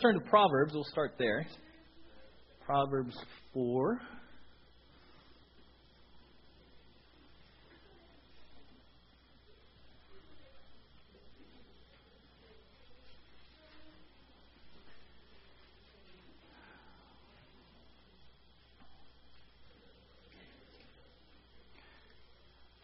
Turn 0.00 0.14
to 0.14 0.20
Proverbs. 0.30 0.74
We'll 0.74 0.84
start 0.84 1.14
there. 1.18 1.44
Proverbs 2.64 3.16
4. 3.52 4.00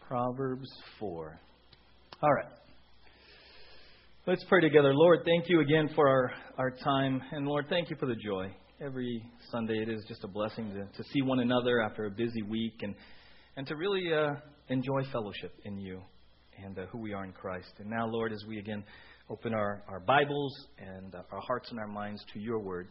Proverbs 0.05 0.69
4. 0.99 1.39
All 2.21 2.33
right. 2.33 2.45
Let's 4.27 4.43
pray 4.49 4.59
together. 4.59 4.91
Lord, 4.91 5.19
thank 5.23 5.47
you 5.49 5.59
again 5.59 5.87
for 5.93 6.09
our, 6.09 6.31
our 6.57 6.71
time. 6.71 7.21
And 7.31 7.45
Lord, 7.45 7.67
thank 7.69 7.91
you 7.91 7.95
for 7.99 8.07
the 8.07 8.15
joy. 8.15 8.47
Every 8.83 9.23
Sunday 9.51 9.75
it 9.83 9.87
is 9.87 10.03
just 10.07 10.23
a 10.23 10.27
blessing 10.27 10.71
to, 10.73 11.03
to 11.03 11.09
see 11.13 11.21
one 11.21 11.41
another 11.41 11.79
after 11.79 12.05
a 12.07 12.09
busy 12.09 12.41
week 12.41 12.73
and, 12.81 12.95
and 13.55 13.67
to 13.67 13.75
really 13.75 14.11
uh, 14.11 14.31
enjoy 14.69 15.03
fellowship 15.11 15.53
in 15.65 15.77
you 15.77 16.01
and 16.57 16.79
uh, 16.79 16.87
who 16.91 16.97
we 16.97 17.13
are 17.13 17.23
in 17.23 17.33
Christ. 17.33 17.71
And 17.77 17.87
now, 17.87 18.07
Lord, 18.07 18.33
as 18.33 18.43
we 18.47 18.57
again 18.57 18.83
open 19.29 19.53
our, 19.53 19.83
our 19.87 19.99
Bibles 19.99 20.55
and 20.79 21.13
uh, 21.13 21.19
our 21.31 21.41
hearts 21.41 21.69
and 21.69 21.79
our 21.79 21.87
minds 21.87 22.25
to 22.33 22.39
your 22.39 22.57
word, 22.57 22.87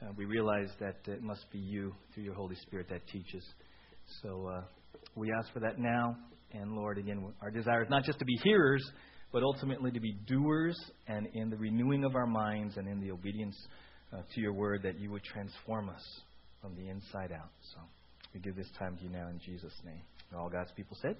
uh, 0.00 0.12
we 0.16 0.24
realize 0.24 0.70
that 0.80 0.96
it 1.12 1.20
must 1.20 1.44
be 1.52 1.58
you, 1.58 1.92
through 2.14 2.24
your 2.24 2.34
Holy 2.34 2.56
Spirit, 2.56 2.86
that 2.88 3.06
teaches. 3.06 3.44
So 4.22 4.50
uh, 4.50 4.62
we 5.14 5.30
ask 5.30 5.52
for 5.52 5.60
that 5.60 5.78
now. 5.78 6.16
And 6.54 6.72
Lord, 6.72 6.96
again, 6.96 7.22
our 7.42 7.50
desire 7.50 7.82
is 7.82 7.90
not 7.90 8.04
just 8.04 8.18
to 8.18 8.24
be 8.24 8.38
hearers 8.42 8.82
but 9.32 9.42
ultimately 9.42 9.90
to 9.90 10.00
be 10.00 10.12
doers 10.26 10.76
and 11.06 11.28
in 11.34 11.50
the 11.50 11.56
renewing 11.56 12.04
of 12.04 12.14
our 12.14 12.26
minds 12.26 12.76
and 12.76 12.88
in 12.88 13.00
the 13.00 13.10
obedience 13.10 13.56
uh, 14.12 14.18
to 14.34 14.40
your 14.40 14.52
word 14.52 14.82
that 14.82 14.98
you 14.98 15.10
would 15.10 15.22
transform 15.22 15.88
us 15.88 16.02
from 16.60 16.74
the 16.76 16.88
inside 16.88 17.32
out. 17.32 17.50
So 17.74 17.80
we 18.34 18.40
give 18.40 18.56
this 18.56 18.70
time 18.78 18.96
to 18.96 19.04
you 19.04 19.10
now 19.10 19.28
in 19.28 19.40
Jesus' 19.44 19.74
name. 19.84 20.02
All 20.36 20.48
God's 20.48 20.70
people 20.76 20.96
said, 21.00 21.16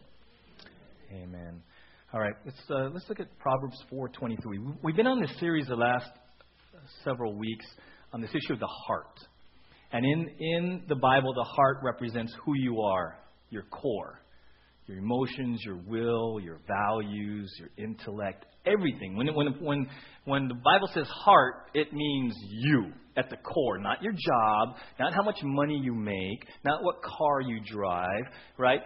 Amen. 1.12 1.62
All 2.12 2.20
right, 2.20 2.34
let's 2.44 2.58
uh, 2.70 2.88
let's 2.92 3.08
look 3.08 3.20
at 3.20 3.26
Proverbs 3.38 3.76
4:23. 3.92 4.76
We've 4.82 4.96
been 4.96 5.06
on 5.06 5.20
this 5.20 5.30
series 5.38 5.66
the 5.66 5.76
last 5.76 6.10
several 7.04 7.34
weeks 7.34 7.66
on 8.12 8.20
this 8.20 8.30
issue 8.30 8.52
of 8.52 8.60
the 8.60 8.66
heart. 8.86 9.18
And 9.92 10.04
in, 10.04 10.30
in 10.38 10.82
the 10.88 10.94
Bible, 10.94 11.34
the 11.34 11.44
heart 11.44 11.78
represents 11.82 12.32
who 12.44 12.54
you 12.56 12.80
are, 12.80 13.16
your 13.50 13.64
core 13.64 14.20
your 14.90 14.98
emotions, 14.98 15.62
your 15.64 15.76
will, 15.86 16.40
your 16.40 16.60
values, 16.66 17.50
your 17.58 17.68
intellect, 17.78 18.44
everything. 18.66 19.16
When, 19.16 19.32
when, 19.34 19.46
when, 19.60 19.86
when 20.24 20.48
the 20.48 20.54
Bible 20.54 20.88
says 20.92 21.06
heart, 21.06 21.70
it 21.74 21.92
means 21.92 22.34
you 22.48 22.92
at 23.16 23.30
the 23.30 23.36
core, 23.36 23.78
not 23.78 24.02
your 24.02 24.12
job, 24.12 24.76
not 24.98 25.14
how 25.14 25.22
much 25.22 25.38
money 25.42 25.80
you 25.82 25.94
make, 25.94 26.44
not 26.64 26.82
what 26.82 26.96
car 27.02 27.40
you 27.40 27.60
drive, 27.64 28.24
right? 28.58 28.80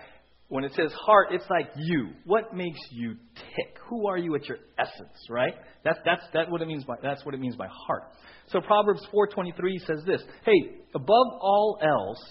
When 0.49 0.65
it 0.65 0.73
says 0.77 0.93
heart, 0.93 1.29
it's 1.31 1.47
like 1.49 1.71
you. 1.77 2.11
What 2.25 2.55
makes 2.55 2.79
you 2.91 3.15
tick? 3.35 3.79
Who 3.89 4.07
are 4.07 4.19
you 4.19 4.35
at 4.35 4.47
your 4.47 4.59
essence, 4.79 5.27
right? 5.31 5.55
That's, 5.85 5.99
that's, 6.05 6.23
that's, 6.35 6.51
what, 6.51 6.61
it 6.61 6.69
means 6.69 6.85
by, 6.85 6.95
that's 7.03 7.25
what 7.25 7.35
it 7.35 7.41
means 7.41 7.57
by 7.57 7.67
heart. 7.87 8.05
So 8.49 8.61
Proverbs 8.61 9.01
4.23 9.13 9.87
says 9.87 10.05
this, 10.07 10.23
Hey, 10.45 10.77
above 10.95 11.27
all 11.41 11.79
else, 11.83 12.23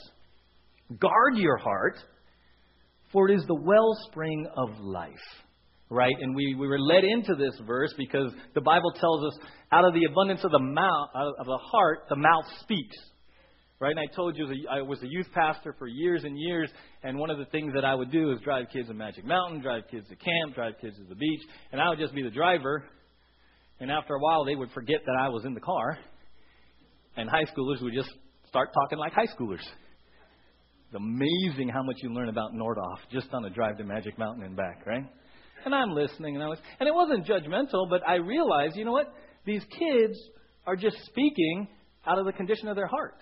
guard 1.00 1.38
your 1.38 1.58
heart 1.58 1.98
for 3.14 3.30
it 3.30 3.36
is 3.36 3.46
the 3.48 3.56
wellspring 3.56 4.48
of 4.58 4.70
life. 4.80 5.12
Right? 5.90 6.16
And 6.20 6.36
we, 6.36 6.56
we 6.56 6.68
were 6.68 6.80
led 6.80 7.04
into 7.04 7.36
this 7.36 7.54
verse 7.68 7.94
because 7.98 8.32
the 8.56 8.62
Bible 8.62 8.92
tells 9.00 9.26
us 9.26 9.40
out 9.72 9.86
of 9.86 9.94
the 9.94 10.06
abundance 10.06 10.44
of 10.44 10.50
the 10.50 10.60
mouth, 10.60 11.10
of 11.14 11.46
the 11.46 11.60
heart, 11.72 12.06
the 12.10 12.16
mouth 12.16 12.46
speaks. 12.62 12.98
Right? 13.80 13.92
And 13.92 14.00
I 14.00 14.16
told 14.16 14.36
you 14.36 14.48
I 14.72 14.82
was 14.82 15.04
a 15.04 15.08
youth 15.08 15.28
pastor 15.34 15.76
for 15.78 15.88
years 15.88 16.24
and 16.24 16.40
years, 16.40 16.72
and 17.04 17.20
one 17.20 17.30
of 17.30 17.38
the 17.38 17.46
things 17.46 17.74
that 17.76 17.86
I 17.86 17.94
would 17.94 18.12
do 18.12 18.32
is 18.32 18.40
drive 18.42 18.66
kids 18.74 18.88
to 18.88 18.94
Magic 18.94 19.26
Mountain, 19.26 19.62
drive 19.62 19.84
kids 19.92 20.08
to 20.10 20.16
camp, 20.16 20.56
drive 20.56 20.74
kids 20.82 20.96
to 20.98 21.04
the 21.04 21.16
beach, 21.16 21.42
and 21.72 21.80
I 21.80 21.90
would 21.90 22.00
just 22.00 22.16
be 22.16 22.24
the 22.24 22.32
driver. 22.32 22.86
And 23.80 23.92
after 23.92 24.16
a 24.16 24.20
while, 24.20 24.46
they 24.46 24.56
would 24.56 24.72
forget 24.72 25.02
that 25.06 25.16
I 25.20 25.30
was 25.30 25.46
in 25.46 25.54
the 25.54 25.60
car, 25.60 26.00
and 27.18 27.30
high 27.30 27.46
schoolers 27.56 27.82
would 27.82 27.94
just 27.94 28.10
start 28.48 28.70
talking 28.74 28.98
like 28.98 29.14
high 29.14 29.28
schoolers 29.38 29.64
amazing 30.96 31.70
how 31.70 31.84
much 31.84 31.98
you 32.02 32.14
learn 32.14 32.30
about 32.30 32.54
Nordhoff 32.54 33.00
just 33.12 33.28
on 33.34 33.46
a 33.46 33.50
drive 33.50 33.78
to 33.78 33.84
Magic 33.84 34.18
Mountain 34.18 34.44
and 34.44 34.56
back, 34.56 34.86
right? 34.86 35.04
And 35.66 35.74
I'm 35.74 35.92
listening, 35.92 36.36
and 36.36 36.44
I 36.44 36.48
was, 36.48 36.60
and 36.80 36.88
it 36.88 36.94
wasn't 36.94 37.26
judgmental, 37.26 37.90
but 37.90 38.02
I 38.08 38.16
realized, 38.16 38.76
you 38.76 38.86
know 38.86 38.92
what? 38.92 39.14
These 39.46 39.64
kids 39.80 40.18
are 40.66 40.76
just 40.76 40.98
speaking 41.06 41.68
out 42.06 42.20
of 42.20 42.26
the 42.26 42.34
condition 42.34 42.68
of 42.68 42.76
their 42.76 42.88
heart. 42.88 43.16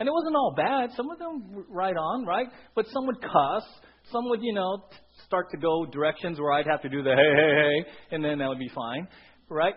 And 0.00 0.08
it 0.08 0.12
wasn't 0.12 0.36
all 0.36 0.54
bad. 0.56 0.90
Some 0.96 1.10
of 1.10 1.18
them 1.18 1.64
right 1.68 1.96
on, 1.96 2.24
right? 2.24 2.46
But 2.74 2.86
some 2.92 3.06
would 3.06 3.20
cuss. 3.20 3.64
Some 4.12 4.28
would, 4.30 4.40
you 4.42 4.54
know, 4.54 4.84
start 5.26 5.50
to 5.50 5.58
go 5.58 5.84
directions 5.86 6.40
where 6.40 6.52
I'd 6.52 6.66
have 6.66 6.82
to 6.82 6.88
do 6.88 7.02
the 7.02 7.10
hey, 7.10 7.16
hey, 7.16 7.52
hey, 7.62 8.14
and 8.14 8.24
then 8.24 8.38
that 8.38 8.48
would 8.48 8.58
be 8.58 8.70
fine, 8.74 9.08
right? 9.48 9.74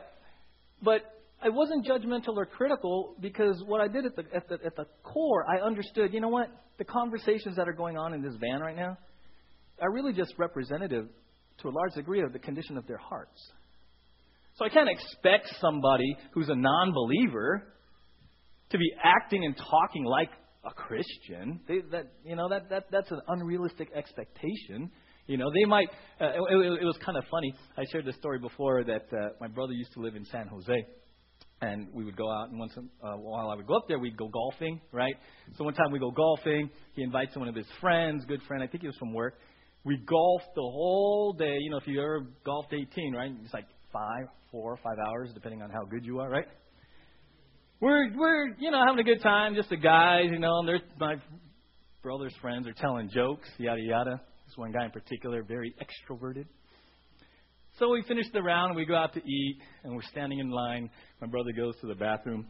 But 0.81 1.01
I 1.43 1.49
wasn't 1.49 1.85
judgmental 1.85 2.35
or 2.35 2.45
critical 2.45 3.15
because 3.19 3.63
what 3.65 3.81
I 3.81 3.87
did 3.87 4.05
at 4.05 4.15
the, 4.15 4.23
at 4.35 4.47
the, 4.47 4.55
at 4.65 4.75
the 4.75 4.85
core, 5.03 5.45
I 5.49 5.59
understood, 5.59 6.13
you 6.13 6.21
know 6.21 6.29
what? 6.29 6.49
The 6.77 6.83
conversations 6.83 7.55
that 7.55 7.67
are 7.67 7.73
going 7.73 7.97
on 7.97 8.13
in 8.13 8.21
this 8.21 8.35
van 8.39 8.61
right 8.61 8.75
now 8.75 8.97
are 9.81 9.91
really 9.91 10.13
just 10.13 10.33
representative 10.37 11.07
to 11.61 11.67
a 11.67 11.71
large 11.71 11.93
degree 11.95 12.21
of 12.21 12.31
the 12.31 12.39
condition 12.39 12.77
of 12.77 12.85
their 12.85 12.97
hearts. 12.97 13.39
So 14.55 14.65
I 14.65 14.69
can't 14.69 14.89
expect 14.89 15.47
somebody 15.59 16.15
who's 16.33 16.49
a 16.49 16.55
non 16.55 16.93
believer 16.93 17.73
to 18.69 18.77
be 18.77 18.91
acting 19.03 19.43
and 19.43 19.55
talking 19.57 20.05
like 20.05 20.29
a 20.63 20.71
Christian. 20.71 21.59
They, 21.67 21.79
that, 21.91 22.13
you 22.23 22.35
know, 22.35 22.49
that, 22.49 22.69
that, 22.69 22.85
that's 22.91 23.09
an 23.11 23.21
unrealistic 23.27 23.89
expectation. 23.95 24.91
You 25.25 25.37
know, 25.37 25.49
they 25.51 25.65
might. 25.65 25.87
Uh, 26.19 26.25
it, 26.25 26.81
it, 26.81 26.85
was 26.85 26.97
kind 27.03 27.17
of 27.17 27.23
funny. 27.31 27.53
I 27.77 27.83
shared 27.91 28.05
this 28.05 28.15
story 28.17 28.39
before 28.39 28.83
that 28.83 29.05
uh, 29.11 29.29
my 29.39 29.47
brother 29.47 29.73
used 29.73 29.93
to 29.93 30.01
live 30.01 30.15
in 30.15 30.25
San 30.25 30.47
Jose 30.47 30.85
and 31.61 31.87
we 31.93 32.03
would 32.03 32.17
go 32.17 32.29
out 32.29 32.49
and 32.49 32.59
once 32.59 32.73
in 32.75 32.89
uh, 33.03 33.09
a 33.09 33.17
while 33.17 33.49
I 33.49 33.55
would 33.55 33.67
go 33.67 33.75
up 33.75 33.87
there 33.87 33.99
we'd 33.99 34.17
go 34.17 34.27
golfing 34.27 34.81
right? 34.91 35.15
So 35.57 35.63
one 35.63 35.73
time 35.73 35.91
we 35.91 35.99
go 35.99 36.11
golfing 36.11 36.69
he 36.93 37.03
invites 37.03 37.35
one 37.35 37.47
of 37.47 37.55
his 37.55 37.67
friends 37.79 38.25
good 38.25 38.41
friend 38.47 38.63
I 38.63 38.67
think 38.67 38.81
he 38.81 38.87
was 38.87 38.97
from 38.97 39.13
work. 39.13 39.35
We 39.83 39.97
golfed 39.97 40.53
the 40.55 40.61
whole 40.61 41.33
day 41.37 41.57
you 41.59 41.69
know 41.69 41.77
if 41.77 41.87
you 41.87 42.01
ever 42.01 42.27
golfed 42.45 42.73
18 42.73 43.13
right 43.13 43.31
it's 43.43 43.53
like 43.53 43.67
five 43.93 44.27
four 44.51 44.77
five 44.77 44.97
hours 45.07 45.31
depending 45.33 45.61
on 45.61 45.69
how 45.69 45.83
good 45.85 46.05
you 46.05 46.19
are 46.19 46.29
right? 46.29 46.47
We're 47.79 48.15
we're 48.15 48.47
you 48.57 48.71
know 48.71 48.81
having 48.85 48.99
a 48.99 49.03
good 49.03 49.21
time 49.21 49.55
just 49.55 49.69
the 49.69 49.77
guys 49.77 50.25
you 50.31 50.39
know 50.39 50.59
and 50.59 50.67
there's 50.67 50.81
my 50.99 51.15
brother's 52.01 52.35
friends 52.41 52.67
are 52.67 52.73
telling 52.73 53.09
jokes 53.13 53.47
yada 53.57 53.81
yada. 53.81 54.21
This 54.47 54.57
one 54.57 54.71
guy 54.71 54.85
in 54.85 54.91
particular 54.91 55.43
very 55.43 55.73
extroverted 55.81 56.45
so 57.81 57.89
we 57.89 58.03
finish 58.03 58.27
the 58.31 58.43
round 58.43 58.69
and 58.69 58.77
we 58.77 58.85
go 58.85 58.95
out 58.95 59.11
to 59.15 59.19
eat 59.19 59.57
and 59.83 59.95
we're 59.95 60.03
standing 60.03 60.37
in 60.37 60.51
line. 60.51 60.87
My 61.19 61.25
brother 61.25 61.51
goes 61.51 61.73
to 61.81 61.87
the 61.87 61.95
bathroom. 61.95 62.45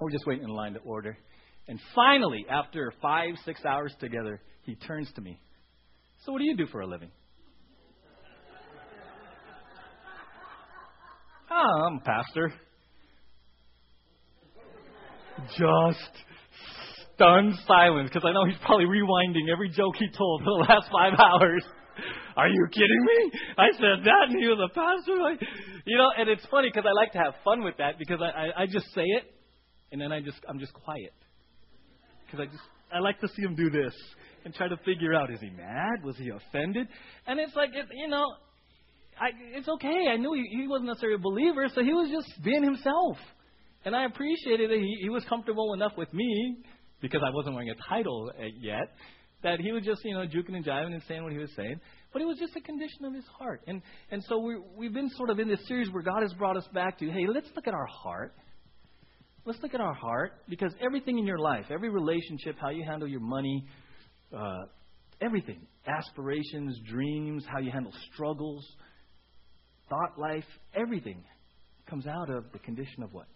We're 0.00 0.10
just 0.10 0.26
waiting 0.26 0.42
in 0.42 0.50
line 0.50 0.72
to 0.74 0.80
order. 0.80 1.16
And 1.68 1.78
finally, 1.94 2.44
after 2.50 2.92
five, 3.00 3.34
six 3.44 3.64
hours 3.64 3.94
together, 4.00 4.40
he 4.62 4.74
turns 4.74 5.08
to 5.14 5.20
me. 5.20 5.38
So, 6.24 6.32
what 6.32 6.38
do 6.40 6.46
you 6.46 6.56
do 6.56 6.66
for 6.66 6.80
a 6.80 6.86
living? 6.86 7.12
Oh, 11.48 11.82
I'm 11.86 11.98
a 11.98 12.00
pastor. 12.00 12.52
Just 15.56 16.10
stunned 17.14 17.54
silence 17.68 18.10
because 18.12 18.26
I 18.28 18.32
know 18.32 18.46
he's 18.46 18.58
probably 18.66 18.86
rewinding 18.86 19.52
every 19.52 19.68
joke 19.68 19.94
he 19.96 20.08
told 20.08 20.42
for 20.42 20.50
the 20.50 20.66
last 20.68 20.90
five 20.90 21.12
hours. 21.18 21.64
Are 22.36 22.48
you 22.48 22.66
kidding 22.72 23.04
me? 23.04 23.40
I 23.58 23.70
said 23.72 24.04
that, 24.04 24.24
and 24.28 24.40
he 24.40 24.46
was 24.48 24.58
a 24.58 24.72
pastor. 24.74 25.20
Like, 25.20 25.40
you 25.84 25.96
know, 25.96 26.10
and 26.16 26.28
it's 26.28 26.44
funny 26.50 26.68
because 26.68 26.84
I 26.88 26.92
like 26.92 27.12
to 27.12 27.18
have 27.18 27.34
fun 27.44 27.64
with 27.64 27.76
that 27.78 27.98
because 27.98 28.20
I, 28.22 28.28
I, 28.28 28.62
I 28.62 28.66
just 28.66 28.86
say 28.94 29.04
it, 29.04 29.24
and 29.92 30.00
then 30.00 30.12
I 30.12 30.20
just 30.20 30.38
I'm 30.48 30.58
just 30.58 30.72
quiet 30.72 31.12
because 32.26 32.40
I 32.40 32.46
just 32.46 32.62
I 32.92 32.98
like 32.98 33.20
to 33.20 33.28
see 33.28 33.42
him 33.42 33.54
do 33.54 33.70
this 33.70 33.94
and 34.44 34.54
try 34.54 34.68
to 34.68 34.76
figure 34.78 35.14
out 35.14 35.30
is 35.30 35.40
he 35.40 35.50
mad? 35.50 36.04
Was 36.04 36.16
he 36.16 36.30
offended? 36.30 36.88
And 37.26 37.38
it's 37.38 37.54
like 37.54 37.70
it, 37.74 37.86
you 37.92 38.08
know, 38.08 38.24
I 39.20 39.30
it's 39.56 39.68
okay. 39.68 40.08
I 40.12 40.16
knew 40.16 40.32
he, 40.34 40.62
he 40.62 40.68
wasn't 40.68 40.88
necessarily 40.88 41.16
a 41.16 41.22
believer, 41.22 41.66
so 41.74 41.82
he 41.82 41.92
was 41.92 42.10
just 42.10 42.42
being 42.42 42.62
himself, 42.62 43.16
and 43.84 43.94
I 43.94 44.04
appreciated 44.06 44.70
that 44.70 44.78
he, 44.78 44.98
he 45.02 45.08
was 45.08 45.24
comfortable 45.28 45.74
enough 45.74 45.92
with 45.96 46.12
me 46.12 46.58
because 47.00 47.22
I 47.24 47.30
wasn't 47.30 47.54
wearing 47.54 47.70
a 47.70 47.88
title 47.88 48.30
uh, 48.38 48.44
yet 48.60 48.92
that 49.42 49.58
he 49.58 49.72
was 49.72 49.82
just, 49.84 50.04
you 50.04 50.14
know, 50.14 50.26
juking 50.26 50.54
and 50.54 50.64
jiving 50.64 50.92
and 50.92 51.02
saying 51.08 51.22
what 51.22 51.32
he 51.32 51.38
was 51.38 51.50
saying. 51.56 51.80
But 52.12 52.22
it 52.22 52.24
was 52.24 52.38
just 52.38 52.56
a 52.56 52.60
condition 52.60 53.04
of 53.04 53.14
his 53.14 53.24
heart. 53.38 53.62
And, 53.66 53.82
and 54.10 54.22
so 54.24 54.38
we, 54.38 54.56
we've 54.76 54.92
been 54.92 55.10
sort 55.10 55.30
of 55.30 55.38
in 55.38 55.48
this 55.48 55.60
series 55.68 55.90
where 55.90 56.02
God 56.02 56.22
has 56.22 56.32
brought 56.34 56.56
us 56.56 56.66
back 56.74 56.98
to, 56.98 57.10
hey, 57.10 57.26
let's 57.32 57.48
look 57.54 57.68
at 57.68 57.74
our 57.74 57.86
heart. 57.86 58.34
Let's 59.44 59.60
look 59.62 59.74
at 59.74 59.80
our 59.80 59.94
heart 59.94 60.32
because 60.48 60.72
everything 60.84 61.18
in 61.18 61.26
your 61.26 61.38
life, 61.38 61.66
every 61.70 61.88
relationship, 61.88 62.56
how 62.60 62.70
you 62.70 62.84
handle 62.84 63.08
your 63.08 63.20
money, 63.20 63.64
uh, 64.36 64.66
everything, 65.20 65.66
aspirations, 65.86 66.78
dreams, 66.88 67.44
how 67.46 67.58
you 67.58 67.70
handle 67.70 67.92
struggles, 68.12 68.66
thought 69.88 70.18
life, 70.18 70.44
everything 70.74 71.24
comes 71.88 72.06
out 72.06 72.28
of 72.28 72.44
the 72.52 72.58
condition 72.58 73.02
of 73.02 73.12
what? 73.12 73.26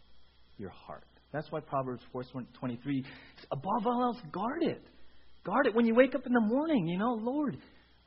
your 0.59 0.70
heart. 0.70 1.05
That's 1.32 1.50
why 1.50 1.61
Proverbs 1.61 2.03
4:23 2.12 3.05
above 3.50 3.87
all 3.87 4.03
else 4.03 4.20
guard 4.31 4.62
it. 4.62 4.82
Guard 5.43 5.67
it 5.67 5.75
when 5.75 5.85
you 5.85 5.94
wake 5.94 6.15
up 6.15 6.27
in 6.27 6.32
the 6.32 6.41
morning, 6.41 6.87
you 6.87 6.99
know, 6.99 7.15
Lord, 7.15 7.59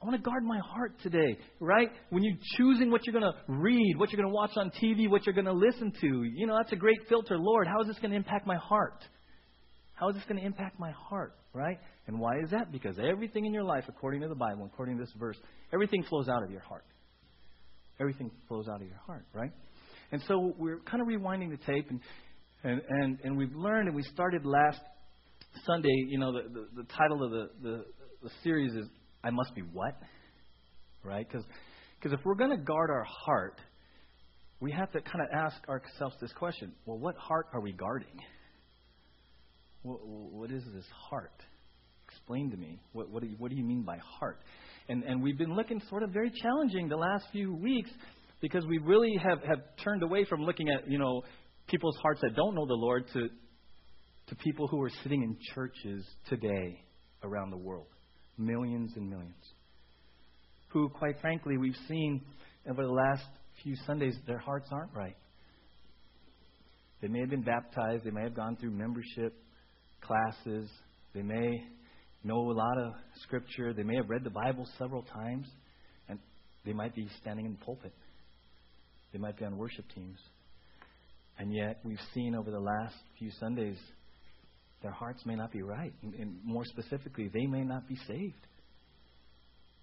I 0.02 0.06
want 0.06 0.16
to 0.16 0.22
guard 0.22 0.44
my 0.44 0.60
heart 0.60 0.94
today, 1.02 1.38
right? 1.60 1.90
When 2.12 2.24
you're 2.24 2.38
choosing 2.56 2.92
what 2.92 3.02
you're 3.06 3.20
going 3.20 3.34
to 3.34 3.38
read, 3.48 3.96
what 3.98 4.12
you're 4.12 4.22
going 4.22 4.32
to 4.32 4.36
watch 4.36 4.52
on 4.56 4.72
TV, 4.82 5.10
what 5.10 5.26
you're 5.26 5.34
going 5.34 5.46
to 5.46 5.54
listen 5.54 5.92
to, 6.02 6.24
you 6.24 6.46
know, 6.46 6.56
that's 6.56 6.72
a 6.72 6.76
great 6.76 7.00
filter. 7.10 7.36
Lord, 7.38 7.68
how 7.68 7.82
is 7.82 7.88
this 7.88 7.98
going 7.98 8.12
to 8.12 8.18
impact 8.18 8.46
my 8.46 8.58
heart? 8.58 9.04
How 9.96 10.10
is 10.10 10.16
this 10.16 10.24
going 10.26 10.40
to 10.40 10.46
impact 10.46 10.80
my 10.80 10.92
heart, 10.92 11.34
right? 11.54 11.80
And 12.06 12.20
why 12.20 12.38
is 12.44 12.52
that? 12.52 12.72
Because 12.72 12.98
everything 13.00 13.46
in 13.46 13.54
your 13.54 13.64
life, 13.64 13.86
according 13.88 14.22
to 14.22 14.28
the 14.28 14.36
Bible, 14.36 14.70
according 14.72 14.98
to 14.98 15.04
this 15.04 15.12
verse, 15.18 15.38
everything 15.74 16.04
flows 16.04 16.30
out 16.30 16.44
of 16.44 16.52
your 16.52 16.62
heart. 16.62 16.86
Everything 18.00 18.30
flows 18.48 18.68
out 18.72 18.80
of 18.80 18.88
your 18.88 19.02
heart, 19.08 19.26
right? 19.34 19.52
And 20.12 20.22
so 20.28 20.54
we're 20.60 20.80
kind 20.82 21.02
of 21.02 21.08
rewinding 21.08 21.50
the 21.50 21.58
tape, 21.66 21.90
and 21.90 22.00
and 22.64 22.82
and, 22.88 23.20
and 23.24 23.38
we've 23.38 23.56
learned, 23.56 23.88
and 23.88 23.96
we 23.96 24.04
started 24.04 24.46
last 24.46 24.80
Sunday. 25.66 26.06
You 26.08 26.20
know, 26.20 26.32
the 26.32 26.44
the, 26.48 26.84
the 26.84 26.88
title 26.96 27.26
of 27.26 27.32
the, 27.32 27.50
the 27.62 27.86
the 28.22 28.30
series 28.44 28.74
is 28.74 28.88
"I 29.28 29.32
Must 29.32 29.54
Be 29.54 29.62
What," 29.62 29.96
right? 31.04 31.28
Because 31.28 32.14
if 32.14 32.20
we're 32.24 32.36
going 32.36 32.52
to 32.52 32.64
guard 32.64 32.90
our 32.90 33.06
heart, 33.26 33.60
we 34.62 34.72
have 34.72 34.92
to 34.94 35.02
kind 35.02 35.22
of 35.22 35.28
ask 35.34 35.58
ourselves 35.68 36.16
this 36.22 36.32
question: 36.34 36.72
Well, 36.86 36.98
what 36.98 37.16
heart 37.18 37.48
are 37.54 37.60
we 37.60 37.74
guarding? 37.74 38.20
What, 39.84 40.00
what 40.06 40.52
is 40.52 40.64
this 40.74 40.86
heart? 41.10 41.42
Explain 42.10 42.52
to 42.52 42.58
me. 42.58 42.80
What, 42.94 43.10
what, 43.10 43.22
do 43.22 43.30
you, 43.30 43.36
what 43.38 43.52
do 43.52 43.58
you 43.58 43.64
mean 43.64 43.84
by 43.84 43.98
heart? 44.20 44.40
And, 44.90 45.04
and 45.04 45.22
we've 45.22 45.38
been 45.38 45.56
looking 45.56 45.82
sort 45.90 46.04
of 46.04 46.12
very 46.12 46.32
challenging 46.32 46.88
the 46.88 46.96
last 46.96 47.26
few 47.32 47.54
weeks 47.54 47.90
because 48.42 48.66
we 48.66 48.78
really 48.78 49.14
have, 49.22 49.40
have 49.44 49.60
turned 49.84 50.04
away 50.04 50.24
from 50.26 50.42
looking 50.42 50.70
at, 50.70 50.90
you 50.90 50.98
know, 50.98 51.24
people's 51.68 51.98
hearts 52.02 52.22
that 52.22 52.36
don't 52.36 52.56
know 52.56 52.66
the 52.66 52.74
Lord 52.74 53.06
to, 53.14 53.28
to 54.28 54.36
people 54.36 54.68
who 54.68 54.82
are 54.82 54.92
sitting 55.04 55.24
in 55.24 55.38
churches 55.54 56.06
today 56.30 56.82
around 57.24 57.52
the 57.52 57.58
world. 57.58 57.88
Millions 58.38 58.92
and 58.96 59.10
millions. 59.10 59.34
Who, 60.70 60.90
quite 60.90 61.20
frankly, 61.22 61.58
we've 61.58 61.78
seen 61.88 62.22
over 62.70 62.84
the 62.84 62.92
last 62.92 63.24
few 63.64 63.76
Sundays, 63.86 64.16
their 64.28 64.38
hearts 64.38 64.68
aren't 64.72 64.94
right. 64.94 65.16
They 67.02 67.08
may 67.08 67.20
have 67.20 67.30
been 67.30 67.44
baptized, 67.44 68.04
they 68.04 68.12
may 68.12 68.24
have 68.24 68.36
gone 68.36 68.58
through 68.58 68.72
membership 68.72 69.34
classes, 70.02 70.70
they 71.14 71.22
may 71.22 71.64
know 72.24 72.52
a 72.52 72.54
lot 72.54 72.78
of 72.78 72.94
scripture, 73.22 73.74
they 73.74 73.84
may 73.84 73.96
have 73.96 74.10
read 74.10 74.24
the 74.24 74.30
Bible 74.30 74.68
several 74.78 75.04
times, 75.04 75.48
and 76.10 76.20
they 76.66 76.74
might 76.74 76.96
be 76.96 77.08
standing 77.22 77.46
in 77.46 77.54
the 77.54 77.66
pulpit. 77.66 77.94
They 79.14 79.20
might 79.20 79.38
be 79.38 79.46
on 79.46 79.58
worship 79.58 79.86
teams. 79.96 80.18
And 81.40 81.54
yet, 81.54 81.80
we've 81.84 82.02
seen 82.14 82.36
over 82.36 82.50
the 82.50 82.60
last 82.60 82.96
few 83.18 83.30
Sundays, 83.40 83.78
their 84.82 84.92
hearts 84.92 85.26
may 85.26 85.36
not 85.36 85.52
be 85.52 85.62
right. 85.62 85.94
And, 86.04 86.14
and 86.14 86.38
more 86.44 86.64
specifically, 86.66 87.30
they 87.34 87.46
may 87.46 87.64
not 87.64 87.88
be 87.88 87.98
saved 88.08 88.48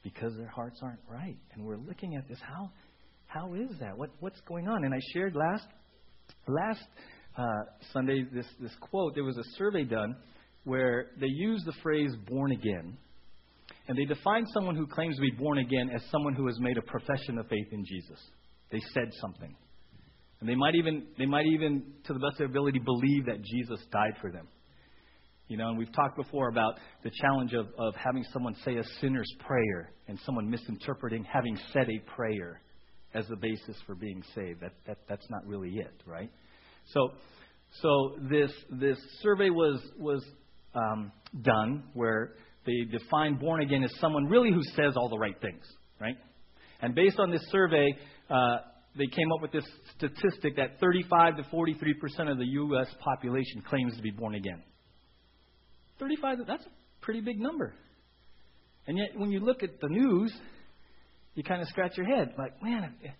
because 0.02 0.37
their 0.37 0.49
hearts 0.49 0.79
aren't 0.82 1.00
right. 1.08 1.37
And 1.55 1.64
we're 1.64 1.79
looking 1.79 2.17
at 2.17 2.29
this. 2.29 2.38
How, 2.41 2.70
how 3.26 3.55
is 3.55 3.70
that? 3.81 3.96
What, 3.96 4.11
what's 4.20 4.41
going 4.43 4.69
on? 4.69 4.85
And 4.85 4.94
I 4.94 4.99
shared 5.12 5.35
last, 5.35 5.67
last 6.46 6.82
uh, 7.37 7.43
Sunday 7.93 8.25
this, 8.32 8.46
this 8.61 8.73
quote. 8.81 9.14
There 9.14 9.25
was 9.25 9.37
a 9.37 9.44
survey 9.56 9.85
done 9.85 10.14
where 10.64 11.06
they 11.20 11.26
used 11.26 11.67
the 11.67 11.75
phrase 11.82 12.12
born 12.29 12.52
again. 12.52 12.96
And 13.88 13.99
they 13.99 14.05
defined 14.05 14.46
someone 14.55 14.76
who 14.76 14.87
claims 14.87 15.17
to 15.17 15.20
be 15.20 15.32
born 15.32 15.58
again 15.58 15.91
as 15.94 16.02
someone 16.11 16.35
who 16.35 16.46
has 16.46 16.58
made 16.61 16.79
a 16.79 16.82
profession 16.82 17.38
of 17.38 17.49
faith 17.49 17.69
in 17.73 17.85
Jesus. 17.85 18.19
They 18.70 18.81
said 18.94 19.11
something. 19.20 19.55
And 20.41 20.49
they 20.49 20.55
might 20.55 20.75
even, 20.75 21.06
they 21.19 21.26
might 21.26 21.46
even, 21.46 21.82
to 22.06 22.12
the 22.12 22.19
best 22.19 22.32
of 22.35 22.38
their 22.38 22.46
ability, 22.46 22.79
believe 22.79 23.26
that 23.26 23.43
Jesus 23.43 23.81
died 23.91 24.14
for 24.20 24.31
them. 24.31 24.49
You 25.49 25.58
know, 25.58 25.69
and 25.69 25.79
we've 25.79 25.93
talked 25.93 26.17
before 26.17 26.49
about 26.49 26.79
the 27.02 27.11
challenge 27.11 27.52
of, 27.52 27.67
of 27.79 27.94
having 27.96 28.25
someone 28.32 28.56
say 28.64 28.76
a 28.76 28.85
sinner's 29.00 29.31
prayer 29.46 29.93
and 30.08 30.19
someone 30.25 30.49
misinterpreting 30.49 31.25
having 31.25 31.58
said 31.73 31.87
a 31.88 31.99
prayer 32.17 32.62
as 33.12 33.26
the 33.29 33.37
basis 33.37 33.76
for 33.87 33.94
being 33.94 34.23
saved. 34.35 34.61
That, 34.61 34.73
that, 34.87 34.99
that's 35.08 35.26
not 35.31 35.46
really 35.46 35.76
it, 35.76 36.02
right? 36.06 36.31
So, 36.93 37.11
so 37.82 38.17
this, 38.31 38.50
this 38.70 38.99
survey 39.20 39.50
was, 39.50 39.81
was 39.99 40.25
um, 40.75 41.12
done 41.43 41.85
where 41.93 42.32
they 42.67 42.85
define 42.91 43.37
born 43.37 43.62
again 43.62 43.85
as 43.85 43.93
someone 44.00 44.26
really 44.26 44.50
who 44.50 44.62
says 44.75 44.96
all 44.96 45.08
the 45.08 45.19
right 45.19 45.38
things, 45.41 45.64
right? 46.00 46.17
And 46.81 46.94
based 46.94 47.19
on 47.19 47.31
this 47.31 47.43
survey, 47.50 47.96
uh, 48.31 48.56
they 48.96 49.06
came 49.06 49.31
up 49.32 49.43
with 49.43 49.52
this 49.52 49.64
statistic 49.96 50.56
that 50.56 50.81
35 50.81 51.37
to 51.37 51.44
43 51.50 51.94
percent 51.94 52.29
of 52.29 52.38
the 52.38 52.44
U.S. 52.44 52.87
population 53.00 53.62
claims 53.69 53.96
to 53.96 54.02
be 54.02 54.11
born 54.11 54.35
again. 54.35 54.62
35, 55.99 56.38
that's 56.46 56.64
a 56.64 56.70
pretty 57.00 57.20
big 57.20 57.41
number. 57.41 57.75
And 58.87 58.99
yet, 58.99 59.08
when 59.17 59.31
you 59.31 59.41
look 59.41 59.62
at 59.62 59.81
the 59.81 59.88
news, 59.88 60.32
you 61.35 61.43
kind 61.43 61.62
of 61.62 61.69
scratch 61.69 61.96
your 61.96 62.06
head, 62.06 62.35
like, 62.38 62.62
man, 62.62 62.94
if, 63.02 63.12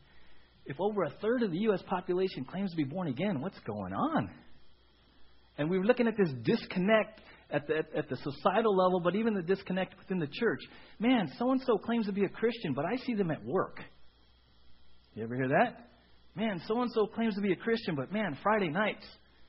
if 0.67 0.81
over 0.81 1.05
a 1.05 1.11
third 1.23 1.43
of 1.43 1.51
the 1.51 1.59
U.S. 1.59 1.83
population 1.87 2.45
claims 2.45 2.71
to 2.71 2.77
be 2.77 2.85
born 2.85 3.09
again, 3.09 3.41
what's 3.41 3.59
going 3.61 3.93
on? 3.93 4.31
And 5.57 5.71
we 5.71 5.79
were 5.79 5.85
looking 5.85 6.09
at 6.09 6.15
this 6.17 6.31
disconnect 6.43 7.21
at 7.51 7.67
the, 7.67 7.83
at 7.97 8.09
the 8.09 8.17
societal 8.17 8.77
level, 8.77 9.01
but 9.01 9.15
even 9.15 9.35
the 9.35 9.43
disconnect 9.43 9.97
within 9.99 10.19
the 10.19 10.29
church. 10.33 10.61
Man, 10.99 11.31
so 11.39 11.51
and 11.53 11.61
so 11.65 11.79
claims 11.79 12.07
to 12.07 12.13
be 12.13 12.25
a 12.25 12.29
Christian, 12.29 12.75
but 12.75 12.85
I 12.85 12.97
see 13.05 13.15
them 13.15 13.31
at 13.31 13.45
work. 13.45 13.79
You 15.15 15.23
ever 15.23 15.37
hear 15.37 15.49
that? 15.49 15.91
Man, 16.35 16.61
so 16.67 16.83
and 16.83 16.91
so 16.93 17.07
claims 17.07 17.37
to 17.37 17.41
be 17.41 17.53
a 17.53 17.57
Christian, 17.57 17.95
but 17.95 18.13
man, 18.13 18.37
Friday 18.43 18.69
nights 18.69 19.07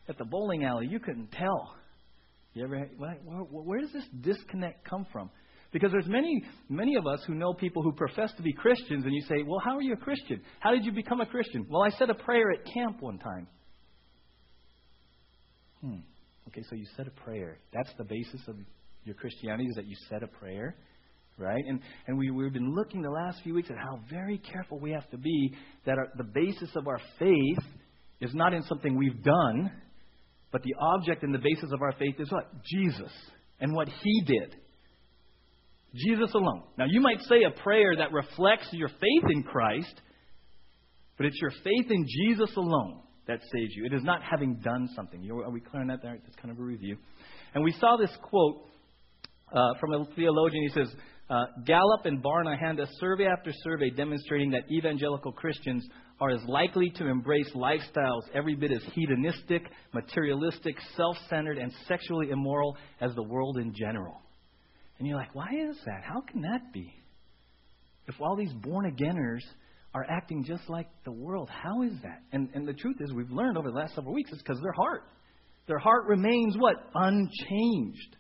at 0.08 0.18
the 0.18 0.26
bowling 0.26 0.64
alley, 0.64 0.88
you 0.88 1.00
couldn't 1.00 1.32
tell. 1.32 1.76
You 2.56 2.64
ever? 2.64 2.90
Where, 2.98 3.12
where 3.12 3.82
does 3.82 3.92
this 3.92 4.06
disconnect 4.22 4.90
come 4.90 5.06
from? 5.12 5.30
Because 5.74 5.92
there's 5.92 6.08
many, 6.08 6.42
many 6.70 6.96
of 6.96 7.06
us 7.06 7.22
who 7.28 7.36
know 7.36 7.54
people 7.54 7.84
who 7.84 7.92
profess 7.92 8.32
to 8.38 8.42
be 8.42 8.54
Christians, 8.54 9.04
and 9.04 9.14
you 9.14 9.22
say, 9.28 9.44
"Well, 9.46 9.60
how 9.64 9.76
are 9.76 9.82
you 9.82 9.94
a 9.94 9.98
Christian? 9.98 10.42
How 10.62 10.72
did 10.72 10.86
you 10.86 10.94
become 10.94 11.20
a 11.20 11.26
Christian?" 11.26 11.68
Well, 11.70 11.84
I 11.84 11.90
said 11.90 12.10
a 12.10 12.14
prayer 12.14 12.52
at 12.52 12.66
camp 12.74 13.02
one 13.02 13.20
time. 13.20 13.48
Hmm. 15.82 16.00
Okay, 16.48 16.64
so 16.70 16.76
you 16.76 16.86
said 16.96 17.08
a 17.08 17.24
prayer. 17.24 17.60
That's 17.74 17.92
the 17.98 18.06
basis 18.06 18.42
of 18.48 18.56
your 19.04 19.16
Christianity 19.16 19.68
is 19.68 19.76
that 19.76 19.86
you 19.86 19.96
said 20.10 20.24
a 20.24 20.28
prayer 20.28 20.76
right? 21.38 21.64
And, 21.68 21.82
and 22.08 22.18
we, 22.18 22.32
we've 22.32 22.54
been 22.54 22.74
looking 22.74 23.02
the 23.02 23.10
last 23.10 23.42
few 23.44 23.54
weeks 23.54 23.70
at 23.70 23.78
how 23.78 24.00
very 24.10 24.38
careful 24.38 24.80
we 24.80 24.92
have 24.92 25.10
to 25.10 25.18
be 25.18 25.54
that 25.86 25.98
our, 25.98 26.08
the 26.18 26.24
basis 26.24 26.70
of 26.76 26.88
our 26.88 27.00
faith 27.20 27.66
is 28.22 28.34
not 28.34 28.54
in 28.54 28.64
something 28.64 28.96
we've 28.96 29.22
done, 29.22 29.72
but 30.52 30.64
the 30.64 30.76
object 30.80 31.24
and 31.24 31.34
the 31.34 31.40
basis 31.40 31.72
of 31.74 31.82
our 31.82 31.94
faith 31.94 32.16
is 32.20 32.32
what? 32.32 32.50
Jesus 32.64 33.12
and 33.60 33.74
what 33.74 33.88
He 33.88 34.22
did. 34.26 34.56
Jesus 35.94 36.34
alone. 36.34 36.64
Now, 36.78 36.86
you 36.90 37.00
might 37.00 37.22
say 37.22 37.44
a 37.44 37.52
prayer 37.62 37.96
that 37.98 38.12
reflects 38.12 38.68
your 38.72 38.90
faith 38.90 39.30
in 39.30 39.44
Christ, 39.44 40.02
but 41.18 41.26
it's 41.26 41.40
your 41.42 41.52
faith 41.52 41.90
in 41.90 42.06
Jesus 42.06 42.56
alone 42.58 43.02
that 43.28 43.40
saves 43.42 43.74
you. 43.76 43.86
It 43.86 43.94
is 43.94 44.04
not 44.04 44.22
having 44.22 44.56
done 44.64 44.90
something. 44.96 45.28
Are 45.32 45.50
we 45.50 45.62
clear 45.62 45.82
on 45.82 45.88
that? 45.88 46.02
There? 46.02 46.18
That's 46.22 46.36
kind 46.36 46.52
of 46.52 46.60
a 46.60 46.64
review. 46.64 46.98
And 47.54 47.64
we 47.64 47.72
saw 47.80 47.98
this 47.98 48.12
quote 48.22 48.68
uh, 49.52 49.80
from 49.80 49.94
a 49.94 50.06
theologian. 50.16 50.64
He 50.64 50.74
says, 50.74 50.94
uh, 51.30 51.46
Gallup 51.66 52.06
and 52.06 52.24
Barna 52.24 52.58
hand 52.58 52.80
us 52.80 52.90
survey 53.00 53.26
after 53.26 53.52
survey 53.64 53.90
demonstrating 53.90 54.52
that 54.52 54.72
evangelical 54.72 55.32
Christians 55.32 55.88
are 56.22 56.30
as 56.30 56.42
likely 56.48 56.92
to 56.92 57.08
embrace 57.08 57.50
lifestyles 57.56 58.22
every 58.34 58.56
bit 58.56 58.72
as 58.72 58.84
hedonistic, 58.94 59.64
materialistic, 59.94 60.76
self 60.96 61.18
centered, 61.30 61.58
and 61.58 61.72
sexually 61.88 62.30
immoral 62.30 62.78
as 63.02 63.14
the 63.16 63.24
world 63.24 63.58
in 63.58 63.74
general. 63.74 64.22
And 65.00 65.08
you're 65.08 65.18
like, 65.18 65.34
why 65.34 65.50
is 65.70 65.78
that? 65.86 66.04
How 66.04 66.22
can 66.22 66.42
that 66.42 66.72
be? 66.72 66.94
If 68.08 68.16
all 68.22 68.36
these 68.36 68.54
born 68.54 68.90
againers 68.90 69.42
are 69.94 70.06
acting 70.10 70.44
just 70.44 70.70
like 70.70 70.88
the 71.06 71.12
world, 71.12 71.50
how 71.50 71.82
is 71.82 71.94
that? 72.04 72.22
And, 72.32 72.50
and 72.54 72.68
the 72.68 72.74
truth 72.74 72.98
is, 73.00 73.12
we've 73.12 73.32
learned 73.32 73.58
over 73.58 73.72
the 73.72 73.78
last 73.78 73.96
several 73.96 74.14
weeks, 74.14 74.30
it's 74.32 74.42
because 74.42 74.62
their 74.62 74.74
heart. 74.74 75.04
Their 75.68 75.80
heart 75.80 76.06
remains 76.06 76.56
what? 76.58 76.76
Unchanged. 76.94 78.16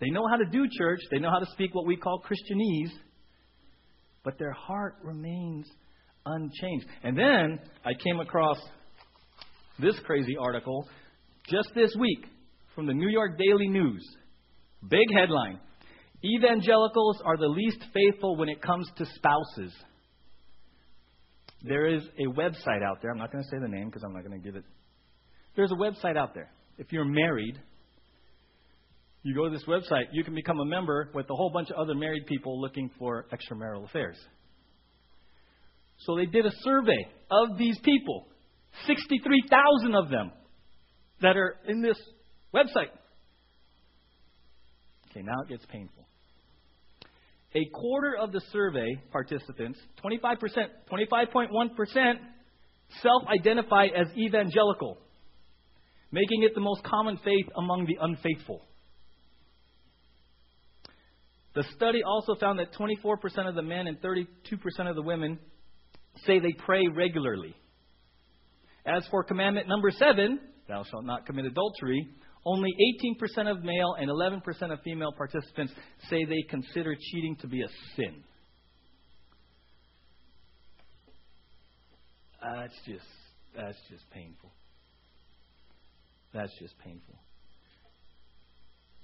They 0.00 0.10
know 0.10 0.26
how 0.28 0.36
to 0.36 0.44
do 0.44 0.66
church, 0.70 1.00
they 1.10 1.18
know 1.18 1.30
how 1.30 1.38
to 1.38 1.50
speak 1.52 1.74
what 1.74 1.86
we 1.86 1.96
call 1.96 2.20
Christianese, 2.20 2.92
but 4.24 4.38
their 4.38 4.52
heart 4.52 4.96
remains 5.02 5.66
unchanged. 6.26 6.86
And 7.02 7.16
then 7.16 7.60
I 7.84 7.92
came 7.94 8.20
across 8.20 8.58
this 9.78 9.98
crazy 10.04 10.36
article 10.38 10.88
just 11.48 11.70
this 11.74 11.94
week 11.98 12.26
from 12.74 12.86
the 12.86 12.94
New 12.94 13.08
York 13.08 13.38
Daily 13.38 13.68
News. 13.68 14.04
Big 14.88 15.06
headline 15.14 15.60
Evangelicals 16.24 17.20
are 17.24 17.36
the 17.36 17.46
least 17.46 17.78
faithful 17.92 18.36
when 18.36 18.48
it 18.48 18.60
comes 18.62 18.90
to 18.96 19.04
spouses. 19.04 19.72
There 21.62 21.86
is 21.86 22.02
a 22.18 22.32
website 22.32 22.82
out 22.82 22.98
there. 23.02 23.10
I'm 23.10 23.18
not 23.18 23.32
going 23.32 23.44
to 23.44 23.50
say 23.50 23.58
the 23.60 23.68
name 23.68 23.86
because 23.86 24.02
I'm 24.04 24.12
not 24.12 24.24
going 24.24 24.40
to 24.40 24.44
give 24.44 24.56
it. 24.56 24.64
There's 25.56 25.72
a 25.72 25.74
website 25.74 26.16
out 26.16 26.34
there. 26.34 26.50
If 26.78 26.92
you're 26.92 27.04
married, 27.04 27.58
you 29.26 29.34
go 29.34 29.48
to 29.48 29.50
this 29.50 29.64
website, 29.64 30.04
you 30.12 30.22
can 30.22 30.34
become 30.34 30.60
a 30.60 30.64
member 30.64 31.10
with 31.12 31.26
a 31.28 31.34
whole 31.34 31.50
bunch 31.50 31.70
of 31.70 31.76
other 31.76 31.96
married 31.96 32.26
people 32.26 32.60
looking 32.60 32.90
for 32.96 33.26
extramarital 33.32 33.84
affairs. 33.84 34.16
So 35.98 36.16
they 36.16 36.26
did 36.26 36.46
a 36.46 36.52
survey 36.62 37.08
of 37.28 37.58
these 37.58 37.76
people, 37.80 38.28
63,000 38.86 39.94
of 39.96 40.10
them. 40.10 40.30
that 41.22 41.36
are 41.36 41.56
in 41.66 41.80
this 41.82 41.96
website. 42.54 42.92
Okay, 45.10 45.22
now 45.22 45.40
it 45.42 45.48
gets 45.48 45.64
painful. 45.66 46.06
A 47.54 47.64
quarter 47.72 48.16
of 48.20 48.32
the 48.32 48.42
survey 48.52 49.00
participants, 49.10 49.78
25%, 50.04 50.36
25.1%, 50.92 52.14
self 53.02 53.22
identify 53.40 53.86
as 53.86 54.06
evangelical, 54.16 54.98
making 56.12 56.42
it 56.42 56.54
the 56.54 56.60
most 56.60 56.84
common 56.84 57.16
faith 57.24 57.46
among 57.56 57.86
the 57.86 57.96
unfaithful. 57.98 58.60
The 61.56 61.64
study 61.74 62.02
also 62.04 62.34
found 62.34 62.58
that 62.58 62.74
24% 62.74 63.48
of 63.48 63.54
the 63.54 63.62
men 63.62 63.86
and 63.86 63.98
32% 64.02 64.26
of 64.90 64.94
the 64.94 65.02
women 65.02 65.38
say 66.26 66.38
they 66.38 66.52
pray 66.52 66.86
regularly. 66.94 67.56
As 68.84 69.06
for 69.10 69.24
commandment 69.24 69.66
number 69.66 69.90
seven, 69.90 70.38
thou 70.68 70.84
shalt 70.84 71.06
not 71.06 71.24
commit 71.24 71.46
adultery, 71.46 72.10
only 72.44 72.70
18% 73.18 73.50
of 73.50 73.64
male 73.64 73.96
and 73.98 74.10
11% 74.10 74.70
of 74.70 74.80
female 74.84 75.12
participants 75.16 75.72
say 76.10 76.26
they 76.26 76.42
consider 76.50 76.94
cheating 76.94 77.36
to 77.40 77.48
be 77.48 77.62
a 77.62 77.68
sin. 77.96 78.22
That's 82.42 82.74
just 82.86 83.06
that's 83.56 83.78
just 83.90 84.08
painful. 84.10 84.52
That's 86.34 86.52
just 86.60 86.78
painful. 86.84 87.18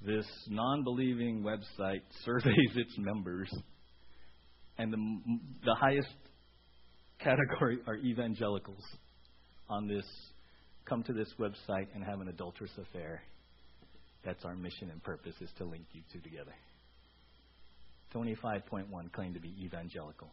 This 0.05 0.27
non-believing 0.49 1.45
website 1.45 2.03
surveys 2.25 2.77
its 2.77 2.95
members, 2.99 3.51
and 4.79 4.93
the 4.93 4.99
the 5.65 5.75
highest 5.75 6.15
category 7.21 7.79
are 7.87 7.97
evangelicals 7.97 8.83
on 9.69 9.87
this 9.87 10.05
come 10.89 11.03
to 11.05 11.13
this 11.13 11.29
website 11.39 11.87
and 11.95 12.05
have 12.05 12.21
an 12.21 12.29
adulterous 12.29 12.73
affair. 12.79 13.23
That's 14.25 14.45
our 14.45 14.55
mission 14.55 14.91
and 14.91 15.03
purpose 15.03 15.35
is 15.41 15.51
to 15.59 15.65
link 15.65 15.85
you 15.93 16.03
two 16.13 16.21
together. 16.21 16.53
25.1 18.15 19.13
claim 19.13 19.35
to 19.35 19.41
be 19.41 19.55
evangelical. 19.65 20.29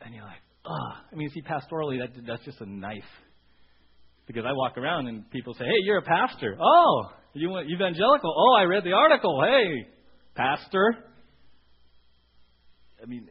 And 0.00 0.14
you're 0.14 0.24
like, 0.24 0.42
ah. 0.64 1.02
I 1.12 1.14
mean, 1.14 1.30
see, 1.30 1.42
pastorally, 1.42 1.98
that, 2.00 2.10
that's 2.26 2.44
just 2.44 2.60
a 2.60 2.66
knife. 2.66 3.02
Because 4.26 4.44
I 4.46 4.52
walk 4.52 4.76
around 4.76 5.06
and 5.06 5.30
people 5.30 5.54
say, 5.54 5.64
hey, 5.64 5.78
you're 5.84 5.98
a 5.98 6.02
pastor. 6.02 6.56
Oh, 6.60 7.10
you 7.32 7.50
went 7.50 7.68
evangelical. 7.70 8.34
Oh, 8.36 8.56
I 8.58 8.64
read 8.64 8.82
the 8.84 8.92
article. 8.92 9.42
Hey, 9.44 9.86
pastor. 10.34 10.96
I 13.02 13.06
mean, 13.06 13.28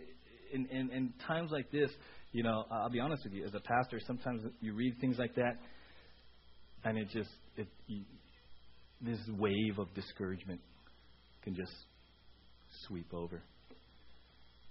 in, 0.54 0.68
in, 0.68 0.92
in 0.92 1.14
times 1.28 1.52
like 1.52 1.70
this, 1.72 1.90
you 2.32 2.44
know, 2.44 2.66
I'll 2.72 2.90
be 2.90 3.00
honest 3.00 3.24
with 3.24 3.34
you, 3.34 3.46
as 3.46 3.54
a 3.54 3.60
pastor, 3.60 4.00
sometimes 4.06 4.44
you 4.62 4.74
read 4.74 4.96
things 5.00 5.18
like 5.18 5.36
that, 5.36 5.54
and 6.84 6.98
it 6.98 7.10
just, 7.10 7.30
it, 7.58 7.68
you, 7.88 8.04
this 9.02 9.20
wave 9.38 9.80
of 9.80 9.94
discouragement 9.94 10.62
can 11.44 11.56
just 11.56 11.72
sweep 12.88 13.14
over. 13.14 13.42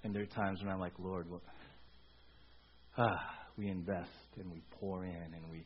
And 0.03 0.15
there 0.15 0.23
are 0.23 0.27
times 0.27 0.61
when 0.63 0.71
I'm 0.71 0.81
like, 0.81 0.93
Lord? 0.99 1.27
Ah, 2.99 3.19
we 3.57 3.69
invest 3.69 4.11
and 4.39 4.51
we 4.51 4.63
pour 4.79 5.05
in 5.05 5.13
and 5.13 5.51
we, 5.51 5.65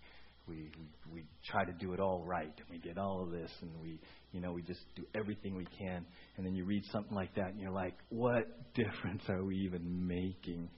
we, 0.49 0.71
we, 0.79 1.13
we 1.13 1.25
try 1.51 1.65
to 1.65 1.73
do 1.73 1.93
it 1.93 2.01
all 2.01 2.25
right 2.25 2.53
and 2.59 2.67
we 2.71 2.79
get 2.79 2.99
all 2.99 3.23
of 3.23 3.31
this 3.31 3.51
and 3.63 3.71
we, 3.81 4.01
you 4.33 4.41
know, 4.41 4.53
we 4.53 4.63
just 4.63 4.81
do 4.97 5.05
everything 5.15 5.55
we 5.55 5.67
can. 5.79 6.05
And 6.37 6.47
then 6.47 6.55
you 6.55 6.65
read 6.65 6.83
something 6.93 7.15
like 7.15 7.35
that 7.35 7.49
and 7.49 7.61
you're 7.61 7.71
like, 7.71 7.95
what 8.09 8.45
difference 8.75 9.23
are 9.29 9.45
we 9.45 9.57
even 9.57 10.07
making? 10.07 10.69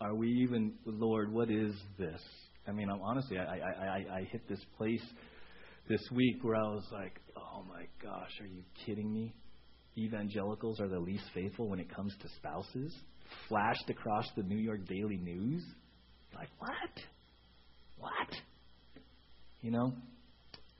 Are 0.00 0.14
we 0.14 0.28
even, 0.28 0.74
Lord, 0.84 1.32
what 1.32 1.50
is 1.50 1.74
this? 1.98 2.20
I 2.66 2.72
mean, 2.72 2.88
I'm, 2.90 3.00
honestly, 3.00 3.38
I, 3.38 3.44
I, 3.44 3.86
I, 3.86 4.16
I 4.18 4.28
hit 4.30 4.48
this 4.48 4.60
place 4.76 5.02
this 5.88 6.02
week 6.12 6.42
where 6.42 6.56
I 6.56 6.68
was 6.68 6.84
like, 6.92 7.18
oh 7.36 7.64
my 7.68 7.86
gosh, 8.02 8.30
are 8.40 8.46
you 8.46 8.62
kidding 8.86 9.12
me? 9.12 9.34
Evangelicals 9.96 10.80
are 10.80 10.88
the 10.88 10.98
least 10.98 11.24
faithful 11.34 11.68
when 11.68 11.78
it 11.78 11.94
comes 11.94 12.14
to 12.22 12.28
spouses. 12.36 12.94
Flashed 13.48 13.90
across 13.90 14.26
the 14.36 14.42
New 14.42 14.58
York 14.58 14.86
Daily 14.86 15.16
News. 15.16 15.62
Like, 16.34 16.48
what? 16.58 17.04
What? 18.02 18.36
You 19.60 19.70
know? 19.70 19.92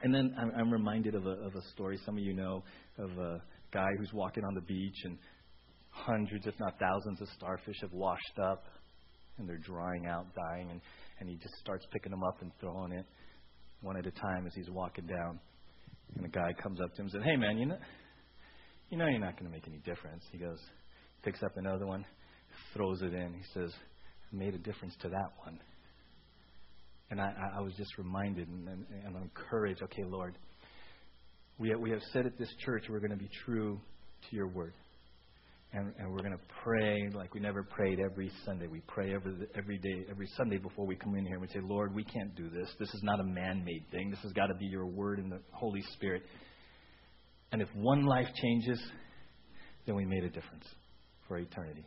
And 0.02 0.12
then 0.12 0.34
I'm, 0.36 0.50
I'm 0.58 0.72
reminded 0.72 1.14
of 1.14 1.24
a, 1.26 1.30
of 1.30 1.54
a 1.54 1.62
story 1.72 1.98
some 2.04 2.16
of 2.18 2.24
you 2.24 2.34
know 2.34 2.64
of 2.98 3.10
a 3.10 3.40
guy 3.72 3.86
who's 3.98 4.12
walking 4.12 4.44
on 4.44 4.54
the 4.54 4.60
beach 4.62 4.96
and 5.04 5.16
hundreds, 5.90 6.46
if 6.46 6.54
not 6.58 6.74
thousands, 6.80 7.20
of 7.20 7.28
starfish 7.36 7.76
have 7.80 7.92
washed 7.92 8.38
up 8.42 8.64
and 9.38 9.48
they're 9.48 9.58
drying 9.58 10.06
out, 10.06 10.26
dying, 10.34 10.70
and, 10.72 10.80
and 11.20 11.28
he 11.28 11.36
just 11.36 11.54
starts 11.60 11.86
picking 11.92 12.10
them 12.10 12.24
up 12.24 12.42
and 12.42 12.50
throwing 12.60 12.92
it 12.92 13.06
one 13.82 13.96
at 13.96 14.04
a 14.04 14.10
time 14.10 14.46
as 14.46 14.52
he's 14.54 14.68
walking 14.68 15.06
down. 15.06 15.38
And 16.16 16.26
a 16.26 16.28
guy 16.28 16.52
comes 16.60 16.80
up 16.80 16.92
to 16.94 17.02
him 17.02 17.06
and 17.06 17.12
says, 17.12 17.22
Hey, 17.24 17.36
man, 17.36 17.56
you 17.56 17.66
know, 17.66 17.78
you 18.90 18.98
know 18.98 19.06
you're 19.06 19.20
not 19.20 19.38
going 19.38 19.50
to 19.50 19.56
make 19.56 19.68
any 19.68 19.78
difference. 19.78 20.24
He 20.32 20.38
goes, 20.38 20.58
picks 21.22 21.42
up 21.44 21.56
another 21.56 21.86
one, 21.86 22.04
throws 22.74 23.00
it 23.00 23.14
in. 23.14 23.32
He 23.32 23.44
says, 23.54 23.72
made 24.32 24.54
a 24.54 24.58
difference 24.58 24.94
to 25.02 25.08
that 25.08 25.30
one. 25.44 25.58
And 27.12 27.20
I, 27.20 27.30
I 27.58 27.60
was 27.60 27.74
just 27.76 27.98
reminded 27.98 28.48
and, 28.48 28.66
and, 28.68 28.86
and 29.04 29.16
encouraged, 29.16 29.82
okay, 29.82 30.02
Lord, 30.02 30.38
we 31.58 31.68
have, 31.68 31.78
we 31.78 31.90
have 31.90 32.00
said 32.10 32.24
at 32.24 32.38
this 32.38 32.48
church 32.64 32.84
we're 32.88 33.00
going 33.00 33.10
to 33.10 33.18
be 33.18 33.28
true 33.44 33.78
to 34.30 34.36
your 34.36 34.48
word 34.48 34.72
and, 35.74 35.92
and 35.98 36.10
we're 36.10 36.22
going 36.22 36.32
to 36.32 36.44
pray 36.64 37.10
like 37.14 37.34
we 37.34 37.40
never 37.40 37.62
prayed 37.62 38.00
every 38.00 38.32
Sunday. 38.46 38.66
We 38.66 38.80
pray 38.86 39.14
every, 39.14 39.34
every 39.54 39.76
day, 39.76 40.06
every 40.10 40.26
Sunday 40.38 40.56
before 40.56 40.86
we 40.86 40.96
come 40.96 41.14
in 41.14 41.26
here. 41.26 41.34
And 41.34 41.42
we 41.42 41.48
say, 41.48 41.60
Lord, 41.62 41.94
we 41.94 42.02
can't 42.02 42.34
do 42.34 42.48
this. 42.48 42.70
This 42.80 42.88
is 42.94 43.02
not 43.02 43.20
a 43.20 43.24
man 43.24 43.62
made 43.62 43.84
thing. 43.90 44.08
This 44.08 44.20
has 44.22 44.32
got 44.32 44.46
to 44.46 44.54
be 44.54 44.64
your 44.64 44.86
word 44.86 45.18
and 45.18 45.30
the 45.30 45.40
Holy 45.50 45.82
Spirit. 45.92 46.22
And 47.52 47.60
if 47.60 47.68
one 47.74 48.06
life 48.06 48.28
changes, 48.40 48.82
then 49.84 49.96
we 49.96 50.06
made 50.06 50.24
a 50.24 50.30
difference 50.30 50.64
for 51.28 51.36
eternity. 51.36 51.84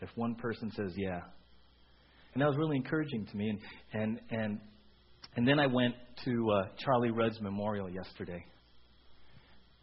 If 0.00 0.08
one 0.14 0.36
person 0.36 0.70
says, 0.76 0.92
yeah. 0.96 1.22
And 2.38 2.42
that 2.44 2.50
was 2.50 2.56
really 2.56 2.76
encouraging 2.76 3.26
to 3.26 3.36
me. 3.36 3.50
And, 3.50 3.58
and, 3.92 4.20
and, 4.30 4.60
and 5.34 5.48
then 5.48 5.58
I 5.58 5.66
went 5.66 5.96
to 6.24 6.50
uh, 6.52 6.68
Charlie 6.78 7.10
Rudd's 7.10 7.40
memorial 7.40 7.90
yesterday. 7.90 8.44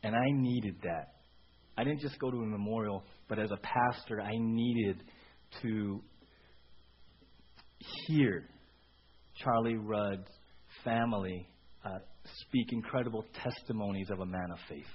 And 0.03 0.15
I 0.15 0.25
needed 0.31 0.75
that. 0.83 1.15
I 1.77 1.83
didn't 1.83 1.99
just 1.99 2.17
go 2.17 2.31
to 2.31 2.37
a 2.37 2.45
memorial 2.45 3.03
but 3.27 3.39
as 3.39 3.51
a 3.51 3.57
pastor, 3.57 4.21
I 4.21 4.31
needed 4.37 5.03
to 5.63 6.01
hear 8.07 8.43
Charlie 9.43 9.75
Rudd's 9.75 10.29
family 10.85 11.47
uh, 11.83 11.97
speak 12.47 12.67
incredible 12.71 13.25
testimonies 13.43 14.09
of 14.11 14.21
a 14.21 14.25
man 14.25 14.47
of 14.53 14.59
faith. 14.69 14.85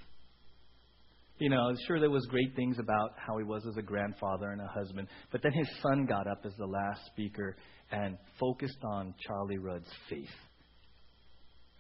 You 1.41 1.49
know, 1.49 1.75
sure, 1.87 1.99
there 1.99 2.11
was 2.11 2.27
great 2.27 2.55
things 2.55 2.79
about 2.79 3.13
how 3.17 3.39
he 3.39 3.45
was 3.45 3.65
as 3.67 3.79
a 3.79 3.83
grandfather 3.83 4.51
and 4.51 4.61
a 4.61 4.67
husband, 4.67 5.09
but 5.33 5.43
then 5.43 5.53
his 5.53 5.67
son 5.83 6.05
got 6.05 6.27
up 6.27 6.43
as 6.45 6.53
the 6.59 6.67
last 6.67 7.01
speaker 7.07 7.57
and 7.91 8.19
focused 8.39 8.77
on 8.85 9.15
Charlie 9.27 9.57
Rudd's 9.57 9.89
faith. 10.11 10.29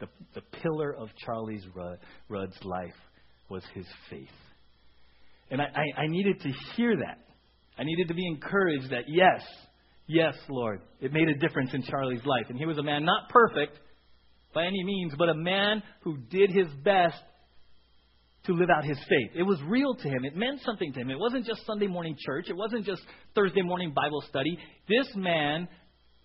The, 0.00 0.07
the 0.35 0.40
pillar 0.62 0.97
of 0.97 1.11
Charlie's 1.26 1.64
Rudd, 1.75 1.99
Rudd's 2.31 2.57
life 2.64 2.95
was 3.50 3.62
his 3.75 3.85
faith. 4.09 4.29
And 5.50 5.61
I, 5.61 5.67
I, 5.67 6.02
I 6.02 6.07
needed 6.07 6.40
to 6.40 6.52
hear 6.75 6.97
that. 6.97 7.19
I 7.79 7.85
needed 7.85 8.09
to 8.09 8.14
be 8.14 8.26
encouraged 8.26 8.90
that, 8.93 9.05
yes, 9.09 9.43
yes, 10.07 10.35
Lord, 10.49 10.81
it 11.02 11.12
made 11.12 11.29
a 11.29 11.35
difference 11.35 11.75
in 11.75 11.83
Charlie's 11.83 12.25
life. 12.25 12.47
And 12.49 12.59
he 12.59 12.64
was 12.64 12.79
a 12.79 12.83
man 12.83 13.05
not 13.05 13.29
perfect 13.29 13.79
by 14.55 14.64
any 14.64 14.83
means, 14.85 15.12
but 15.19 15.29
a 15.29 15.35
man 15.35 15.83
who 16.00 16.17
did 16.17 16.50
his 16.50 16.69
best 16.83 17.21
to 18.47 18.52
live 18.54 18.68
out 18.75 18.85
his 18.85 18.99
faith. 19.09 19.32
It 19.35 19.42
was 19.42 19.61
real 19.66 19.94
to 19.94 20.09
him. 20.09 20.25
It 20.25 20.35
meant 20.35 20.61
something 20.64 20.92
to 20.92 21.00
him. 21.00 21.11
It 21.11 21.18
wasn't 21.18 21.47
just 21.47 21.64
Sunday 21.66 21.87
morning 21.87 22.16
church. 22.18 22.47
It 22.49 22.56
wasn't 22.56 22.87
just 22.87 23.02
Thursday 23.35 23.62
morning 23.62 23.92
Bible 23.94 24.23
study. 24.28 24.59
This 24.88 25.09
man 25.14 25.68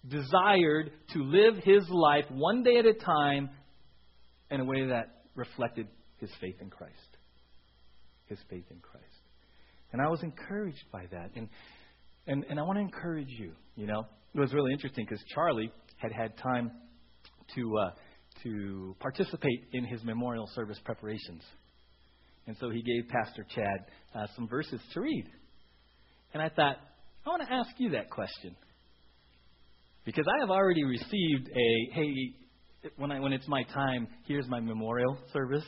desired 0.08 0.92
to 1.14 1.24
live 1.24 1.56
his 1.64 1.84
life 1.90 2.26
one 2.30 2.64
day 2.64 2.78
at 2.78 2.86
a 2.86 2.94
time 2.94 3.50
in 4.50 4.62
a 4.62 4.66
way 4.66 4.88
that 4.88 5.24
reflected 5.36 5.88
his 6.18 6.30
faith 6.40 6.56
in 6.62 6.70
Christ. 6.70 6.94
His 8.28 8.40
faith 8.50 8.66
in 8.72 8.80
Christ. 8.80 9.06
And 9.92 10.02
I 10.02 10.10
was 10.10 10.22
encouraged 10.24 10.84
by 10.92 11.06
that. 11.12 11.32
And, 11.36 11.50
and, 12.28 12.46
and 12.50 12.60
I 12.60 12.64
want 12.64 12.78
to 12.78 12.82
encourage 12.82 13.30
you, 13.30 13.52
you 13.76 13.88
know. 13.88 14.06
It 14.34 14.40
was 14.40 14.54
really 14.54 14.74
interesting 14.74 15.06
because 15.06 15.24
Charlie 15.34 15.72
had 15.98 16.12
had 16.12 16.38
time 16.38 16.72
to, 17.56 17.78
uh, 17.78 17.92
to 18.44 18.96
participate 19.00 19.68
in 19.74 19.86
his 19.86 20.04
memorial 20.04 20.50
service 20.54 20.80
preparations. 20.84 21.44
And 22.48 22.56
so 22.60 22.70
he 22.70 22.82
gave 22.82 23.10
Pastor 23.10 23.46
Chad 23.56 23.86
uh, 24.14 24.28
some 24.36 24.48
verses 24.48 24.80
to 24.94 25.02
read. 25.02 25.26
And 26.34 26.42
I 26.42 26.50
thought, 26.50 26.78
I 27.26 27.30
want 27.30 27.42
to 27.48 27.52
ask 27.52 27.70
you 27.78 27.92
that 27.92 28.10
question. 28.10 28.56
Because 30.06 30.26
I 30.28 30.42
have 30.42 30.52
already 30.52 30.84
received 30.84 31.50
a, 31.50 31.94
hey, 31.94 32.14
when, 32.98 33.12
I, 33.12 33.20
when 33.20 33.34
it's 33.34 33.48
my 33.48 33.64
time, 33.64 34.08
here's 34.28 34.48
my 34.48 34.60
memorial 34.60 35.18
service. 35.34 35.64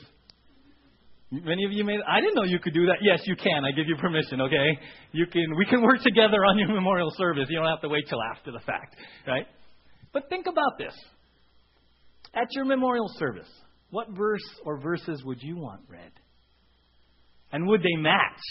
Many 1.32 1.66
of 1.66 1.74
you 1.74 1.84
may 1.84 1.98
I 2.08 2.22
didn't 2.22 2.36
know 2.36 2.44
you 2.44 2.60
could 2.60 2.74
do 2.74 2.86
that. 2.86 3.00
Yes, 3.02 3.20
you 3.26 3.36
can. 3.36 3.66
I 3.66 3.72
give 3.72 3.86
you 3.88 3.98
permission, 3.98 4.40
okay? 4.40 4.80
You 5.12 5.26
can 5.28 5.58
we 5.58 5.66
can 5.66 5.82
work 5.82 6.02
together 6.02 6.46
on 6.46 6.58
your 6.58 6.70
memorial 6.70 7.12
service. 7.18 7.48
You 7.50 7.58
don't 7.58 7.68
have 7.68 7.82
to 7.82 7.90
wait 7.90 8.06
till 8.08 8.22
after 8.32 8.54
the 8.54 8.62
fact, 8.62 8.96
right? 9.28 9.46
But 10.14 10.30
think 10.30 10.48
about 10.48 10.78
this. 10.78 10.94
At 12.34 12.48
your 12.52 12.64
memorial 12.64 13.10
service, 13.20 13.50
what 13.90 14.08
verse 14.12 14.44
or 14.64 14.80
verses 14.80 15.22
would 15.26 15.42
you 15.42 15.58
want 15.58 15.82
read? 15.90 16.12
And 17.52 17.68
would 17.68 17.82
they 17.82 17.96
match? 17.96 18.42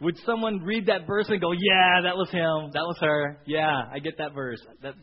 Would 0.00 0.18
someone 0.26 0.62
read 0.62 0.86
that 0.86 1.06
verse 1.06 1.26
and 1.28 1.40
go, 1.40 1.52
Yeah, 1.52 2.02
that 2.02 2.16
was 2.16 2.28
him, 2.30 2.70
that 2.72 2.82
was 2.82 2.96
her, 3.00 3.38
yeah, 3.46 3.82
I 3.92 3.98
get 3.98 4.18
that 4.18 4.34
verse. 4.34 4.60
That 4.82 4.94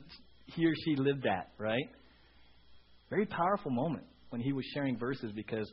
he 0.47 0.65
or 0.65 0.73
she 0.85 0.95
lived 0.95 1.23
that, 1.23 1.51
right? 1.57 1.89
Very 3.09 3.25
powerful 3.25 3.71
moment 3.71 4.05
when 4.29 4.41
he 4.41 4.53
was 4.53 4.65
sharing 4.73 4.97
verses 4.97 5.31
because 5.35 5.69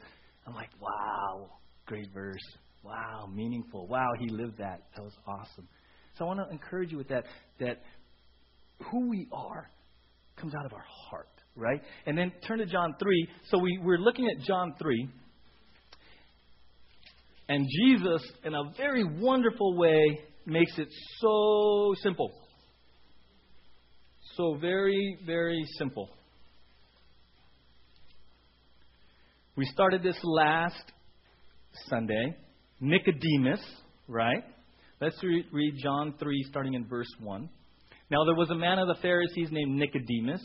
I'm 0.46 0.54
like, 0.54 0.70
wow, 0.80 1.50
great 1.86 2.08
verse. 2.12 2.42
Wow, 2.82 3.28
meaningful. 3.32 3.86
Wow, 3.86 4.08
he 4.18 4.28
lived 4.28 4.58
that. 4.58 4.82
That 4.96 5.02
was 5.02 5.14
awesome. 5.26 5.68
So 6.18 6.24
I 6.24 6.28
want 6.28 6.40
to 6.40 6.52
encourage 6.52 6.90
you 6.90 6.98
with 6.98 7.08
that, 7.08 7.24
that 7.58 7.82
who 8.90 9.08
we 9.08 9.28
are 9.32 9.70
comes 10.36 10.54
out 10.54 10.64
of 10.64 10.72
our 10.72 10.84
heart, 11.08 11.28
right? 11.56 11.80
And 12.06 12.16
then 12.16 12.32
turn 12.46 12.58
to 12.58 12.66
John 12.66 12.94
3. 12.98 13.28
So 13.50 13.58
we, 13.58 13.78
we're 13.82 13.98
looking 13.98 14.28
at 14.28 14.44
John 14.44 14.74
3. 14.78 15.08
And 17.50 17.66
Jesus, 17.68 18.22
in 18.44 18.54
a 18.54 18.62
very 18.76 19.02
wonderful 19.02 19.76
way, 19.76 20.20
makes 20.46 20.70
it 20.78 20.86
so 21.18 21.92
simple. 22.00 22.30
So 24.36 24.56
very, 24.60 25.18
very 25.26 25.60
simple. 25.76 26.08
We 29.56 29.64
started 29.64 30.00
this 30.00 30.16
last 30.22 30.92
Sunday. 31.88 32.36
Nicodemus, 32.80 33.60
right? 34.06 34.44
Let's 35.00 35.20
re- 35.20 35.44
read 35.50 35.74
John 35.82 36.14
3, 36.20 36.46
starting 36.48 36.74
in 36.74 36.86
verse 36.86 37.10
1. 37.18 37.48
Now 38.12 38.24
there 38.26 38.36
was 38.36 38.50
a 38.50 38.54
man 38.54 38.78
of 38.78 38.86
the 38.86 39.02
Pharisees 39.02 39.48
named 39.50 39.76
Nicodemus, 39.76 40.42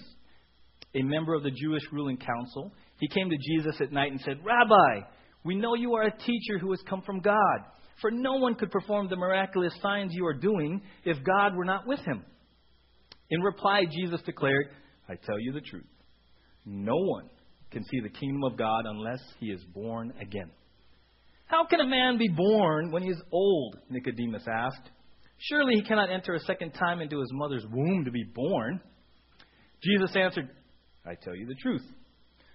a 0.95 1.03
member 1.03 1.35
of 1.35 1.43
the 1.43 1.51
Jewish 1.51 1.83
ruling 1.91 2.17
council. 2.17 2.73
He 2.99 3.07
came 3.09 3.29
to 3.29 3.37
Jesus 3.37 3.79
at 3.79 3.91
night 3.91 4.11
and 4.11 4.21
said, 4.21 4.39
Rabbi, 4.43 5.05
we 5.45 5.55
know 5.55 5.75
you 5.75 5.93
are 5.93 6.03
a 6.03 6.17
teacher 6.17 6.57
who 6.59 6.71
has 6.71 6.81
come 6.89 7.03
from 7.03 7.21
God, 7.21 7.59
for 8.01 8.09
no 8.11 8.33
one 8.33 8.55
could 8.55 8.71
perform 8.71 9.07
the 9.07 9.15
miraculous 9.15 9.73
signs 9.81 10.11
you 10.13 10.25
are 10.25 10.33
doing 10.33 10.81
if 11.05 11.23
God 11.23 11.55
were 11.55 11.63
not 11.63 11.87
with 11.87 11.99
him. 11.99 12.25
In 13.29 13.41
reply, 13.41 13.83
Jesus 13.89 14.21
declared, 14.25 14.67
I 15.07 15.13
tell 15.15 15.39
you 15.39 15.53
the 15.53 15.61
truth. 15.61 15.85
No 16.65 16.97
one 16.97 17.29
can 17.71 17.83
see 17.83 17.99
the 18.01 18.09
kingdom 18.09 18.43
of 18.43 18.57
God 18.57 18.85
unless 18.85 19.21
he 19.39 19.47
is 19.47 19.63
born 19.73 20.13
again. 20.19 20.49
How 21.45 21.65
can 21.65 21.79
a 21.79 21.87
man 21.87 22.17
be 22.17 22.27
born 22.27 22.91
when 22.91 23.03
he 23.03 23.09
is 23.09 23.21
old? 23.31 23.77
Nicodemus 23.89 24.45
asked. 24.51 24.89
Surely 25.37 25.75
he 25.75 25.83
cannot 25.83 26.09
enter 26.09 26.33
a 26.33 26.39
second 26.39 26.71
time 26.71 27.01
into 27.01 27.19
his 27.19 27.29
mother's 27.31 27.65
womb 27.71 28.05
to 28.05 28.11
be 28.11 28.23
born. 28.33 28.81
Jesus 29.83 30.15
answered, 30.15 30.49
I 31.05 31.13
tell 31.13 31.35
you 31.35 31.45
the 31.45 31.55
truth. 31.61 31.83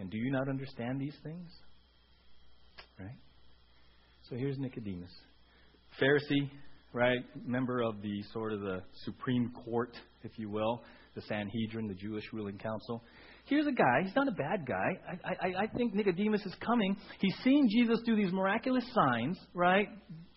And 0.00 0.10
do 0.10 0.16
you 0.16 0.32
not 0.32 0.48
understand 0.48 0.98
these 1.00 1.14
things? 1.22 1.50
Right? 2.98 3.18
So 4.28 4.34
here's 4.36 4.58
Nicodemus. 4.58 5.10
Pharisee, 6.00 6.50
right? 6.94 7.18
Member 7.46 7.82
of 7.82 8.00
the 8.00 8.22
sort 8.32 8.54
of 8.54 8.60
the 8.60 8.80
Supreme 9.04 9.52
Court, 9.64 9.94
if 10.22 10.32
you 10.38 10.48
will, 10.48 10.82
the 11.14 11.22
Sanhedrin, 11.22 11.86
the 11.86 11.94
Jewish 11.94 12.24
ruling 12.32 12.56
council. 12.56 13.04
Here's 13.44 13.66
a 13.66 13.72
guy, 13.72 14.02
he's 14.04 14.14
not 14.14 14.28
a 14.28 14.32
bad 14.32 14.66
guy. 14.66 15.18
I, 15.24 15.48
I, 15.48 15.62
I 15.62 15.66
think 15.66 15.92
Nicodemus 15.92 16.46
is 16.46 16.54
coming. 16.64 16.96
He's 17.20 17.34
seen 17.42 17.68
Jesus 17.70 18.00
do 18.06 18.16
these 18.16 18.32
miraculous 18.32 18.84
signs, 18.94 19.38
right? 19.52 19.88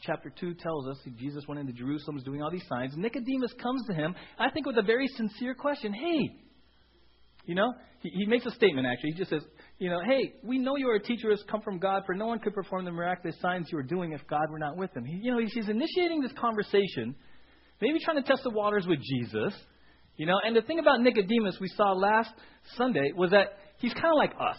Chapter 0.01 0.33
2 0.39 0.55
tells 0.55 0.87
us 0.87 0.97
Jesus 1.17 1.45
went 1.47 1.61
into 1.61 1.73
Jerusalem, 1.73 2.15
was 2.15 2.23
doing 2.23 2.41
all 2.41 2.51
these 2.51 2.65
signs. 2.67 2.95
Nicodemus 2.97 3.53
comes 3.61 3.85
to 3.87 3.93
him, 3.93 4.15
I 4.37 4.49
think, 4.49 4.65
with 4.65 4.77
a 4.77 4.81
very 4.81 5.07
sincere 5.15 5.53
question 5.53 5.93
Hey, 5.93 6.43
you 7.45 7.55
know, 7.55 7.73
he, 8.01 8.09
he 8.09 8.25
makes 8.25 8.45
a 8.45 8.51
statement 8.51 8.87
actually. 8.87 9.11
He 9.11 9.17
just 9.17 9.29
says, 9.29 9.43
you 9.83 9.89
know, 9.89 9.99
hey, 10.07 10.35
we 10.43 10.59
know 10.59 10.77
you 10.77 10.87
are 10.87 10.95
a 10.95 11.03
teacher 11.03 11.23
who 11.23 11.31
has 11.31 11.43
come 11.51 11.59
from 11.59 11.77
God, 11.77 12.03
for 12.05 12.15
no 12.15 12.25
one 12.25 12.39
could 12.39 12.53
perform 12.53 12.85
the 12.85 12.91
miraculous 12.91 13.35
signs 13.41 13.67
you 13.69 13.77
are 13.77 13.83
doing 13.83 14.13
if 14.13 14.25
God 14.29 14.49
were 14.49 14.57
not 14.57 14.77
with 14.77 14.95
him. 14.95 15.03
He, 15.03 15.17
you 15.21 15.29
know, 15.33 15.39
he's 15.39 15.67
initiating 15.67 16.21
this 16.21 16.31
conversation, 16.39 17.13
maybe 17.81 17.99
trying 17.99 18.15
to 18.15 18.23
test 18.23 18.43
the 18.43 18.49
waters 18.49 18.85
with 18.87 18.99
Jesus. 19.01 19.53
You 20.15 20.25
know, 20.25 20.35
and 20.41 20.55
the 20.55 20.61
thing 20.61 20.79
about 20.79 21.01
Nicodemus 21.01 21.57
we 21.59 21.67
saw 21.67 21.91
last 21.91 22.29
Sunday 22.77 23.11
was 23.13 23.31
that 23.31 23.57
he's 23.79 23.93
kind 23.93 24.05
of 24.05 24.15
like 24.15 24.31
us. 24.39 24.57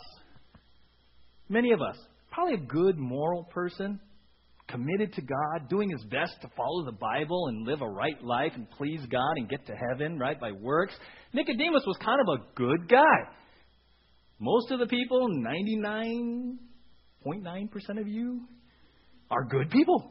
Many 1.49 1.73
of 1.73 1.81
us. 1.81 1.97
Probably 2.31 2.57
a 2.57 2.67
good 2.67 2.99
moral 2.99 3.45
person, 3.45 4.01
committed 4.69 5.15
to 5.15 5.23
God, 5.23 5.71
doing 5.71 5.89
his 5.89 6.05
best 6.05 6.35
to 6.43 6.51
follow 6.55 6.85
the 6.85 6.99
Bible 7.01 7.47
and 7.49 7.67
live 7.67 7.81
a 7.81 7.89
right 7.89 8.23
life 8.23 8.53
and 8.57 8.71
please 8.73 9.01
God 9.11 9.37
and 9.37 9.49
get 9.49 9.65
to 9.69 9.73
heaven, 9.89 10.19
right, 10.19 10.39
by 10.39 10.53
works. 10.53 10.93
Nicodemus 11.33 11.85
was 11.87 11.97
kind 12.05 12.21
of 12.21 12.29
a 12.29 12.55
good 12.57 12.91
guy. 12.91 13.31
Most 14.39 14.71
of 14.71 14.79
the 14.81 14.87
people, 14.87 15.29
99.9% 15.29 18.01
of 18.01 18.09
you, 18.09 18.43
are 19.31 19.45
good 19.45 19.71
people. 19.71 20.11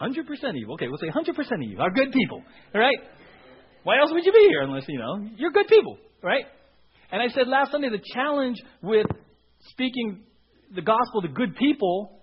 100% 0.00 0.48
of 0.48 0.56
you. 0.56 0.72
Okay, 0.72 0.88
we'll 0.88 0.98
say 0.98 1.08
100% 1.08 1.28
of 1.28 1.62
you 1.62 1.80
are 1.80 1.90
good 1.90 2.10
people. 2.12 2.42
All 2.74 2.80
right? 2.80 2.96
Why 3.84 4.00
else 4.00 4.10
would 4.12 4.24
you 4.24 4.32
be 4.32 4.48
here 4.48 4.62
unless, 4.62 4.88
you 4.88 4.98
know, 4.98 5.28
you're 5.36 5.52
good 5.52 5.68
people, 5.68 5.96
right? 6.22 6.46
And 7.12 7.22
I 7.22 7.28
said 7.28 7.46
last 7.46 7.70
Sunday 7.70 7.90
the 7.90 8.02
challenge 8.14 8.56
with 8.82 9.06
speaking 9.68 10.24
the 10.74 10.82
gospel 10.82 11.22
to 11.22 11.28
good 11.28 11.54
people 11.54 12.18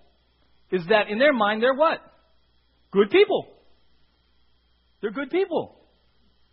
is 0.70 0.82
that 0.88 1.08
in 1.08 1.18
their 1.18 1.32
mind 1.32 1.62
they're 1.62 1.72
what? 1.74 2.00
Good 2.90 3.08
people. 3.10 3.46
They're 5.00 5.12
good 5.12 5.30
people. 5.30 5.78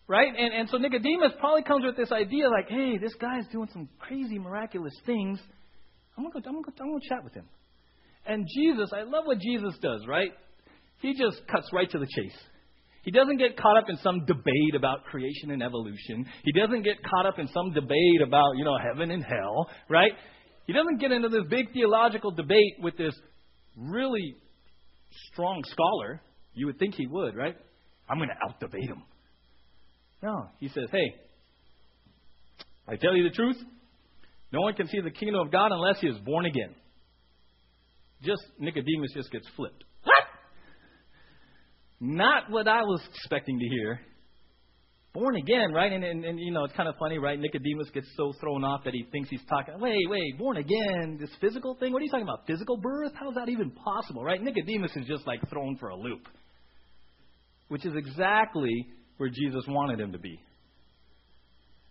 Right? 0.09 0.33
And, 0.35 0.53
and 0.53 0.69
so 0.69 0.77
Nicodemus 0.77 1.33
probably 1.39 1.61
comes 1.61 1.85
with 1.85 1.95
this 1.95 2.11
idea 2.11 2.49
like, 2.49 2.67
hey, 2.67 2.97
this 2.97 3.13
guy's 3.21 3.45
doing 3.51 3.69
some 3.71 3.87
crazy, 3.99 4.39
miraculous 4.39 4.93
things. 5.05 5.39
I'm 6.17 6.23
going 6.23 6.41
to 6.41 6.49
I'm 6.49 6.55
gonna, 6.55 6.75
I'm 6.81 6.89
gonna 6.89 6.99
chat 7.07 7.23
with 7.23 7.35
him. 7.35 7.45
And 8.25 8.47
Jesus, 8.55 8.89
I 8.91 9.03
love 9.03 9.25
what 9.25 9.37
Jesus 9.39 9.75
does, 9.81 10.01
right? 10.07 10.31
He 11.01 11.13
just 11.13 11.47
cuts 11.47 11.69
right 11.71 11.89
to 11.91 11.99
the 11.99 12.07
chase. 12.07 12.35
He 13.03 13.11
doesn't 13.11 13.37
get 13.37 13.55
caught 13.55 13.77
up 13.77 13.85
in 13.87 13.97
some 13.97 14.25
debate 14.25 14.75
about 14.75 15.05
creation 15.05 15.51
and 15.51 15.61
evolution. 15.61 16.25
He 16.43 16.59
doesn't 16.59 16.81
get 16.81 16.97
caught 17.03 17.27
up 17.27 17.37
in 17.37 17.47
some 17.47 17.71
debate 17.73 18.21
about, 18.25 18.57
you 18.57 18.65
know, 18.65 18.77
heaven 18.77 19.11
and 19.11 19.23
hell, 19.23 19.69
right? 19.89 20.11
He 20.65 20.73
doesn't 20.73 20.99
get 20.99 21.11
into 21.11 21.29
this 21.29 21.43
big 21.49 21.71
theological 21.71 22.31
debate 22.31 22.73
with 22.81 22.97
this 22.97 23.13
really 23.77 24.35
strong 25.31 25.63
scholar. 25.65 26.21
You 26.53 26.65
would 26.65 26.79
think 26.79 26.95
he 26.95 27.05
would, 27.07 27.35
right? 27.35 27.55
I'm 28.09 28.17
going 28.17 28.29
to 28.29 28.49
out 28.49 28.59
debate 28.59 28.89
him. 28.89 29.03
No, 30.21 30.47
he 30.59 30.67
says, 30.67 30.85
hey, 30.91 31.15
I 32.87 32.95
tell 32.95 33.15
you 33.15 33.23
the 33.23 33.35
truth. 33.35 33.57
No 34.51 34.61
one 34.61 34.73
can 34.73 34.87
see 34.87 34.99
the 34.99 35.11
kingdom 35.11 35.39
of 35.45 35.51
God 35.51 35.71
unless 35.71 35.99
he 36.01 36.07
is 36.07 36.17
born 36.19 36.45
again. 36.45 36.73
Just 38.23 38.41
Nicodemus 38.57 39.13
just 39.13 39.31
gets 39.31 39.47
flipped. 39.55 39.83
What? 40.03 40.23
Not 42.01 42.49
what 42.49 42.67
I 42.67 42.81
was 42.81 43.01
expecting 43.13 43.59
to 43.59 43.65
hear. 43.65 43.99
Born 45.13 45.35
again, 45.37 45.71
right? 45.73 45.91
And, 45.91 46.03
and, 46.03 46.23
and, 46.23 46.39
you 46.39 46.51
know, 46.51 46.63
it's 46.65 46.75
kind 46.75 46.87
of 46.87 46.95
funny, 46.99 47.17
right? 47.17 47.39
Nicodemus 47.39 47.89
gets 47.93 48.07
so 48.15 48.31
thrown 48.39 48.63
off 48.63 48.83
that 48.83 48.93
he 48.93 49.05
thinks 49.11 49.29
he's 49.29 49.43
talking, 49.49 49.73
wait, 49.79 49.97
wait, 50.07 50.37
born 50.37 50.57
again, 50.57 51.17
this 51.19 51.31
physical 51.41 51.75
thing? 51.79 51.93
What 51.93 52.01
are 52.01 52.05
you 52.05 52.11
talking 52.11 52.27
about? 52.27 52.45
Physical 52.45 52.77
birth? 52.77 53.13
How 53.15 53.29
is 53.29 53.35
that 53.35 53.49
even 53.49 53.71
possible, 53.71 54.23
right? 54.23 54.41
Nicodemus 54.41 54.91
is 54.95 55.07
just 55.07 55.25
like 55.25 55.39
thrown 55.49 55.77
for 55.77 55.89
a 55.89 55.95
loop, 55.95 56.27
which 57.69 57.85
is 57.85 57.93
exactly 57.95 58.87
where 59.19 59.29
Jesus 59.29 59.63
wanted 59.67 59.99
him 59.99 60.11
to 60.13 60.19
be. 60.19 60.39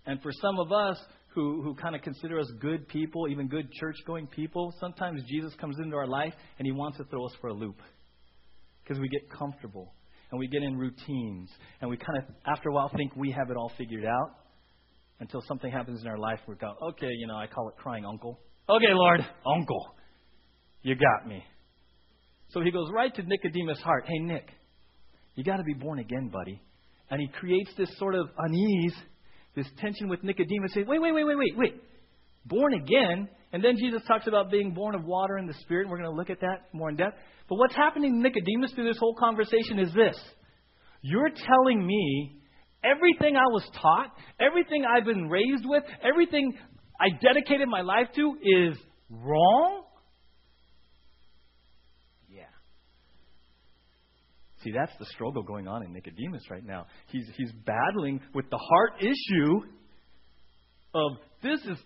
And 0.07 0.21
for 0.23 0.33
some 0.33 0.59
of 0.59 0.73
us 0.73 0.99
who, 1.35 1.63
who 1.63 1.75
kind 1.75 1.95
of 1.95 2.03
consider 2.03 2.41
us 2.41 2.51
good 2.61 2.89
people, 2.89 3.29
even 3.29 3.47
good 3.47 3.71
church 3.73 3.97
going 4.07 4.27
people, 4.27 4.73
sometimes 4.81 5.23
Jesus 5.29 5.53
comes 5.61 5.77
into 5.79 5.95
our 5.95 6.07
life 6.07 6.33
and 6.59 6.67
he 6.67 6.73
wants 6.73 6.97
to 6.97 7.05
throw 7.05 7.27
us 7.27 7.33
for 7.41 7.49
a 7.49 7.55
loop 7.55 7.81
because 8.83 8.99
we 8.99 9.09
get 9.09 9.31
comfortable 9.31 9.93
and 10.31 10.39
we 10.39 10.49
get 10.49 10.63
in 10.63 10.77
routines, 10.77 11.49
and 11.81 11.89
we 11.89 11.97
kind 11.97 12.19
of, 12.19 12.25
after 12.47 12.69
a 12.69 12.73
while, 12.73 12.91
think 12.95 13.17
we 13.17 13.31
have 13.31 13.51
it 13.51 13.57
all 13.57 13.73
figured 13.79 14.05
out 14.05 14.31
until 15.21 15.41
something 15.49 15.71
happens 15.71 16.03
in 16.03 16.07
our 16.07 16.19
life 16.19 16.39
where 16.45 16.55
we 16.55 16.61
go, 16.61 16.75
okay, 16.91 17.09
you 17.11 17.27
know, 17.27 17.37
I 17.37 17.47
call 17.47 17.69
it 17.71 17.77
crying 17.77 18.05
uncle. 18.05 18.39
Okay, 18.69 18.93
Lord, 18.93 19.21
uncle, 19.47 19.95
you 20.83 20.95
got 20.97 21.27
me. 21.27 21.43
So 22.51 22.61
he 22.61 22.71
goes 22.71 22.91
right 22.95 23.15
to 23.15 23.23
Nicodemus' 23.23 23.81
heart. 23.81 24.05
Hey, 24.07 24.19
Nick, 24.19 24.51
you 25.35 25.45
got 25.45 25.57
to 25.57 25.63
be 25.63 25.75
born 25.75 25.99
again, 25.99 26.31
buddy. 26.31 26.61
And 27.11 27.21
he 27.21 27.29
creates 27.29 27.71
this 27.77 27.91
sort 27.99 28.15
of 28.15 28.29
unease, 28.39 28.95
this 29.57 29.67
tension 29.79 30.09
with 30.09 30.23
Nicodemus. 30.23 30.73
Saying, 30.75 30.87
wait, 30.87 31.01
wait, 31.01 31.13
wait, 31.13 31.25
wait, 31.25 31.37
wait, 31.37 31.57
wait. 31.57 31.83
born 32.47 32.75
again, 32.75 33.29
and 33.53 33.65
then 33.65 33.77
Jesus 33.79 34.03
talks 34.07 34.27
about 34.27 34.51
being 34.51 34.75
born 34.75 34.95
of 34.95 35.05
water 35.05 35.37
and 35.37 35.49
the 35.49 35.55
Spirit, 35.55 35.83
and 35.83 35.91
we're 35.91 35.99
going 35.99 36.11
to 36.11 36.17
look 36.17 36.31
at 36.31 36.41
that 36.41 36.69
more 36.73 36.91
in 36.91 36.97
depth. 36.97 37.17
But 37.49 37.57
what's 37.57 37.75
happening 37.75 38.13
to 38.13 38.19
Nicodemus 38.19 38.73
through 38.75 38.89
this 38.89 38.99
whole 38.99 39.15
conversation 39.15 39.79
is 39.79 39.93
this 39.95 40.17
You're 41.01 41.31
telling 41.31 41.87
me 41.87 42.37
everything 42.85 43.37
I 43.37 43.47
was 43.51 43.69
taught, 43.81 44.13
everything 44.41 44.85
I've 44.85 45.07
been 45.07 45.29
raised 45.29 45.65
with, 45.65 45.83
everything 46.03 46.53
I 47.01 47.09
dedicated 47.23 47.69
my 47.69 47.81
life 47.81 48.09
to 48.17 48.37
is 48.43 48.77
wrong? 49.09 49.85
Yeah. 52.29 52.43
See, 54.65 54.73
that's 54.73 54.93
the 54.99 55.07
struggle 55.07 55.43
going 55.43 55.69
on 55.69 55.85
in 55.85 55.93
Nicodemus 55.93 56.43
right 56.51 56.65
now. 56.65 56.87
He's, 57.09 57.27
he's 57.37 57.53
battling 57.65 58.21
with 58.35 58.51
the 58.51 58.59
heart 58.59 58.93
issue 59.01 59.61
of 60.95 61.13
this 61.43 61.61
is, 61.61 61.79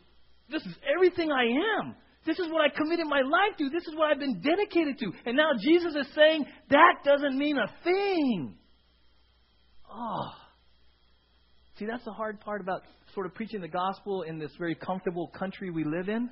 this 0.51 0.63
is 0.63 0.75
everything 0.95 1.31
I 1.31 1.45
am. 1.81 1.95
This 2.25 2.39
is 2.39 2.49
what 2.51 2.63
I 2.63 2.75
committed 2.75 3.07
my 3.09 3.21
life 3.21 3.59
to. 3.59 3.69
This 3.69 3.87
is 3.87 3.95
what 3.97 4.11
I've 4.11 4.21
been 4.21 4.41
dedicated 4.41 4.99
to. 5.01 5.13
And 5.27 5.37
now 5.37 5.51
Jesus 5.61 5.95
is 5.95 6.07
saying 6.15 6.47
that 6.71 6.95
doesn't 7.05 7.37
mean 7.37 7.59
a 7.59 7.67
thing. 7.85 8.55
Oh. 9.93 10.31
See, 11.79 11.87
that's 11.87 12.05
the 12.05 12.13
hard 12.13 12.41
part 12.41 12.61
about 12.61 12.83
sort 13.15 13.27
of 13.27 13.35
preaching 13.35 13.61
the 13.61 13.69
gospel 13.69 14.23
in 14.23 14.39
this 14.39 14.53
very 14.59 14.75
comfortable 14.75 15.29
country 15.37 15.71
we 15.71 15.85
live 15.85 16.09
in 16.09 16.31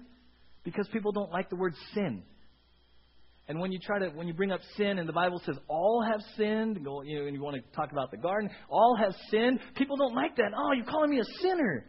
because 0.64 0.88
people 0.92 1.12
don't 1.12 1.30
like 1.30 1.50
the 1.50 1.56
word 1.56 1.74
sin. 1.92 2.22
And 3.50 3.58
when 3.58 3.72
you 3.72 3.80
try 3.80 3.98
to, 3.98 4.10
when 4.10 4.28
you 4.28 4.32
bring 4.32 4.52
up 4.52 4.60
sin, 4.76 5.00
and 5.00 5.08
the 5.08 5.12
Bible 5.12 5.42
says 5.44 5.56
all 5.66 6.04
have 6.08 6.20
sinned, 6.36 6.76
and, 6.76 6.84
go, 6.84 7.02
you 7.02 7.18
know, 7.18 7.26
and 7.26 7.34
you 7.34 7.42
want 7.42 7.56
to 7.56 7.62
talk 7.76 7.90
about 7.90 8.12
the 8.12 8.16
garden, 8.16 8.48
all 8.68 8.96
have 8.96 9.12
sinned. 9.28 9.58
People 9.74 9.96
don't 9.96 10.14
like 10.14 10.36
that. 10.36 10.52
Oh, 10.56 10.70
you're 10.72 10.86
calling 10.86 11.10
me 11.10 11.18
a 11.18 11.42
sinner. 11.42 11.84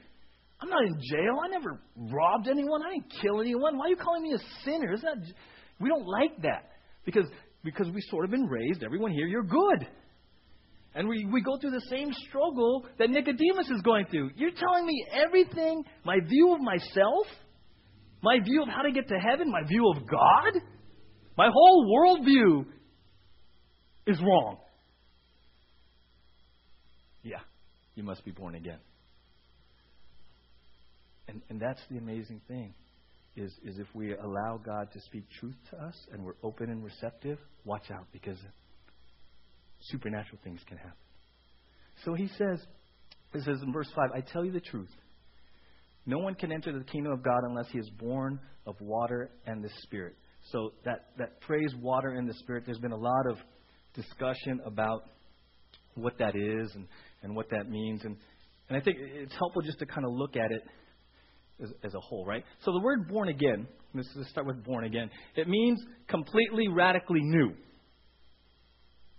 I'm 0.59 0.69
not 0.69 0.83
in 0.83 0.95
jail. 1.07 1.37
I 1.39 1.49
never 1.49 1.79
robbed 1.95 2.47
anyone. 2.47 2.81
I 2.81 2.93
didn't 2.95 3.13
kill 3.21 3.41
anyone. 3.41 3.77
Why 3.77 3.85
are 3.85 3.89
you 3.89 3.95
calling 3.95 4.23
me 4.23 4.33
a 4.33 4.39
sinner? 4.65 4.91
Isn't 4.91 5.05
that, 5.05 5.33
we 5.79 5.87
don't 5.87 6.07
like 6.07 6.41
that 6.41 6.71
because 7.05 7.25
because 7.63 7.85
we've 7.93 8.03
sort 8.09 8.25
of 8.25 8.31
been 8.31 8.47
raised. 8.47 8.83
Everyone 8.83 9.11
here, 9.11 9.27
you're 9.27 9.43
good. 9.43 9.87
And 10.95 11.07
we, 11.07 11.27
we 11.31 11.41
go 11.41 11.59
through 11.59 11.71
the 11.71 11.85
same 11.91 12.11
struggle 12.27 12.87
that 12.97 13.11
Nicodemus 13.11 13.69
is 13.69 13.83
going 13.83 14.07
through. 14.07 14.31
You're 14.35 14.49
telling 14.49 14.87
me 14.87 15.05
everything, 15.13 15.83
my 16.03 16.17
view 16.27 16.55
of 16.55 16.61
myself, 16.61 17.27
my 18.23 18.39
view 18.43 18.63
of 18.63 18.67
how 18.67 18.81
to 18.81 18.91
get 18.91 19.07
to 19.09 19.19
heaven, 19.19 19.51
my 19.51 19.61
view 19.67 19.93
of 19.95 20.07
God, 20.09 20.61
my 21.41 21.49
whole 21.51 21.87
worldview 21.87 22.67
is 24.05 24.21
wrong. 24.21 24.57
Yeah, 27.23 27.39
you 27.95 28.03
must 28.03 28.23
be 28.23 28.29
born 28.29 28.53
again. 28.53 28.77
And, 31.27 31.41
and 31.49 31.59
that's 31.59 31.81
the 31.89 31.97
amazing 31.97 32.41
thing 32.47 32.75
is, 33.35 33.51
is 33.65 33.79
if 33.79 33.87
we 33.95 34.13
allow 34.13 34.61
God 34.63 34.91
to 34.93 35.01
speak 35.01 35.23
truth 35.39 35.55
to 35.71 35.77
us 35.77 35.95
and 36.13 36.23
we're 36.23 36.35
open 36.43 36.69
and 36.69 36.83
receptive, 36.83 37.39
watch 37.65 37.89
out 37.89 38.05
because 38.13 38.37
supernatural 39.79 40.37
things 40.43 40.59
can 40.67 40.77
happen. 40.77 40.93
So 42.05 42.13
he 42.13 42.27
says, 42.37 42.59
it 43.33 43.43
says 43.45 43.57
in 43.63 43.73
verse 43.73 43.89
5, 43.95 44.11
I 44.13 44.21
tell 44.21 44.45
you 44.45 44.51
the 44.51 44.61
truth. 44.61 44.91
No 46.05 46.19
one 46.19 46.35
can 46.35 46.51
enter 46.51 46.71
the 46.71 46.85
kingdom 46.85 47.11
of 47.11 47.23
God 47.23 47.41
unless 47.49 47.71
he 47.71 47.79
is 47.79 47.89
born 47.89 48.39
of 48.67 48.75
water 48.79 49.31
and 49.47 49.63
the 49.63 49.69
Spirit. 49.81 50.15
So 50.51 50.73
that, 50.85 51.07
that 51.17 51.33
phrase, 51.47 51.73
water 51.79 52.15
in 52.15 52.25
the 52.25 52.33
Spirit, 52.35 52.63
there's 52.65 52.79
been 52.79 52.91
a 52.91 52.97
lot 52.97 53.29
of 53.29 53.37
discussion 53.95 54.59
about 54.65 55.03
what 55.95 56.17
that 56.19 56.35
is 56.35 56.71
and, 56.75 56.87
and 57.23 57.35
what 57.35 57.49
that 57.51 57.69
means. 57.69 58.01
And, 58.03 58.17
and 58.69 58.77
I 58.77 58.81
think 58.81 58.97
it's 58.99 59.35
helpful 59.37 59.61
just 59.61 59.79
to 59.79 59.85
kind 59.85 60.05
of 60.05 60.13
look 60.13 60.35
at 60.35 60.51
it 60.51 60.61
as, 61.61 61.69
as 61.83 61.93
a 61.93 61.99
whole, 61.99 62.25
right? 62.25 62.43
So 62.63 62.71
the 62.71 62.79
word 62.79 63.07
born 63.07 63.29
again, 63.29 63.67
let's 63.93 64.09
start 64.29 64.47
with 64.47 64.63
born 64.63 64.85
again, 64.85 65.09
it 65.35 65.47
means 65.47 65.83
completely, 66.07 66.67
radically 66.67 67.21
new. 67.21 67.53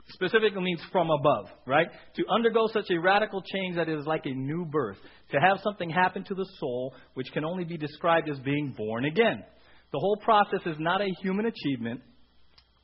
Specifically 0.08 0.60
means 0.60 0.80
from 0.90 1.08
above, 1.10 1.46
right? 1.66 1.86
To 2.16 2.24
undergo 2.28 2.66
such 2.72 2.90
a 2.90 2.98
radical 2.98 3.40
change 3.40 3.76
that 3.76 3.88
is 3.88 4.04
like 4.04 4.26
a 4.26 4.34
new 4.34 4.64
birth. 4.66 4.96
To 5.30 5.38
have 5.38 5.60
something 5.62 5.88
happen 5.88 6.24
to 6.24 6.34
the 6.34 6.46
soul 6.58 6.92
which 7.14 7.30
can 7.32 7.44
only 7.44 7.64
be 7.64 7.78
described 7.78 8.28
as 8.28 8.38
being 8.40 8.74
born 8.76 9.04
again. 9.04 9.44
The 9.92 9.98
whole 9.98 10.16
process 10.16 10.60
is 10.66 10.76
not 10.78 11.00
a 11.00 11.08
human 11.22 11.46
achievement 11.46 12.00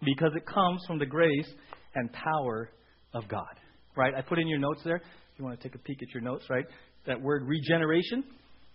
because 0.03 0.33
it 0.37 0.47
comes 0.47 0.85
from 0.87 0.99
the 0.99 1.07
grace 1.07 1.49
and 1.95 2.13
power 2.13 2.71
of 3.15 3.27
God. 3.29 3.55
Right? 3.97 4.15
I 4.15 4.21
put 4.21 4.39
in 4.39 4.47
your 4.47 4.59
notes 4.59 4.83
there. 4.85 4.97
If 4.97 5.39
you 5.39 5.45
want 5.45 5.61
to 5.61 5.69
take 5.69 5.75
a 5.75 5.79
peek 5.79 6.03
at 6.03 6.13
your 6.13 6.23
notes, 6.23 6.45
right? 6.51 6.65
That 7.07 7.21
word 7.21 7.45
regeneration, 7.47 8.25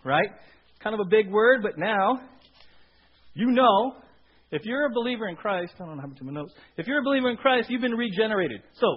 right? 0.03 0.27
Kind 0.83 0.93
of 0.93 0.99
a 0.99 1.09
big 1.09 1.31
word, 1.31 1.61
but 1.61 1.77
now 1.77 2.19
you 3.35 3.51
know 3.51 3.93
if 4.53 4.63
you're 4.65 4.85
a 4.85 4.93
believer 4.93 5.27
in 5.27 5.35
Christ, 5.35 5.73
I 5.79 5.85
don't 5.85 5.97
know 5.97 6.03
to 6.03 6.23
my 6.23 6.31
notes. 6.31 6.53
If 6.77 6.85
you're 6.85 6.99
a 6.99 7.03
believer 7.03 7.29
in 7.31 7.37
Christ, 7.37 7.71
you've 7.71 7.81
been 7.81 7.95
regenerated. 7.95 8.61
So, 8.79 8.87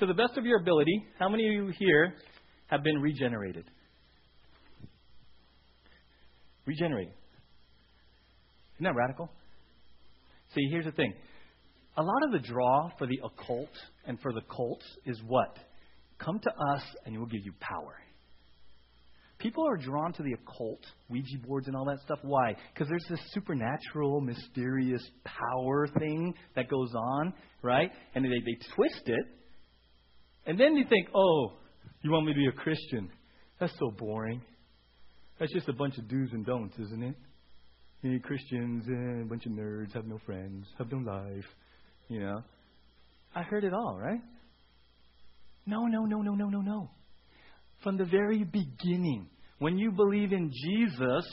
to 0.00 0.06
the 0.06 0.12
best 0.12 0.36
of 0.36 0.44
your 0.44 0.60
ability, 0.60 1.02
how 1.18 1.30
many 1.30 1.46
of 1.46 1.52
you 1.52 1.72
here 1.78 2.14
have 2.66 2.82
been 2.82 3.00
regenerated? 3.00 3.64
Regenerated. 6.66 7.14
Isn't 8.78 8.84
that 8.84 8.94
radical? 8.94 9.28
See, 10.54 10.68
here's 10.70 10.84
the 10.84 10.92
thing. 10.92 11.12
A 11.96 12.02
lot 12.02 12.22
of 12.24 12.32
the 12.32 12.38
draw 12.38 12.90
for 12.96 13.06
the 13.08 13.20
occult 13.24 13.72
and 14.06 14.20
for 14.20 14.32
the 14.32 14.42
cults 14.42 14.84
is 15.04 15.20
what? 15.26 15.56
Come 16.18 16.38
to 16.38 16.50
us 16.74 16.82
and 17.04 17.16
we'll 17.16 17.26
give 17.26 17.44
you 17.44 17.52
power. 17.58 17.96
People 19.38 19.66
are 19.68 19.76
drawn 19.76 20.12
to 20.12 20.22
the 20.22 20.32
occult, 20.32 20.80
Ouija 21.08 21.38
boards 21.46 21.68
and 21.68 21.76
all 21.76 21.84
that 21.86 22.00
stuff. 22.04 22.18
Why? 22.22 22.56
Because 22.72 22.88
there's 22.88 23.06
this 23.08 23.20
supernatural, 23.32 24.20
mysterious 24.20 25.02
power 25.24 25.86
thing 25.98 26.34
that 26.56 26.68
goes 26.68 26.92
on, 26.94 27.32
right? 27.62 27.90
And 28.14 28.24
they, 28.24 28.28
they 28.28 28.58
twist 28.74 29.02
it. 29.06 29.26
And 30.46 30.58
then 30.58 30.76
you 30.76 30.84
think, 30.88 31.08
oh, 31.14 31.52
you 32.02 32.10
want 32.10 32.26
me 32.26 32.32
to 32.32 32.38
be 32.38 32.46
a 32.46 32.52
Christian? 32.52 33.10
That's 33.60 33.72
so 33.78 33.92
boring. 33.96 34.40
That's 35.38 35.52
just 35.52 35.68
a 35.68 35.72
bunch 35.72 35.98
of 35.98 36.08
do's 36.08 36.30
and 36.32 36.44
don'ts, 36.44 36.76
isn't 36.78 37.02
it? 37.02 37.14
Know, 38.02 38.18
Christians, 38.20 38.84
eh, 38.88 39.22
a 39.22 39.24
bunch 39.24 39.46
of 39.46 39.52
nerds, 39.52 39.92
have 39.94 40.06
no 40.06 40.18
friends, 40.24 40.66
have 40.78 40.90
no 40.92 40.98
life, 40.98 41.44
you 42.08 42.20
know. 42.20 42.42
I 43.34 43.42
heard 43.42 43.64
it 43.64 43.72
all, 43.74 43.98
right? 43.98 44.20
No, 45.66 45.86
no, 45.86 46.04
no, 46.04 46.22
no, 46.22 46.34
no, 46.34 46.46
no, 46.48 46.60
no 46.60 46.90
from 47.82 47.96
the 47.96 48.04
very 48.04 48.44
beginning. 48.44 49.28
When 49.58 49.78
you 49.78 49.90
believe 49.90 50.32
in 50.32 50.50
Jesus, 50.52 51.26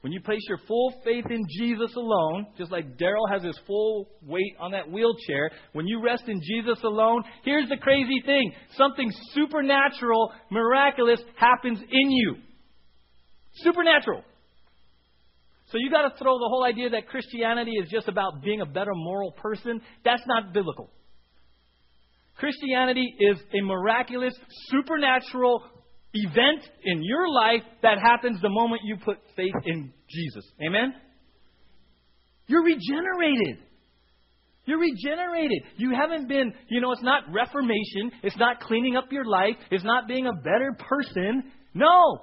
when 0.00 0.12
you 0.12 0.20
place 0.20 0.42
your 0.48 0.58
full 0.66 0.94
faith 1.04 1.24
in 1.30 1.44
Jesus 1.58 1.94
alone, 1.96 2.46
just 2.56 2.70
like 2.70 2.96
Daryl 2.98 3.30
has 3.30 3.42
his 3.42 3.58
full 3.66 4.08
weight 4.22 4.54
on 4.60 4.72
that 4.72 4.90
wheelchair, 4.90 5.50
when 5.72 5.86
you 5.86 6.02
rest 6.02 6.24
in 6.28 6.40
Jesus 6.42 6.82
alone, 6.84 7.24
here's 7.44 7.68
the 7.68 7.76
crazy 7.76 8.22
thing 8.24 8.52
something 8.76 9.10
supernatural, 9.32 10.32
miraculous 10.50 11.20
happens 11.36 11.80
in 11.80 12.10
you. 12.10 12.36
Supernatural. 13.56 14.22
So 15.70 15.78
you 15.78 15.90
got 15.90 16.08
to 16.08 16.16
throw 16.18 16.38
the 16.38 16.48
whole 16.48 16.64
idea 16.64 16.90
that 16.90 17.08
Christianity 17.08 17.72
is 17.72 17.88
just 17.90 18.08
about 18.08 18.42
being 18.42 18.60
a 18.60 18.66
better 18.66 18.92
moral 18.94 19.32
person. 19.32 19.80
That's 20.04 20.22
not 20.26 20.52
biblical. 20.52 20.90
Christianity 22.36 23.14
is 23.18 23.36
a 23.52 23.60
miraculous, 23.62 24.34
supernatural 24.68 25.62
event 26.14 26.62
in 26.84 27.02
your 27.02 27.28
life 27.28 27.62
that 27.82 27.98
happens 27.98 28.40
the 28.40 28.48
moment 28.48 28.82
you 28.84 28.96
put 29.04 29.18
faith 29.36 29.54
in 29.66 29.92
Jesus. 30.08 30.44
Amen? 30.64 30.94
You're 32.46 32.64
regenerated. 32.64 33.58
You're 34.64 34.78
regenerated. 34.78 35.62
You 35.76 35.94
haven't 35.94 36.28
been, 36.28 36.52
you 36.68 36.80
know, 36.80 36.92
it's 36.92 37.02
not 37.02 37.24
reformation. 37.32 38.12
It's 38.22 38.36
not 38.36 38.60
cleaning 38.60 38.96
up 38.96 39.10
your 39.10 39.24
life. 39.24 39.56
It's 39.70 39.84
not 39.84 40.08
being 40.08 40.26
a 40.26 40.32
better 40.32 40.76
person. 40.78 41.52
No. 41.74 42.20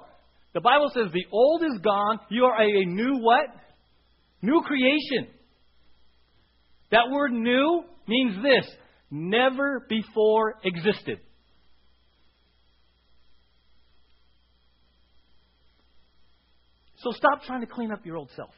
The 0.56 0.62
Bible 0.62 0.90
says 0.94 1.12
the 1.12 1.26
old 1.30 1.62
is 1.64 1.78
gone. 1.82 2.18
You 2.30 2.46
are 2.46 2.62
a, 2.62 2.86
new 2.86 3.18
what? 3.18 3.44
New 4.40 4.62
creation. 4.62 5.30
That 6.90 7.10
word 7.12 7.32
new 7.32 7.82
means 8.08 8.42
this 8.42 8.66
never 9.10 9.84
before 9.86 10.54
existed. 10.64 11.18
So 17.00 17.10
stop 17.10 17.42
trying 17.46 17.60
to 17.60 17.66
clean 17.66 17.92
up 17.92 18.06
your 18.06 18.16
old 18.16 18.30
self. 18.34 18.54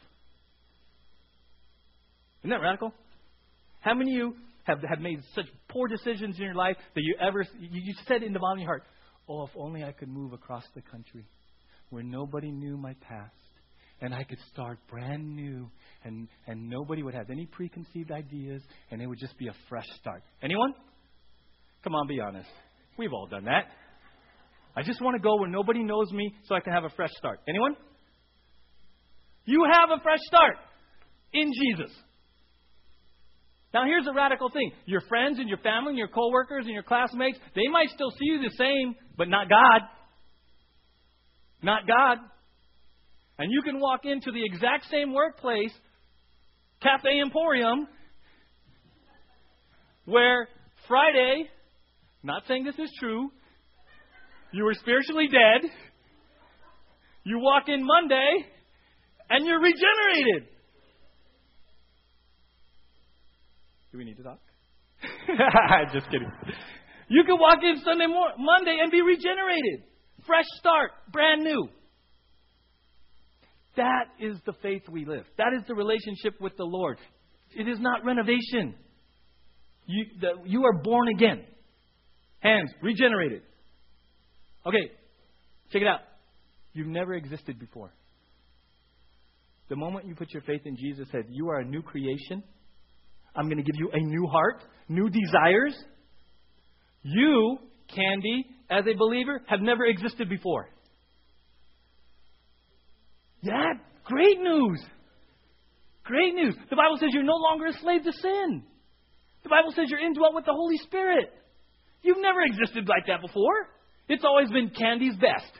Isn't 2.43 2.51
that 2.51 2.63
radical? 2.63 2.95
How 3.81 3.95
many 3.95 4.13
of 4.13 4.17
you 4.19 4.35
have, 4.63 4.79
have 4.89 5.01
made 5.01 5.19
such 5.35 5.47
poor 5.69 5.89
decisions 5.89 6.37
in 6.39 6.45
your 6.45 6.55
life 6.55 6.77
that 6.95 7.03
you 7.03 7.17
ever 7.21 7.45
you, 7.59 7.69
you 7.73 7.95
said 8.07 8.23
in 8.23 8.33
the 8.33 8.39
bottom 8.39 8.59
of 8.59 8.63
your 8.63 8.69
heart, 8.69 8.85
"Oh, 9.29 9.43
if 9.47 9.51
only 9.57 9.83
I 9.83 9.91
could 9.91 10.09
move 10.09 10.33
across 10.33 10.63
the 10.77 10.83
country 10.83 11.25
where 11.91 12.03
nobody 12.03 12.51
knew 12.51 12.77
my 12.77 12.95
past 13.01 13.33
and 14.01 14.15
I 14.15 14.23
could 14.25 14.39
start 14.53 14.79
brand 14.89 15.35
new 15.35 15.69
and, 16.05 16.29
and 16.47 16.69
nobody 16.69 17.03
would 17.03 17.15
have 17.15 17.31
any 17.31 17.47
preconceived 17.47 18.11
ideas 18.13 18.63
and 18.91 19.03
it 19.03 19.07
would 19.07 19.19
just 19.19 19.37
be 19.39 19.49
a 19.49 19.55
fresh 19.69 19.87
start. 20.01 20.23
Anyone? 20.43 20.75
Come 21.83 21.95
on, 21.95 22.07
be 22.07 22.21
honest. 22.21 22.49
We've 22.99 23.13
all 23.13 23.27
done 23.27 23.45
that. 23.45 23.67
I 24.77 24.83
just 24.83 25.01
want 25.01 25.17
to 25.17 25.23
go 25.23 25.37
where 25.37 25.49
nobody 25.49 25.83
knows 25.83 26.13
me 26.13 26.33
so 26.45 26.55
I 26.55 26.61
can 26.61 26.73
have 26.73 26.85
a 26.85 26.91
fresh 26.91 27.11
start. 27.17 27.41
Anyone? 27.49 27.75
You 29.45 29.65
have 29.73 29.99
a 29.99 30.03
fresh 30.03 30.21
start 30.27 30.57
in 31.33 31.51
Jesus. 31.53 31.91
Now, 33.75 33.85
here's 33.85 34.07
a 34.07 34.13
radical 34.13 34.51
thing 34.51 34.73
your 34.87 35.03
friends 35.09 35.39
and 35.39 35.49
your 35.49 35.59
family 35.59 35.91
and 35.91 35.99
your 35.99 36.09
coworkers 36.09 36.65
and 36.65 36.75
your 36.75 36.83
classmates, 36.83 37.39
they 37.55 37.69
might 37.71 37.89
still 37.91 38.11
see 38.11 38.25
you 38.25 38.41
the 38.41 38.55
same, 38.57 38.95
but 39.17 39.29
not 39.29 39.49
God. 39.49 39.83
Not 41.63 41.87
God. 41.87 42.19
And 43.39 43.53
you 43.53 43.63
can 43.63 43.81
walk 43.81 44.01
into 44.05 44.33
the 44.33 44.45
exact 44.45 44.87
same 44.91 45.13
workplace, 45.13 45.73
Cafe 46.83 47.09
Emporium, 47.21 47.87
where 50.05 50.49
Friday, 50.87 51.45
not 52.23 52.43
saying 52.49 52.65
this 52.65 52.79
is 52.79 52.91
true, 52.99 53.31
you 54.53 54.65
were 54.65 54.75
spiritually 54.75 55.29
dead. 55.31 55.71
You 57.25 57.39
walk 57.41 57.65
in 57.69 57.85
Monday, 57.85 58.47
and 59.29 59.47
you're 59.47 59.61
regenerated. 59.61 60.49
Do 63.93 63.99
we 63.99 64.05
need 64.05 64.17
to 64.17 64.23
talk? 64.23 64.41
Just 65.93 66.07
kidding. 66.07 66.31
You 67.09 67.25
can 67.25 67.39
walk 67.39 67.59
in 67.63 67.83
Sunday 67.85 68.07
morning, 68.07 68.37
Monday 68.39 68.79
and 68.83 68.91
be 68.91 69.03
regenerated. 69.03 69.85
Fresh 70.29 70.45
start, 70.59 70.91
brand 71.11 71.43
new. 71.43 71.69
That 73.77 74.05
is 74.21 74.37
the 74.45 74.53
faith 74.63 74.83
we 74.91 75.07
live. 75.07 75.25
That 75.39 75.53
is 75.57 75.63
the 75.67 75.75
relationship 75.75 76.39
with 76.41 76.57
the 76.57 76.65
Lord. 76.65 76.99
It 77.57 77.67
is 77.67 77.81
not 77.81 78.05
renovation. 78.05 78.75
You, 79.87 80.05
the, 80.21 80.29
you 80.45 80.65
are 80.67 80.83
born 80.83 81.09
again. 81.09 81.45
Hands, 82.41 82.71
regenerated. 82.83 83.43
Okay, 84.67 84.93
check 85.73 85.83
it 85.83 85.89
out. 85.89 86.01
You've 86.75 86.89
never 86.89 87.15
existed 87.15 87.59
before. 87.59 87.91
The 89.71 89.77
moment 89.77 90.07
you 90.07 90.15
put 90.15 90.33
your 90.33 90.43
faith 90.43 90.63
in 90.67 90.77
Jesus, 90.77 91.09
said, 91.11 91.25
You 91.31 91.49
are 91.49 91.61
a 91.61 91.65
new 91.65 91.83
creation. 91.83 92.43
I'm 93.35 93.47
going 93.47 93.59
to 93.59 93.63
give 93.63 93.79
you 93.79 93.91
a 93.93 93.99
new 93.99 94.27
heart, 94.27 94.63
new 94.89 95.09
desires. 95.09 95.77
You, 97.03 97.59
Candy, 97.95 98.45
as 98.71 98.85
a 98.87 98.97
believer, 98.97 99.43
have 99.47 99.61
never 99.61 99.85
existed 99.87 100.29
before. 100.29 100.69
Yeah, 103.43 103.75
great 104.05 104.41
news. 104.41 104.83
Great 106.05 106.35
news. 106.35 106.55
The 106.71 106.77
Bible 106.77 106.97
says 106.99 107.11
you're 107.13 107.23
no 107.23 107.37
longer 107.37 107.67
a 107.67 107.73
slave 107.81 108.03
to 108.05 108.13
sin. 108.13 108.63
The 109.43 109.49
Bible 109.49 109.73
says 109.75 109.87
you're 109.89 110.01
indwelt 110.01 110.35
with 110.35 110.45
the 110.45 110.53
Holy 110.53 110.77
Spirit. 110.79 111.33
You've 112.03 112.21
never 112.21 112.41
existed 112.43 112.89
like 112.89 113.07
that 113.07 113.21
before. 113.21 113.69
It's 114.09 114.25
always 114.25 114.51
been 114.51 114.71
Candy's 114.71 115.17
best. 115.17 115.53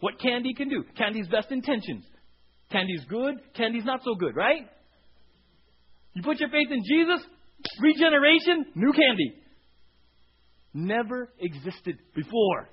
What 0.00 0.20
Candy 0.20 0.54
can 0.54 0.68
do. 0.68 0.84
Candy's 0.96 1.28
best 1.28 1.50
intentions. 1.50 2.04
Candy's 2.70 3.04
good, 3.08 3.34
Candy's 3.56 3.84
not 3.84 4.00
so 4.04 4.14
good, 4.14 4.34
right? 4.36 4.68
You 6.14 6.22
put 6.22 6.40
your 6.40 6.48
faith 6.48 6.68
in 6.70 6.82
Jesus, 6.84 7.24
regeneration, 7.80 8.66
new 8.74 8.92
candy. 8.92 9.34
Never 10.74 11.30
existed 11.38 11.98
before. 12.14 12.68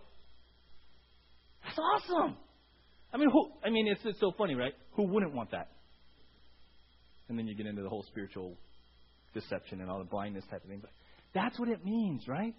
That's 1.64 1.78
awesome. 1.78 2.36
I 3.14 3.18
mean, 3.18 3.30
who, 3.32 3.52
I 3.64 3.70
mean, 3.70 3.88
it's, 3.88 4.02
it's 4.04 4.20
so 4.20 4.32
funny, 4.38 4.56
right? 4.56 4.74
Who 4.96 5.04
wouldn't 5.04 5.34
want 5.34 5.52
that? 5.52 5.68
And 7.30 7.38
then 7.38 7.48
you 7.48 7.56
get 7.56 7.68
into 7.68 7.84
the 7.84 7.90
whole 7.90 8.04
spiritual 8.08 8.58
deception 9.34 9.82
and 9.82 9.90
all 9.90 10.00
the 10.00 10.10
blindness 10.10 10.44
type 10.50 10.64
of 10.64 10.70
thing. 10.70 10.80
But 10.82 10.92
that's 11.34 11.58
what 11.60 11.70
it 11.70 11.86
means, 11.86 12.28
right? 12.28 12.54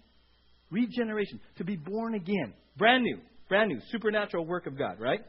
Regeneration, 0.71 1.39
to 1.57 1.63
be 1.63 1.75
born 1.75 2.15
again, 2.15 2.53
brand 2.77 3.03
new, 3.03 3.17
brand 3.49 3.69
new, 3.69 3.79
supernatural 3.91 4.45
work 4.45 4.65
of 4.65 4.77
God, 4.77 4.99
right? 4.99 5.19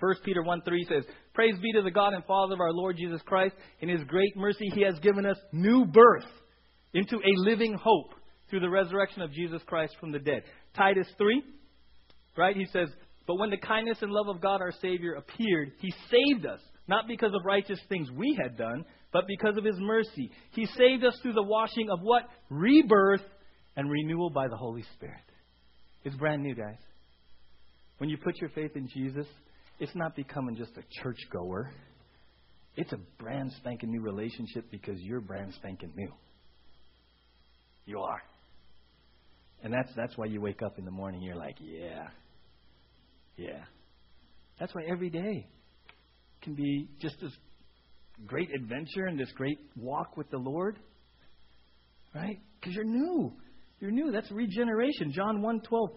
1 0.00 0.14
Peter 0.24 0.42
1 0.42 0.62
3 0.62 0.86
says, 0.88 1.04
Praise 1.34 1.54
be 1.62 1.72
to 1.72 1.82
the 1.82 1.90
God 1.90 2.14
and 2.14 2.24
Father 2.24 2.54
of 2.54 2.60
our 2.60 2.72
Lord 2.72 2.96
Jesus 2.96 3.20
Christ. 3.26 3.54
In 3.80 3.88
his 3.88 4.02
great 4.04 4.36
mercy, 4.36 4.68
he 4.74 4.82
has 4.82 4.98
given 5.00 5.26
us 5.26 5.36
new 5.52 5.84
birth 5.84 6.26
into 6.94 7.16
a 7.16 7.48
living 7.48 7.74
hope 7.74 8.14
through 8.52 8.60
the 8.60 8.68
resurrection 8.68 9.22
of 9.22 9.32
Jesus 9.32 9.62
Christ 9.66 9.96
from 9.98 10.12
the 10.12 10.18
dead. 10.18 10.42
Titus 10.76 11.06
3, 11.16 11.42
right? 12.36 12.54
He 12.54 12.66
says, 12.66 12.90
But 13.26 13.36
when 13.36 13.48
the 13.48 13.56
kindness 13.56 13.96
and 14.02 14.12
love 14.12 14.28
of 14.28 14.42
God 14.42 14.60
our 14.60 14.74
Savior 14.82 15.14
appeared, 15.14 15.72
he 15.78 15.90
saved 16.10 16.44
us, 16.44 16.60
not 16.86 17.08
because 17.08 17.32
of 17.34 17.46
righteous 17.46 17.80
things 17.88 18.10
we 18.14 18.38
had 18.42 18.58
done, 18.58 18.84
but 19.10 19.24
because 19.26 19.56
of 19.56 19.64
his 19.64 19.76
mercy. 19.78 20.30
He 20.50 20.66
saved 20.66 21.02
us 21.02 21.18
through 21.22 21.32
the 21.32 21.42
washing 21.42 21.88
of 21.88 22.00
what? 22.02 22.24
Rebirth 22.50 23.22
and 23.74 23.90
renewal 23.90 24.28
by 24.28 24.48
the 24.48 24.56
Holy 24.56 24.84
Spirit. 24.96 25.24
It's 26.04 26.16
brand 26.16 26.42
new, 26.42 26.54
guys. 26.54 26.76
When 27.96 28.10
you 28.10 28.18
put 28.18 28.38
your 28.38 28.50
faith 28.50 28.72
in 28.74 28.86
Jesus, 28.86 29.26
it's 29.80 29.94
not 29.94 30.14
becoming 30.14 30.56
just 30.56 30.72
a 30.76 30.82
churchgoer. 31.02 31.70
It's 32.76 32.92
a 32.92 32.98
brand 33.18 33.50
spanking 33.56 33.92
new 33.92 34.02
relationship 34.02 34.70
because 34.70 35.00
you're 35.00 35.22
brand 35.22 35.54
spanking 35.54 35.94
new. 35.96 36.12
You 37.86 38.00
are. 38.00 38.20
And 39.62 39.72
that's 39.72 39.90
that's 39.96 40.16
why 40.16 40.26
you 40.26 40.40
wake 40.40 40.62
up 40.62 40.78
in 40.78 40.84
the 40.84 40.90
morning 40.90 41.22
you're 41.22 41.36
like, 41.36 41.56
yeah. 41.60 42.08
Yeah. 43.36 43.64
That's 44.58 44.74
why 44.74 44.82
every 44.88 45.10
day 45.10 45.46
can 46.42 46.54
be 46.54 46.88
just 47.00 47.16
this 47.20 47.32
great 48.26 48.50
adventure 48.54 49.06
and 49.06 49.18
this 49.18 49.30
great 49.32 49.58
walk 49.76 50.16
with 50.16 50.30
the 50.30 50.38
Lord. 50.38 50.78
Right? 52.14 52.38
Because 52.60 52.74
you're 52.74 52.84
new. 52.84 53.32
You're 53.80 53.90
new. 53.90 54.12
That's 54.12 54.30
regeneration. 54.30 55.12
John 55.12 55.40
1:12 55.40 55.88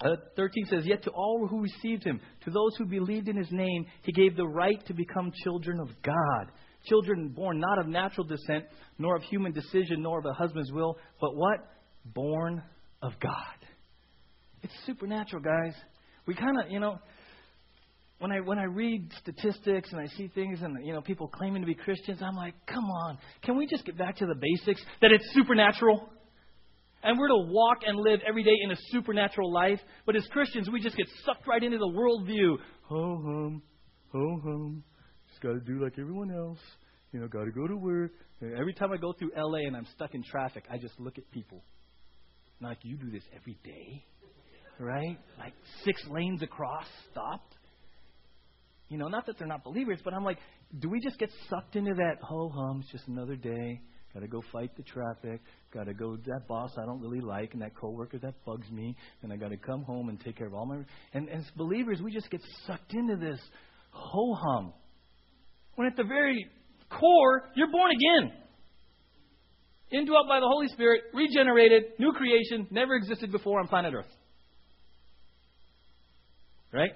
uh, 0.00 0.16
13 0.36 0.66
says, 0.66 0.84
Yet 0.84 1.02
to 1.04 1.10
all 1.10 1.46
who 1.46 1.62
received 1.62 2.04
him, 2.04 2.20
to 2.44 2.50
those 2.50 2.76
who 2.76 2.84
believed 2.84 3.28
in 3.28 3.36
his 3.36 3.50
name, 3.50 3.86
he 4.02 4.12
gave 4.12 4.36
the 4.36 4.46
right 4.46 4.84
to 4.86 4.94
become 4.94 5.32
children 5.44 5.78
of 5.80 5.88
God. 6.02 6.50
Children 6.86 7.28
born 7.28 7.60
not 7.60 7.78
of 7.78 7.86
natural 7.86 8.26
descent, 8.26 8.64
nor 8.98 9.16
of 9.16 9.22
human 9.22 9.52
decision, 9.52 10.02
nor 10.02 10.18
of 10.18 10.26
a 10.26 10.32
husband's 10.32 10.72
will, 10.72 10.98
but 11.20 11.34
what? 11.34 11.60
Born 12.04 12.62
of 13.04 13.12
God. 13.20 13.34
It's 14.62 14.72
supernatural, 14.86 15.42
guys. 15.42 15.74
We 16.26 16.34
kind 16.34 16.58
of, 16.58 16.70
you 16.70 16.80
know, 16.80 16.98
when 18.18 18.32
I 18.32 18.40
when 18.40 18.58
I 18.58 18.64
read 18.64 19.10
statistics 19.20 19.92
and 19.92 20.00
I 20.00 20.06
see 20.16 20.28
things 20.28 20.60
and 20.62 20.84
you 20.86 20.94
know 20.94 21.02
people 21.02 21.28
claiming 21.28 21.60
to 21.60 21.66
be 21.66 21.74
Christians, 21.74 22.20
I'm 22.22 22.36
like, 22.36 22.54
come 22.66 22.84
on, 22.84 23.18
can 23.42 23.56
we 23.56 23.66
just 23.66 23.84
get 23.84 23.98
back 23.98 24.16
to 24.16 24.26
the 24.26 24.34
basics? 24.34 24.82
That 25.02 25.12
it's 25.12 25.24
supernatural 25.34 26.08
and 27.02 27.18
we're 27.18 27.28
to 27.28 27.52
walk 27.52 27.78
and 27.86 27.98
live 27.98 28.20
every 28.26 28.42
day 28.42 28.56
in 28.62 28.70
a 28.70 28.76
supernatural 28.88 29.52
life. 29.52 29.80
But 30.06 30.16
as 30.16 30.26
Christians, 30.30 30.70
we 30.72 30.80
just 30.80 30.96
get 30.96 31.06
sucked 31.26 31.46
right 31.46 31.62
into 31.62 31.76
the 31.76 31.92
worldview. 31.94 32.56
Ho 32.84 33.20
hum, 33.22 33.62
ho 34.10 34.40
hum. 34.42 34.84
Just 35.28 35.42
got 35.42 35.52
to 35.52 35.60
do 35.60 35.84
like 35.84 35.98
everyone 35.98 36.30
else. 36.30 36.60
You 37.12 37.20
know, 37.20 37.28
got 37.28 37.44
to 37.44 37.52
go 37.52 37.66
to 37.66 37.76
work. 37.76 38.12
And 38.40 38.58
every 38.58 38.72
time 38.72 38.90
I 38.90 38.96
go 38.96 39.12
through 39.12 39.32
LA 39.36 39.66
and 39.66 39.76
I'm 39.76 39.86
stuck 39.94 40.14
in 40.14 40.22
traffic, 40.22 40.64
I 40.70 40.78
just 40.78 40.98
look 40.98 41.18
at 41.18 41.30
people. 41.30 41.62
Not 42.60 42.68
like 42.68 42.78
you 42.82 42.96
do 42.96 43.10
this 43.10 43.22
every 43.34 43.58
day, 43.64 44.04
right? 44.78 45.18
Like 45.38 45.54
six 45.84 46.02
lanes 46.08 46.42
across, 46.42 46.86
stopped. 47.10 47.54
You 48.88 48.98
know, 48.98 49.08
not 49.08 49.26
that 49.26 49.38
they're 49.38 49.48
not 49.48 49.64
believers, 49.64 49.98
but 50.04 50.14
I'm 50.14 50.24
like, 50.24 50.38
do 50.78 50.88
we 50.88 51.00
just 51.00 51.18
get 51.18 51.30
sucked 51.48 51.76
into 51.76 51.94
that? 51.94 52.16
Ho 52.22 52.48
hum, 52.48 52.80
it's 52.82 52.92
just 52.92 53.08
another 53.08 53.36
day. 53.36 53.80
Got 54.14 54.20
to 54.20 54.28
go 54.28 54.42
fight 54.52 54.70
the 54.76 54.84
traffic. 54.84 55.40
Got 55.72 55.84
to 55.84 55.94
go 55.94 56.16
that 56.16 56.46
boss 56.46 56.70
I 56.80 56.86
don't 56.86 57.00
really 57.00 57.20
like 57.20 57.52
and 57.52 57.62
that 57.62 57.74
coworker 57.74 58.18
that 58.18 58.34
bugs 58.44 58.70
me. 58.70 58.96
And 59.22 59.32
I 59.32 59.36
got 59.36 59.48
to 59.48 59.56
come 59.56 59.82
home 59.82 60.08
and 60.08 60.20
take 60.20 60.36
care 60.38 60.46
of 60.46 60.54
all 60.54 60.66
my. 60.66 60.76
And 61.12 61.28
as 61.28 61.44
believers, 61.56 62.00
we 62.00 62.12
just 62.12 62.30
get 62.30 62.40
sucked 62.66 62.94
into 62.94 63.16
this 63.16 63.40
ho 63.90 64.34
hum. 64.34 64.72
When 65.74 65.88
at 65.88 65.96
the 65.96 66.04
very 66.04 66.46
core, 66.88 67.50
you're 67.56 67.72
born 67.72 67.90
again. 67.90 68.32
Indwelt 69.94 70.26
by 70.28 70.40
the 70.40 70.46
Holy 70.46 70.68
Spirit, 70.68 71.02
regenerated, 71.12 71.84
new 71.98 72.12
creation, 72.12 72.66
never 72.70 72.94
existed 72.94 73.30
before 73.30 73.60
on 73.60 73.68
planet 73.68 73.94
Earth. 73.94 74.10
Right? 76.72 76.90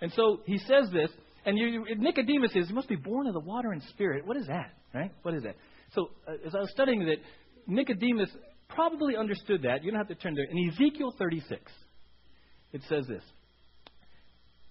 And 0.00 0.12
so 0.12 0.40
he 0.44 0.58
says 0.58 0.90
this, 0.92 1.10
and 1.46 1.56
you, 1.58 1.84
Nicodemus 1.96 2.52
says, 2.52 2.66
You 2.68 2.74
must 2.74 2.88
be 2.88 2.96
born 2.96 3.26
of 3.26 3.34
the 3.34 3.40
water 3.40 3.70
and 3.70 3.82
spirit. 3.90 4.26
What 4.26 4.36
is 4.36 4.46
that? 4.46 4.72
Right? 4.92 5.12
What 5.22 5.34
is 5.34 5.42
that? 5.44 5.56
So 5.94 6.10
uh, 6.26 6.32
as 6.46 6.54
I 6.54 6.58
was 6.58 6.70
studying 6.70 7.04
that, 7.06 7.18
Nicodemus 7.66 8.30
probably 8.68 9.16
understood 9.16 9.62
that. 9.62 9.84
You 9.84 9.90
don't 9.90 9.98
have 9.98 10.08
to 10.08 10.14
turn 10.14 10.34
there. 10.34 10.46
In 10.50 10.70
Ezekiel 10.70 11.14
36, 11.18 11.60
it 12.72 12.80
says 12.88 13.06
this 13.06 13.22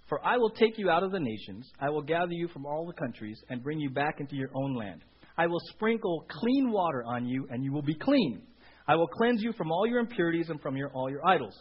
For 0.09 0.25
I 0.25 0.37
will 0.37 0.49
take 0.49 0.77
you 0.77 0.89
out 0.89 1.03
of 1.03 1.11
the 1.11 1.19
nations, 1.19 1.69
I 1.79 1.89
will 1.89 2.01
gather 2.01 2.33
you 2.33 2.47
from 2.49 2.65
all 2.65 2.85
the 2.85 2.93
countries, 2.93 3.39
and 3.49 3.63
bring 3.63 3.79
you 3.79 3.89
back 3.89 4.19
into 4.19 4.35
your 4.35 4.49
own 4.53 4.75
land. 4.75 5.01
I 5.37 5.47
will 5.47 5.61
sprinkle 5.73 6.25
clean 6.29 6.71
water 6.71 7.03
on 7.05 7.25
you, 7.25 7.47
and 7.49 7.63
you 7.63 7.71
will 7.71 7.81
be 7.81 7.95
clean. 7.95 8.43
I 8.87 8.95
will 8.95 9.07
cleanse 9.07 9.41
you 9.41 9.53
from 9.53 9.71
all 9.71 9.87
your 9.87 9.99
impurities 9.99 10.49
and 10.49 10.61
from 10.61 10.75
your, 10.75 10.89
all 10.89 11.09
your 11.09 11.25
idols. 11.25 11.57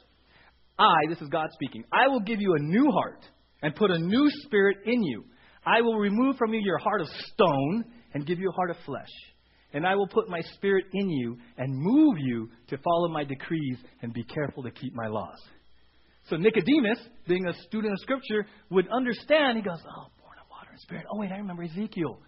I, 0.79 1.09
this 1.09 1.21
is 1.21 1.29
God 1.29 1.49
speaking, 1.53 1.85
I 1.93 2.09
will 2.09 2.21
give 2.21 2.41
you 2.41 2.55
a 2.55 2.63
new 2.63 2.91
heart 2.91 3.25
and 3.63 3.75
put 3.75 3.91
a 3.91 3.99
new 3.99 4.29
spirit 4.45 4.79
in 4.87 5.03
you. 5.03 5.25
I 5.65 5.81
will 5.81 5.99
remove 5.99 6.37
from 6.37 6.53
you 6.53 6.61
your 6.61 6.79
heart 6.79 7.01
of 7.01 7.09
stone 7.33 7.85
and 8.15 8.27
give 8.27 8.39
you 8.39 8.49
a 8.49 8.53
heart 8.53 8.71
of 8.71 8.77
flesh 8.85 9.11
and 9.73 9.87
I 9.87 9.95
will 9.95 10.07
put 10.07 10.29
my 10.29 10.41
spirit 10.55 10.85
in 10.93 11.09
you 11.09 11.39
and 11.57 11.75
move 11.75 12.19
you 12.19 12.51
to 12.69 12.79
follow 12.79 13.09
my 13.09 13.25
decrees 13.25 13.79
and 14.03 14.13
be 14.13 14.25
careful 14.25 14.63
to 14.63 14.71
keep 14.71 14.95
my 14.95 15.07
laws. 15.07 15.39
So 16.29 16.37
Nicodemus, 16.37 16.99
being 17.27 17.47
a 17.47 17.55
student 17.65 17.93
of 17.93 17.99
Scripture, 18.01 18.47
would 18.71 18.87
understand. 18.89 19.57
He 19.57 19.63
goes, 19.63 19.81
Oh, 19.81 20.07
born 20.21 20.37
of 20.41 20.49
water 20.51 20.63
water 20.63 20.71
and 20.73 20.81
spirit. 20.81 21.05
Oh, 21.13 21.19
wait, 21.19 21.33
I 21.33 21.37
remember 21.37 21.63
Ezekiel. 21.65 22.19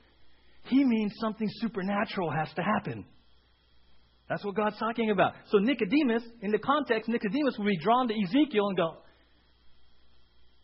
He 0.64 0.84
means 0.84 1.12
something 1.20 1.48
supernatural 1.60 2.30
has 2.30 2.48
to 2.54 2.62
happen. 2.62 3.04
That's 4.28 4.44
what 4.44 4.54
God's 4.54 4.78
talking 4.78 5.10
about. 5.10 5.34
So 5.50 5.58
Nicodemus, 5.58 6.22
in 6.40 6.50
the 6.50 6.58
context, 6.58 7.08
Nicodemus 7.08 7.56
will 7.58 7.66
be 7.66 7.78
drawn 7.78 8.08
to 8.08 8.14
Ezekiel 8.14 8.68
and 8.68 8.76
go, 8.76 8.96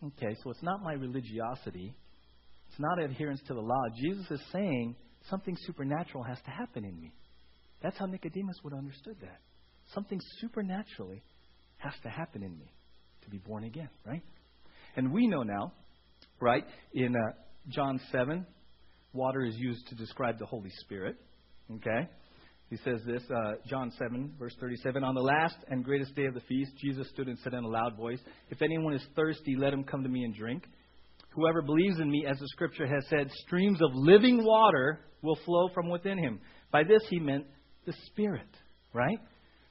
okay, 0.07 0.35
so 0.43 0.51
it's 0.51 0.63
not 0.63 0.83
my 0.83 0.95
religiosity. 0.95 1.95
It's 2.71 2.81
not 2.81 3.03
adherence 3.03 3.41
to 3.49 3.55
the 3.55 3.61
law. 3.61 3.83
Jesus 4.01 4.31
is 4.31 4.41
saying 4.53 4.97
something 5.29 5.55
supernatural 5.67 6.25
has 6.25 6.39
to 6.47 6.51
happen 6.51 6.85
in 6.85 6.99
me. 6.99 7.13
That's 7.83 7.99
how 7.99 8.07
Nicodemus 8.07 8.57
would 8.65 8.73
have 8.73 8.79
understood 8.79 9.17
that. 9.21 9.41
Something 9.93 10.21
supernaturally 10.41 11.23
has 11.79 11.93
to 12.03 12.09
happen 12.09 12.43
in 12.43 12.59
me 12.59 12.73
to 13.25 13.31
be 13.31 13.39
born 13.39 13.65
again, 13.65 13.89
right? 14.07 14.23
And 14.97 15.13
we 15.13 15.27
know 15.27 15.43
now, 15.43 15.73
right, 16.41 16.65
in 16.95 17.15
uh, 17.15 17.33
John 17.69 18.01
7, 18.13 18.47
water 19.12 19.42
is 19.42 19.57
used 19.57 19.87
to 19.88 19.94
describe 19.94 20.38
the 20.38 20.46
Holy 20.46 20.70
Spirit. 20.81 21.16
Okay? 21.77 22.09
He 22.70 22.77
says 22.85 23.01
this, 23.05 23.23
uh, 23.31 23.55
John 23.66 23.92
7, 23.99 24.35
verse 24.38 24.55
37. 24.61 25.03
On 25.03 25.14
the 25.14 25.20
last 25.20 25.57
and 25.68 25.85
greatest 25.85 26.14
day 26.14 26.27
of 26.27 26.35
the 26.35 26.40
feast, 26.40 26.70
Jesus 26.81 27.09
stood 27.09 27.27
and 27.27 27.37
said 27.38 27.53
in 27.53 27.64
a 27.64 27.68
loud 27.68 27.96
voice, 27.96 28.20
If 28.49 28.62
anyone 28.62 28.94
is 28.94 29.05
thirsty, 29.16 29.57
let 29.57 29.73
him 29.73 29.83
come 29.83 30.05
to 30.05 30.09
me 30.09 30.23
and 30.23 30.35
drink. 30.35 30.64
Whoever 31.31 31.62
believes 31.62 31.99
in 31.99 32.11
me, 32.11 32.27
as 32.29 32.38
the 32.38 32.49
scripture 32.49 32.87
has 32.87 33.05
said, 33.09 33.31
streams 33.46 33.81
of 33.83 33.90
living 33.94 34.44
water 34.44 35.01
will 35.23 35.38
flow 35.44 35.68
from 35.75 35.88
within 35.88 36.18
him. 36.18 36.40
By 36.73 36.85
this 36.85 37.03
he 37.09 37.18
meant 37.18 37.46
the 37.87 37.92
Spirit, 38.07 38.49
right? 38.92 39.18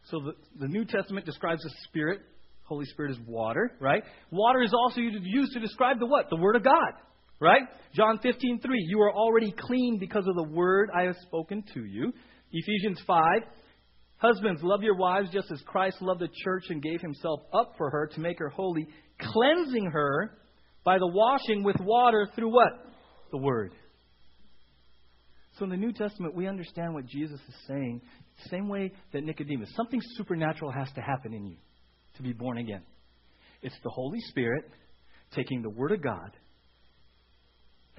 So 0.09 0.19
the, 0.19 0.33
the 0.59 0.67
New 0.67 0.85
Testament 0.85 1.25
describes 1.25 1.61
the 1.63 1.71
Spirit. 1.85 2.19
Holy 2.63 2.85
Spirit 2.85 3.11
is 3.11 3.17
water, 3.25 3.71
right? 3.79 4.03
Water 4.31 4.61
is 4.61 4.73
also 4.73 5.01
used 5.01 5.53
to 5.53 5.59
describe 5.59 5.99
the 5.99 6.05
what? 6.05 6.29
The 6.29 6.37
Word 6.37 6.55
of 6.55 6.63
God, 6.63 6.93
right? 7.39 7.61
John 7.93 8.19
15, 8.21 8.59
3. 8.61 8.85
You 8.87 9.01
are 9.01 9.13
already 9.13 9.53
clean 9.57 9.97
because 9.99 10.27
of 10.27 10.35
the 10.35 10.49
Word 10.51 10.89
I 10.95 11.03
have 11.03 11.15
spoken 11.21 11.63
to 11.73 11.85
you. 11.85 12.13
Ephesians 12.51 13.01
5. 13.05 13.41
Husbands, 14.17 14.61
love 14.63 14.83
your 14.83 14.97
wives 14.97 15.29
just 15.31 15.49
as 15.51 15.61
Christ 15.65 16.01
loved 16.01 16.19
the 16.19 16.29
church 16.43 16.65
and 16.69 16.81
gave 16.81 16.99
himself 17.01 17.39
up 17.53 17.73
for 17.77 17.89
her 17.89 18.07
to 18.13 18.19
make 18.19 18.39
her 18.39 18.49
holy, 18.49 18.87
cleansing 19.19 19.85
her 19.91 20.37
by 20.83 20.97
the 20.97 21.07
washing 21.07 21.63
with 21.63 21.77
water 21.79 22.27
through 22.35 22.53
what? 22.53 22.71
The 23.31 23.37
Word. 23.37 23.71
So 25.57 25.65
in 25.65 25.71
the 25.71 25.77
New 25.77 25.93
Testament, 25.93 26.35
we 26.35 26.47
understand 26.47 26.93
what 26.93 27.05
Jesus 27.05 27.39
is 27.47 27.55
saying 27.67 28.01
same 28.49 28.69
way 28.69 28.91
that 29.11 29.23
Nicodemus. 29.23 29.69
Something 29.75 29.99
supernatural 30.15 30.71
has 30.71 30.89
to 30.93 31.01
happen 31.01 31.33
in 31.33 31.45
you 31.45 31.57
to 32.15 32.23
be 32.23 32.33
born 32.33 32.57
again. 32.57 32.83
It's 33.61 33.75
the 33.83 33.89
Holy 33.89 34.19
Spirit 34.29 34.63
taking 35.35 35.61
the 35.61 35.69
Word 35.69 35.91
of 35.91 36.01
God 36.01 36.31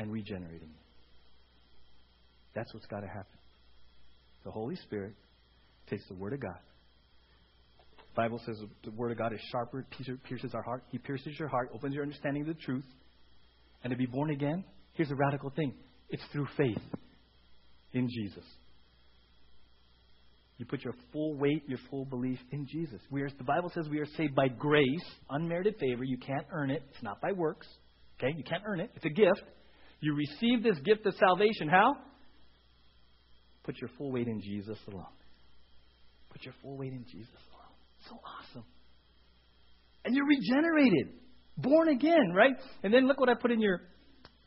and 0.00 0.10
regenerating 0.10 0.68
you. 0.68 0.84
That's 2.54 2.72
what's 2.72 2.86
got 2.86 3.00
to 3.00 3.06
happen. 3.06 3.38
The 4.44 4.50
Holy 4.50 4.74
Spirit 4.76 5.12
takes 5.88 6.08
the 6.08 6.14
Word 6.14 6.32
of 6.32 6.40
God. 6.40 6.58
The 7.98 8.22
Bible 8.22 8.40
says 8.44 8.56
the 8.82 8.90
Word 8.92 9.12
of 9.12 9.18
God 9.18 9.34
is 9.34 9.40
sharper, 9.52 9.86
pierces 10.24 10.52
our 10.54 10.62
heart. 10.62 10.84
He 10.90 10.98
pierces 10.98 11.38
your 11.38 11.48
heart, 11.48 11.70
opens 11.74 11.94
your 11.94 12.02
understanding 12.02 12.42
of 12.42 12.48
the 12.48 12.54
truth. 12.54 12.86
And 13.84 13.90
to 13.90 13.96
be 13.96 14.06
born 14.06 14.30
again, 14.30 14.64
here's 14.94 15.10
a 15.10 15.14
radical 15.14 15.50
thing 15.50 15.74
it's 16.08 16.22
through 16.32 16.48
faith 16.56 16.82
in 17.92 18.08
Jesus. 18.08 18.44
You 20.56 20.64
put 20.66 20.82
your 20.82 20.94
full 21.12 21.36
weight, 21.36 21.62
your 21.68 21.78
full 21.90 22.04
belief 22.06 22.38
in 22.52 22.66
Jesus. 22.66 23.00
We 23.10 23.22
are, 23.22 23.28
the 23.30 23.44
Bible 23.44 23.70
says 23.74 23.86
we 23.90 23.98
are 23.98 24.08
saved 24.16 24.34
by 24.34 24.48
grace, 24.48 25.04
unmerited 25.28 25.76
favor. 25.78 26.04
You 26.04 26.18
can't 26.18 26.46
earn 26.52 26.70
it. 26.70 26.82
It's 26.90 27.02
not 27.02 27.20
by 27.20 27.32
works. 27.32 27.66
Okay? 28.18 28.34
You 28.36 28.44
can't 28.44 28.62
earn 28.66 28.80
it. 28.80 28.90
It's 28.94 29.04
a 29.04 29.10
gift. 29.10 29.42
You 30.00 30.14
receive 30.14 30.62
this 30.62 30.78
gift 30.84 31.06
of 31.06 31.14
salvation. 31.14 31.68
How? 31.68 31.94
Put 33.64 33.76
your 33.80 33.90
full 33.98 34.10
weight 34.10 34.26
in 34.26 34.40
Jesus 34.40 34.78
alone. 34.90 35.04
Put 36.30 36.44
your 36.44 36.54
full 36.62 36.76
weight 36.78 36.92
in 36.92 37.04
Jesus 37.04 37.28
alone. 37.52 37.74
So 38.08 38.16
awesome. 38.24 38.64
And 40.04 40.14
you're 40.14 40.26
regenerated, 40.26 41.14
born 41.58 41.88
again, 41.88 42.32
right? 42.34 42.54
And 42.82 42.92
then 42.92 43.06
look 43.06 43.20
what 43.20 43.28
I 43.28 43.34
put 43.34 43.50
in 43.50 43.60
your 43.60 43.82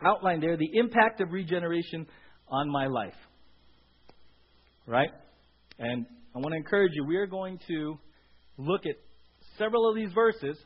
outline 0.05 0.41
there 0.41 0.57
the 0.57 0.69
impact 0.73 1.21
of 1.21 1.31
regeneration 1.31 2.07
on 2.49 2.69
my 2.69 2.87
life. 2.87 3.13
Right? 4.87 5.11
And 5.77 6.05
I 6.35 6.39
want 6.39 6.53
to 6.53 6.57
encourage 6.57 6.91
you, 6.93 7.05
we 7.05 7.17
are 7.17 7.27
going 7.27 7.59
to 7.67 7.97
look 8.57 8.85
at 8.85 8.95
several 9.57 9.89
of 9.89 9.95
these 9.95 10.11
verses 10.13 10.57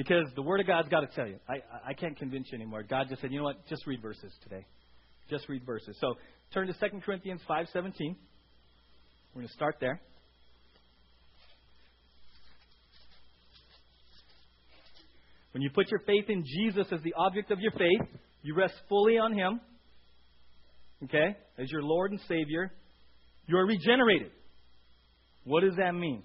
because 0.00 0.24
the 0.34 0.40
Word 0.40 0.60
of 0.60 0.66
God's 0.66 0.88
got 0.88 1.00
to 1.00 1.08
tell 1.08 1.26
you. 1.26 1.36
I, 1.46 1.90
I 1.90 1.92
can't 1.92 2.16
convince 2.16 2.48
you 2.50 2.56
anymore. 2.56 2.82
God 2.82 3.08
just 3.10 3.20
said, 3.20 3.30
you 3.30 3.36
know 3.36 3.44
what? 3.44 3.66
Just 3.68 3.86
read 3.86 4.00
verses 4.00 4.32
today. 4.42 4.64
Just 5.28 5.46
read 5.46 5.62
verses. 5.66 5.94
So 6.00 6.14
turn 6.54 6.68
to 6.68 6.72
2 6.72 7.00
Corinthians 7.04 7.42
5.17. 7.46 7.66
We're 7.74 8.14
going 9.34 9.46
to 9.46 9.52
start 9.52 9.76
there. 9.78 10.00
When 15.52 15.60
you 15.60 15.68
put 15.68 15.90
your 15.90 16.00
faith 16.06 16.30
in 16.30 16.44
Jesus 16.46 16.86
as 16.90 17.02
the 17.02 17.12
object 17.18 17.50
of 17.50 17.60
your 17.60 17.72
faith, 17.72 18.08
you 18.40 18.54
rest 18.54 18.72
fully 18.88 19.18
on 19.18 19.34
Him, 19.34 19.60
okay, 21.04 21.36
as 21.58 21.70
your 21.70 21.82
Lord 21.82 22.12
and 22.12 22.20
Savior, 22.26 22.72
you 23.46 23.58
are 23.58 23.66
regenerated. 23.66 24.30
What 25.44 25.60
does 25.60 25.76
that 25.76 25.92
mean? 25.92 26.22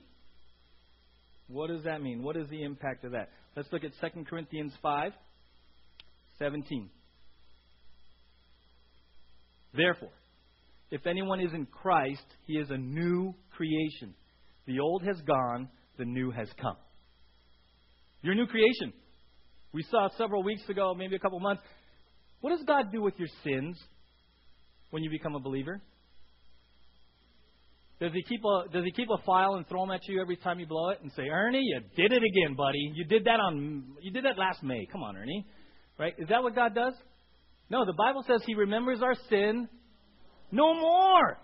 What 1.47 1.69
does 1.69 1.83
that 1.83 2.01
mean? 2.01 2.23
What 2.23 2.37
is 2.37 2.47
the 2.49 2.63
impact 2.63 3.03
of 3.05 3.11
that? 3.11 3.29
Let's 3.55 3.71
look 3.71 3.83
at 3.83 3.91
2 4.01 4.23
Corinthians 4.23 4.73
5 4.81 5.11
17. 6.39 6.89
Therefore, 9.75 10.11
if 10.91 11.05
anyone 11.07 11.39
is 11.39 11.53
in 11.53 11.65
Christ, 11.65 12.25
he 12.45 12.53
is 12.53 12.69
a 12.69 12.77
new 12.77 13.33
creation. 13.55 14.13
The 14.67 14.79
old 14.79 15.03
has 15.03 15.17
gone, 15.21 15.69
the 15.97 16.05
new 16.05 16.31
has 16.31 16.49
come. 16.61 16.77
You're 18.21 18.33
a 18.33 18.35
new 18.35 18.47
creation. 18.47 18.93
We 19.71 19.83
saw 19.83 20.09
several 20.17 20.43
weeks 20.43 20.67
ago, 20.69 20.93
maybe 20.97 21.15
a 21.15 21.19
couple 21.19 21.39
months. 21.39 21.61
What 22.41 22.51
does 22.51 22.65
God 22.65 22.91
do 22.91 23.01
with 23.01 23.13
your 23.17 23.27
sins 23.43 23.77
when 24.89 25.03
you 25.03 25.09
become 25.09 25.35
a 25.35 25.39
believer? 25.39 25.81
Does 27.99 28.11
he 28.13 28.23
keep 28.23 28.41
a 28.43 28.71
Does 28.71 28.83
he 28.83 28.91
keep 28.91 29.09
a 29.09 29.23
file 29.25 29.55
and 29.55 29.67
throw 29.67 29.81
them 29.81 29.91
at 29.91 30.01
you 30.07 30.21
every 30.21 30.35
time 30.35 30.59
you 30.59 30.67
blow 30.67 30.89
it 30.89 30.99
and 31.01 31.11
say, 31.13 31.23
Ernie, 31.23 31.61
you 31.63 31.79
did 31.95 32.11
it 32.11 32.23
again, 32.23 32.55
buddy. 32.55 32.91
You 32.93 33.05
did 33.05 33.25
that 33.25 33.39
on 33.39 33.95
you 34.01 34.11
did 34.11 34.25
that 34.25 34.37
last 34.37 34.63
May. 34.63 34.85
Come 34.91 35.03
on, 35.03 35.15
Ernie. 35.15 35.45
Right? 35.97 36.13
Is 36.17 36.27
that 36.29 36.43
what 36.43 36.55
God 36.55 36.75
does? 36.75 36.93
No, 37.69 37.85
the 37.85 37.93
Bible 37.93 38.23
says 38.27 38.41
He 38.45 38.53
remembers 38.53 39.01
our 39.01 39.15
sin 39.29 39.69
no 40.51 40.73
more. 40.73 41.37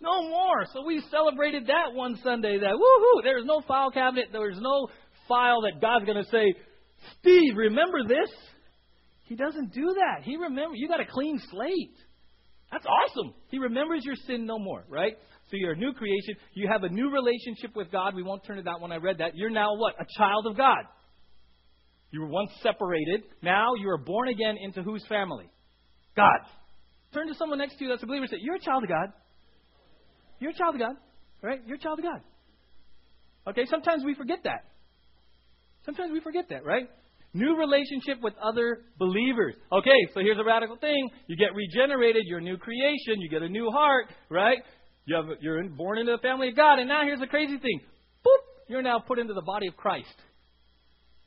No 0.00 0.28
more. 0.28 0.64
So 0.72 0.84
we 0.86 1.02
celebrated 1.10 1.66
that 1.66 1.94
one 1.94 2.18
Sunday. 2.22 2.58
That 2.58 2.72
woohoo! 2.72 3.22
There's 3.22 3.44
no 3.44 3.60
file 3.66 3.90
cabinet. 3.90 4.28
There's 4.32 4.58
no 4.58 4.88
file 5.28 5.62
that 5.62 5.80
God's 5.80 6.06
going 6.06 6.22
to 6.22 6.30
say, 6.30 6.54
Steve, 7.18 7.56
remember 7.56 8.04
this. 8.06 8.30
He 9.24 9.36
doesn't 9.36 9.72
do 9.72 9.94
that. 9.94 10.24
He 10.24 10.36
remember. 10.36 10.74
You 10.74 10.88
got 10.88 11.00
a 11.00 11.06
clean 11.06 11.40
slate. 11.50 11.96
That's 12.70 12.86
awesome. 12.86 13.34
He 13.48 13.58
remembers 13.58 14.04
your 14.04 14.14
sin 14.26 14.46
no 14.46 14.58
more, 14.58 14.84
right? 14.88 15.14
So 15.50 15.56
you're 15.56 15.72
a 15.72 15.76
new 15.76 15.92
creation. 15.92 16.34
You 16.54 16.68
have 16.70 16.84
a 16.84 16.88
new 16.88 17.10
relationship 17.10 17.74
with 17.74 17.90
God. 17.90 18.14
We 18.14 18.22
won't 18.22 18.44
turn 18.44 18.58
to 18.58 18.62
that 18.62 18.80
when 18.80 18.92
I 18.92 18.96
read 18.96 19.18
that. 19.18 19.32
You're 19.34 19.50
now 19.50 19.76
what? 19.76 19.94
A 20.00 20.06
child 20.16 20.46
of 20.46 20.56
God. 20.56 20.84
You 22.12 22.20
were 22.20 22.28
once 22.28 22.50
separated. 22.62 23.22
Now 23.42 23.74
you 23.74 23.88
are 23.90 23.98
born 23.98 24.28
again 24.28 24.56
into 24.60 24.82
whose 24.82 25.04
family? 25.08 25.46
God. 26.16 26.40
Turn 27.12 27.26
to 27.26 27.34
someone 27.34 27.58
next 27.58 27.76
to 27.78 27.84
you 27.84 27.90
that's 27.90 28.02
a 28.02 28.06
believer 28.06 28.24
and 28.24 28.30
say, 28.30 28.38
You're 28.40 28.56
a 28.56 28.60
child 28.60 28.84
of 28.84 28.88
God. 28.88 29.08
You're 30.38 30.52
a 30.52 30.54
child 30.54 30.76
of 30.76 30.80
God. 30.80 30.94
Right? 31.42 31.60
You're 31.66 31.76
a 31.76 31.80
child 31.80 31.98
of 31.98 32.04
God. 32.04 32.20
Okay, 33.48 33.64
sometimes 33.66 34.04
we 34.04 34.14
forget 34.14 34.40
that. 34.44 34.64
Sometimes 35.86 36.12
we 36.12 36.20
forget 36.20 36.48
that, 36.50 36.64
right? 36.64 36.88
New 37.32 37.56
relationship 37.56 38.20
with 38.22 38.34
other 38.42 38.80
believers. 38.98 39.54
Okay, 39.72 40.08
so 40.12 40.20
here's 40.20 40.38
a 40.38 40.44
radical 40.44 40.76
thing. 40.76 41.08
You 41.28 41.36
get 41.36 41.54
regenerated, 41.54 42.24
you're 42.26 42.40
a 42.40 42.42
new 42.42 42.56
creation, 42.56 43.20
you 43.20 43.28
get 43.28 43.42
a 43.42 43.48
new 43.48 43.70
heart, 43.70 44.06
right? 44.28 44.58
You 45.06 45.16
have, 45.16 45.26
you're 45.40 45.62
born 45.68 45.98
into 45.98 46.12
the 46.12 46.22
family 46.22 46.48
of 46.48 46.56
God, 46.56 46.80
and 46.80 46.88
now 46.88 47.02
here's 47.04 47.20
the 47.20 47.28
crazy 47.28 47.58
thing. 47.58 47.80
Boop! 48.26 48.68
You're 48.68 48.82
now 48.82 48.98
put 48.98 49.18
into 49.18 49.34
the 49.34 49.42
body 49.42 49.68
of 49.68 49.76
Christ. 49.76 50.14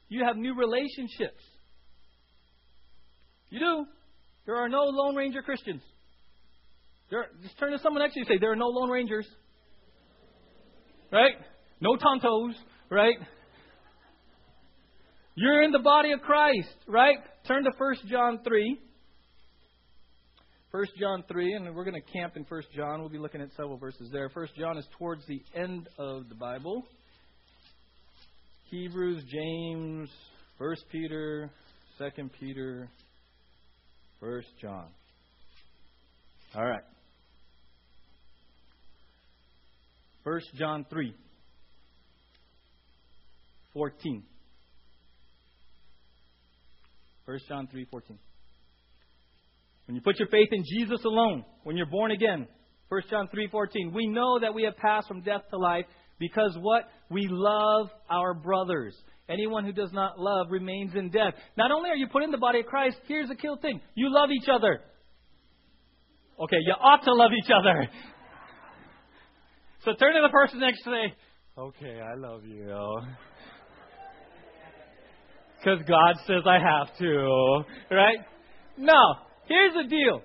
You 0.10 0.26
have 0.26 0.36
new 0.36 0.56
relationships. 0.56 1.42
You 3.50 3.60
do. 3.60 3.86
There 4.46 4.56
are 4.56 4.68
no 4.68 4.84
Lone 4.86 5.16
Ranger 5.16 5.42
Christians. 5.42 5.82
There, 7.10 7.28
just 7.42 7.58
turn 7.60 7.72
to 7.72 7.80
someone 7.80 8.02
next 8.02 8.16
to 8.16 8.20
you 8.20 8.26
and 8.28 8.36
say, 8.36 8.40
There 8.40 8.52
are 8.52 8.56
no 8.56 8.68
Lone 8.68 8.90
Rangers. 8.90 9.28
Right? 11.12 11.34
No 11.80 11.96
Tontos, 11.96 12.54
right? 12.90 13.16
You're 15.36 15.64
in 15.64 15.72
the 15.72 15.80
body 15.80 16.12
of 16.12 16.22
Christ, 16.22 16.76
right? 16.88 17.18
Turn 17.48 17.64
to 17.64 17.72
1 17.76 17.96
John 18.08 18.40
3. 18.44 18.80
1 20.72 20.86
John 21.00 21.24
3, 21.32 21.54
and 21.54 21.76
we're 21.76 21.84
going 21.84 22.02
to 22.02 22.12
camp 22.12 22.36
in 22.36 22.44
1 22.44 22.62
John. 22.76 23.00
We'll 23.00 23.10
be 23.10 23.18
looking 23.18 23.42
at 23.42 23.50
several 23.56 23.78
verses 23.78 24.10
there. 24.12 24.30
1 24.34 24.48
John 24.58 24.78
is 24.78 24.88
towards 24.98 25.26
the 25.28 25.42
end 25.56 25.88
of 25.98 26.30
the 26.30 26.36
Bible. 26.36 26.84
Hebrews, 28.70 29.24
James, 29.32 30.10
1 30.58 30.76
Peter, 30.92 31.52
2 32.00 32.30
Peter, 32.40 32.90
First 34.20 34.48
John. 34.62 34.88
All 36.56 36.66
right. 36.66 36.84
First 40.24 40.48
John 40.56 40.86
3. 40.90 41.14
14. 43.74 44.24
1 47.26 47.40
John 47.48 47.68
3:14. 47.68 48.18
When 49.88 49.96
you 49.96 50.02
put 50.02 50.20
your 50.20 50.28
faith 50.30 50.50
in 50.52 50.64
Jesus 50.66 51.04
alone, 51.04 51.44
when 51.64 51.76
you're 51.76 51.86
born 51.86 52.12
again, 52.12 52.48
1 52.90 53.02
John 53.10 53.28
3:14, 53.28 53.94
we 53.94 54.08
know 54.08 54.40
that 54.40 54.54
we 54.54 54.64
have 54.64 54.78
passed 54.78 55.08
from 55.08 55.22
death 55.22 55.44
to 55.50 55.58
life 55.58 55.86
because 56.20 56.58
what? 56.60 56.84
We 57.10 57.28
love 57.30 57.90
our 58.10 58.34
brothers. 58.34 58.96
Anyone 59.30 59.64
who 59.66 59.72
does 59.72 59.92
not 59.94 60.20
love 60.20 60.48
remains 60.52 60.96
in 60.96 61.10
death. 61.10 61.34
Not 61.58 61.72
only 61.72 61.90
are 61.90 61.96
you 61.96 62.08
put 62.08 62.24
in 62.24 62.32
the 62.32 62.38
body 62.38 62.60
of 62.60 62.66
Christ, 62.66 62.98
here's 63.08 63.30
the 63.30 63.36
kill 63.36 63.58
thing 63.58 63.82
you 63.96 64.14
love 64.14 64.30
each 64.32 64.50
other. 64.50 64.82
Okay, 66.40 66.58
you 66.66 66.74
ought 66.74 67.04
to 67.04 67.14
love 67.14 67.32
each 67.32 67.52
other. 67.52 67.88
So 69.86 69.94
turn 69.94 70.16
to 70.16 70.22
the 70.22 70.30
person 70.30 70.60
next 70.60 70.84
to 70.84 70.92
you 70.92 71.10
Okay, 71.56 72.02
I 72.02 72.16
love 72.16 72.46
you. 72.46 73.00
Because 75.64 75.80
God 75.88 76.16
says 76.28 76.44
I 76.46 76.60
have 76.60 76.96
to. 76.98 77.64
Right? 77.90 78.18
No. 78.78 79.16
Here's 79.48 79.74
the 79.74 79.90
deal. 79.90 80.22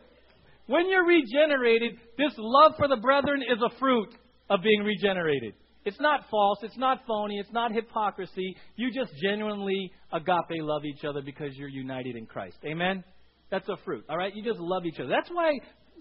When 0.67 0.89
you're 0.89 1.07
regenerated, 1.07 1.95
this 2.17 2.33
love 2.37 2.73
for 2.77 2.89
the 2.89 2.97
brethren 2.97 3.43
is 3.43 3.59
a 3.65 3.79
fruit 3.79 4.09
of 4.51 4.63
being 4.63 4.83
regenerated. 4.83 5.55
It's 5.85 6.01
not 6.01 6.23
false. 6.31 6.59
It's 6.63 6.77
not 6.77 7.03
phony. 7.07 7.39
It's 7.39 7.53
not 7.53 7.73
hypocrisy. 7.73 8.57
You 8.77 8.91
just 8.93 9.13
genuinely 9.23 9.93
agape 10.13 10.61
love 10.61 10.85
each 10.85 11.05
other 11.05 11.23
because 11.23 11.55
you're 11.55 11.69
united 11.69 12.17
in 12.17 12.27
Christ. 12.27 12.57
Amen? 12.67 13.05
That's 13.51 13.69
a 13.69 13.77
fruit. 13.85 14.05
All 14.11 14.17
right? 14.17 14.35
You 14.35 14.45
just 14.45 14.61
love 14.61 14.85
each 14.85 14.99
other. 15.01 15.09
That's 15.09 15.31
why, 15.31 15.53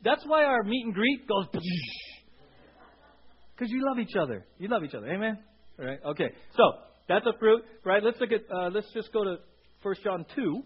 that's 0.03 0.23
why 0.25 0.43
our 0.43 0.63
meet 0.63 0.83
and 0.85 0.93
greet 0.93 1.27
goes 1.27 1.45
because 3.55 3.71
you 3.71 3.85
love 3.87 3.99
each 3.99 4.15
other. 4.19 4.45
You 4.57 4.67
love 4.67 4.83
each 4.83 4.95
other. 4.95 5.07
Amen? 5.07 5.37
All 5.79 5.85
right? 5.85 5.99
Okay. 6.07 6.29
So, 6.57 6.63
that's 7.07 7.25
a 7.25 7.37
fruit, 7.39 7.63
right? 7.83 8.03
Let's 8.03 8.19
look 8.19 8.31
at, 8.31 8.41
uh, 8.53 8.69
let's 8.73 8.91
just 8.93 9.11
go 9.13 9.23
to 9.23 9.37
1 9.81 9.95
John 10.03 10.25
2. 10.35 10.63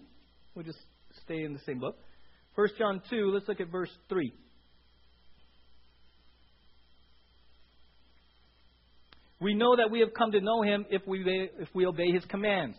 We'll 0.56 0.66
just 0.66 0.80
stay 1.24 1.44
in 1.44 1.54
the 1.54 1.60
same 1.66 1.80
book. 1.80 1.98
1 2.56 2.68
John 2.78 3.02
2, 3.10 3.32
let's 3.34 3.48
look 3.48 3.62
at 3.62 3.70
verse 3.72 3.92
3. 4.10 4.34
We 9.40 9.56
know 9.56 9.76
that 9.76 9.90
we 9.90 10.02
have 10.02 10.14
come 10.16 10.32
to 10.34 10.42
know 10.42 10.62
him 10.62 10.86
if 10.90 11.02
we, 11.08 11.24
if 11.60 11.70
we 11.74 11.86
obey 11.86 12.12
his 12.12 12.24
commands. 12.26 12.78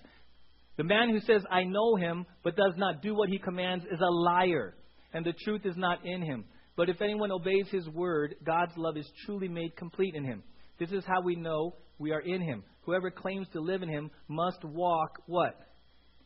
The 0.76 0.84
man 0.84 1.10
who 1.10 1.20
says, 1.20 1.42
I 1.50 1.64
know 1.64 1.96
him, 1.96 2.24
but 2.44 2.56
does 2.56 2.74
not 2.76 3.02
do 3.02 3.14
what 3.14 3.28
he 3.28 3.38
commands 3.38 3.84
is 3.84 4.00
a 4.00 4.10
liar, 4.10 4.74
and 5.12 5.24
the 5.24 5.34
truth 5.44 5.62
is 5.64 5.76
not 5.76 6.04
in 6.06 6.22
him. 6.22 6.44
But 6.76 6.88
if 6.88 7.02
anyone 7.02 7.32
obeys 7.32 7.66
his 7.70 7.88
word, 7.88 8.36
God's 8.44 8.72
love 8.76 8.96
is 8.96 9.10
truly 9.26 9.48
made 9.48 9.76
complete 9.76 10.14
in 10.14 10.24
him. 10.24 10.42
This 10.78 10.90
is 10.92 11.04
how 11.06 11.20
we 11.20 11.36
know 11.36 11.74
we 12.03 12.12
are 12.12 12.20
in 12.20 12.42
him. 12.42 12.64
Whoever 12.82 13.11
claims 13.11 13.46
to 13.53 13.61
live 13.61 13.82
in 13.82 13.88
him 13.88 14.11
must 14.28 14.62
walk 14.64 15.22
what? 15.26 15.59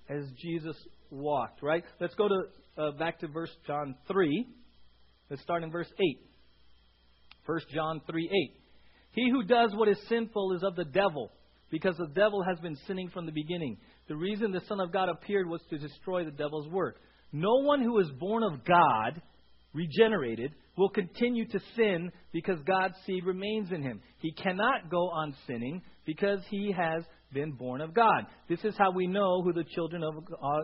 As 0.08 0.24
Jesus 0.42 0.76
walked, 1.10 1.62
right? 1.62 1.84
Let's 2.00 2.14
go 2.14 2.28
to 2.28 2.82
uh, 2.82 2.90
back 2.92 3.20
to 3.20 3.28
verse 3.28 3.50
John 3.66 3.94
3. 4.08 4.46
Let's 5.30 5.42
start 5.42 5.62
in 5.62 5.70
verse 5.70 5.92
8. 5.98 6.20
1 7.44 7.60
John 7.72 8.00
3 8.10 8.30
8. 8.54 8.60
He 9.12 9.30
who 9.30 9.44
does 9.44 9.72
what 9.74 9.88
is 9.88 9.98
sinful 10.08 10.54
is 10.56 10.62
of 10.62 10.76
the 10.76 10.84
devil, 10.84 11.30
because 11.70 11.96
the 11.96 12.08
devil 12.14 12.42
has 12.42 12.58
been 12.60 12.76
sinning 12.86 13.10
from 13.10 13.26
the 13.26 13.32
beginning. 13.32 13.76
The 14.08 14.16
reason 14.16 14.52
the 14.52 14.62
Son 14.68 14.80
of 14.80 14.92
God 14.92 15.08
appeared 15.08 15.48
was 15.48 15.60
to 15.70 15.78
destroy 15.78 16.24
the 16.24 16.30
devil's 16.30 16.68
work. 16.68 16.96
No 17.32 17.56
one 17.62 17.82
who 17.82 17.98
is 17.98 18.10
born 18.18 18.42
of 18.42 18.64
God, 18.64 19.20
regenerated, 19.72 20.52
will 20.76 20.88
continue 20.88 21.46
to 21.48 21.58
sin 21.74 22.10
because 22.32 22.58
God's 22.66 22.94
seed 23.06 23.24
remains 23.24 23.72
in 23.72 23.82
him. 23.82 24.00
He 24.18 24.32
cannot 24.32 24.90
go 24.90 25.08
on 25.08 25.34
sinning 25.46 25.82
because 26.04 26.40
he 26.50 26.72
has 26.76 27.02
been 27.32 27.52
born 27.52 27.80
of 27.80 27.94
God. 27.94 28.26
This 28.48 28.64
is 28.64 28.74
how 28.78 28.90
we 28.90 29.06
know 29.06 29.42
who 29.42 29.52
the 29.52 29.64
children 29.74 30.02
of, 30.02 30.14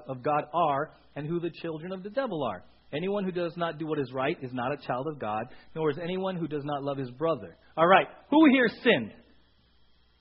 of 0.09 0.23
God 0.23 0.45
are 0.53 0.93
and 1.17 1.27
who 1.27 1.41
the 1.41 1.51
children 1.63 1.93
of 1.93 2.03
the 2.03 2.11
devil 2.11 2.43
are. 2.45 2.65
Anyone 2.93 3.25
who 3.25 3.33
does 3.33 3.57
not 3.57 3.79
do 3.79 3.87
what 3.87 3.99
is 3.99 4.13
right 4.13 4.37
is 4.43 4.53
not 4.53 4.73
a 4.73 4.87
child 4.87 5.07
of 5.07 5.19
God, 5.19 5.45
nor 5.75 5.91
is 5.91 5.99
anyone 6.03 6.37
who 6.37 6.47
does 6.47 6.65
not 6.65 6.83
love 6.83 6.99
his 6.99 7.11
brother. 7.11 7.57
All 7.77 7.87
right, 7.87 8.07
who 8.31 8.51
here 8.51 8.69
sinned? 8.83 9.13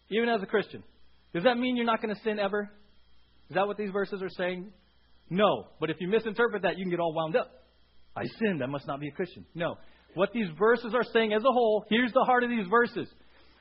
Even 0.10 0.30
as 0.30 0.42
a 0.42 0.46
Christian. 0.46 0.84
Does 1.34 1.44
that 1.44 1.58
mean 1.58 1.76
you're 1.76 1.86
not 1.86 2.02
going 2.02 2.16
to 2.16 2.22
sin 2.22 2.40
ever? 2.40 2.72
Is 3.50 3.56
that 3.56 3.68
what 3.68 3.78
these 3.78 3.92
verses 3.92 4.22
are 4.22 4.30
saying? 4.30 4.72
No. 5.30 5.68
But 5.80 5.90
if 5.90 5.98
you 6.00 6.08
misinterpret 6.08 6.64
that, 6.64 6.78
you 6.78 6.84
can 6.86 6.92
get 6.92 7.00
all 7.00 7.14
wound 7.14 7.36
up. 7.36 7.52
I 8.16 8.26
sinned. 8.40 8.64
I 8.64 8.68
must 8.68 8.88
not 8.88 9.00
be 9.00 9.08
a 9.08 9.12
Christian. 9.12 9.46
No. 9.56 9.76
What 10.14 10.32
these 10.34 10.50
verses 10.60 10.94
are 10.94 11.06
saying 11.14 11.34
as 11.34 11.42
a 11.42 11.52
whole, 11.52 11.86
here's 11.90 12.12
the 12.12 12.24
heart 12.26 12.44
of 12.44 12.50
these 12.50 12.68
verses. 12.70 13.08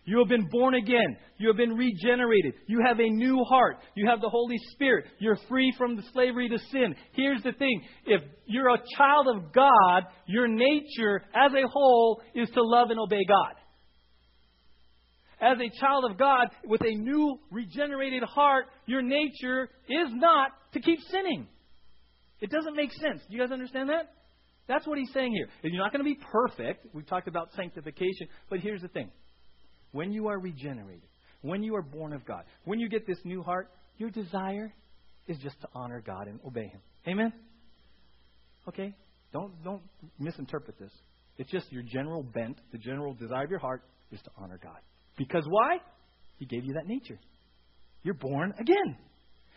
You 0.04 0.18
have 0.18 0.28
been 0.28 0.48
born 0.50 0.74
again. 0.74 1.16
You 1.38 1.48
have 1.48 1.56
been 1.56 1.76
regenerated. 1.76 2.54
You 2.66 2.80
have 2.84 2.98
a 2.98 3.08
new 3.08 3.44
heart. 3.44 3.76
You 3.94 4.08
have 4.08 4.20
the 4.20 4.28
Holy 4.28 4.56
Spirit. 4.72 5.04
You're 5.18 5.38
free 5.48 5.72
from 5.76 5.94
the 5.94 6.02
slavery 6.12 6.48
to 6.48 6.58
sin. 6.72 6.96
Here's 7.12 7.42
the 7.42 7.52
thing 7.52 7.82
if 8.06 8.22
you're 8.46 8.70
a 8.70 8.82
child 8.96 9.28
of 9.28 9.52
God, 9.52 10.04
your 10.26 10.48
nature 10.48 11.22
as 11.34 11.52
a 11.52 11.68
whole 11.68 12.22
is 12.34 12.48
to 12.50 12.62
love 12.62 12.90
and 12.90 12.98
obey 12.98 13.24
God. 13.28 13.54
As 15.40 15.58
a 15.58 15.80
child 15.80 16.10
of 16.10 16.18
God 16.18 16.48
with 16.64 16.82
a 16.82 16.94
new 16.94 17.38
regenerated 17.50 18.22
heart, 18.24 18.66
your 18.86 19.02
nature 19.02 19.68
is 19.88 20.08
not 20.10 20.50
to 20.72 20.80
keep 20.80 20.98
sinning. 21.10 21.46
It 22.40 22.50
doesn't 22.50 22.74
make 22.74 22.92
sense. 22.92 23.20
Do 23.28 23.36
you 23.36 23.42
guys 23.42 23.52
understand 23.52 23.90
that? 23.90 24.10
That's 24.70 24.86
what 24.86 24.98
he's 24.98 25.12
saying 25.12 25.32
here. 25.32 25.48
You're 25.64 25.82
not 25.82 25.92
going 25.92 26.04
to 26.04 26.08
be 26.08 26.16
perfect. 26.30 26.86
We've 26.94 27.06
talked 27.06 27.26
about 27.26 27.48
sanctification. 27.56 28.28
But 28.48 28.60
here's 28.60 28.80
the 28.80 28.88
thing 28.88 29.10
when 29.90 30.12
you 30.12 30.28
are 30.28 30.38
regenerated, 30.38 31.08
when 31.42 31.64
you 31.64 31.74
are 31.74 31.82
born 31.82 32.12
of 32.12 32.24
God, 32.24 32.44
when 32.64 32.78
you 32.78 32.88
get 32.88 33.04
this 33.04 33.18
new 33.24 33.42
heart, 33.42 33.68
your 33.96 34.10
desire 34.10 34.72
is 35.26 35.38
just 35.38 35.60
to 35.62 35.68
honor 35.74 36.00
God 36.00 36.28
and 36.28 36.38
obey 36.46 36.68
Him. 36.68 36.80
Amen? 37.08 37.32
Okay? 38.68 38.94
Don't, 39.32 39.52
don't 39.64 39.82
misinterpret 40.20 40.78
this. 40.78 40.92
It's 41.36 41.50
just 41.50 41.72
your 41.72 41.82
general 41.82 42.22
bent, 42.22 42.60
the 42.70 42.78
general 42.78 43.12
desire 43.14 43.42
of 43.42 43.50
your 43.50 43.58
heart 43.58 43.82
is 44.12 44.20
to 44.22 44.30
honor 44.38 44.60
God. 44.62 44.78
Because 45.18 45.42
why? 45.48 45.78
He 46.38 46.46
gave 46.46 46.64
you 46.64 46.74
that 46.74 46.86
nature. 46.86 47.18
You're 48.04 48.14
born 48.14 48.54
again. 48.56 48.96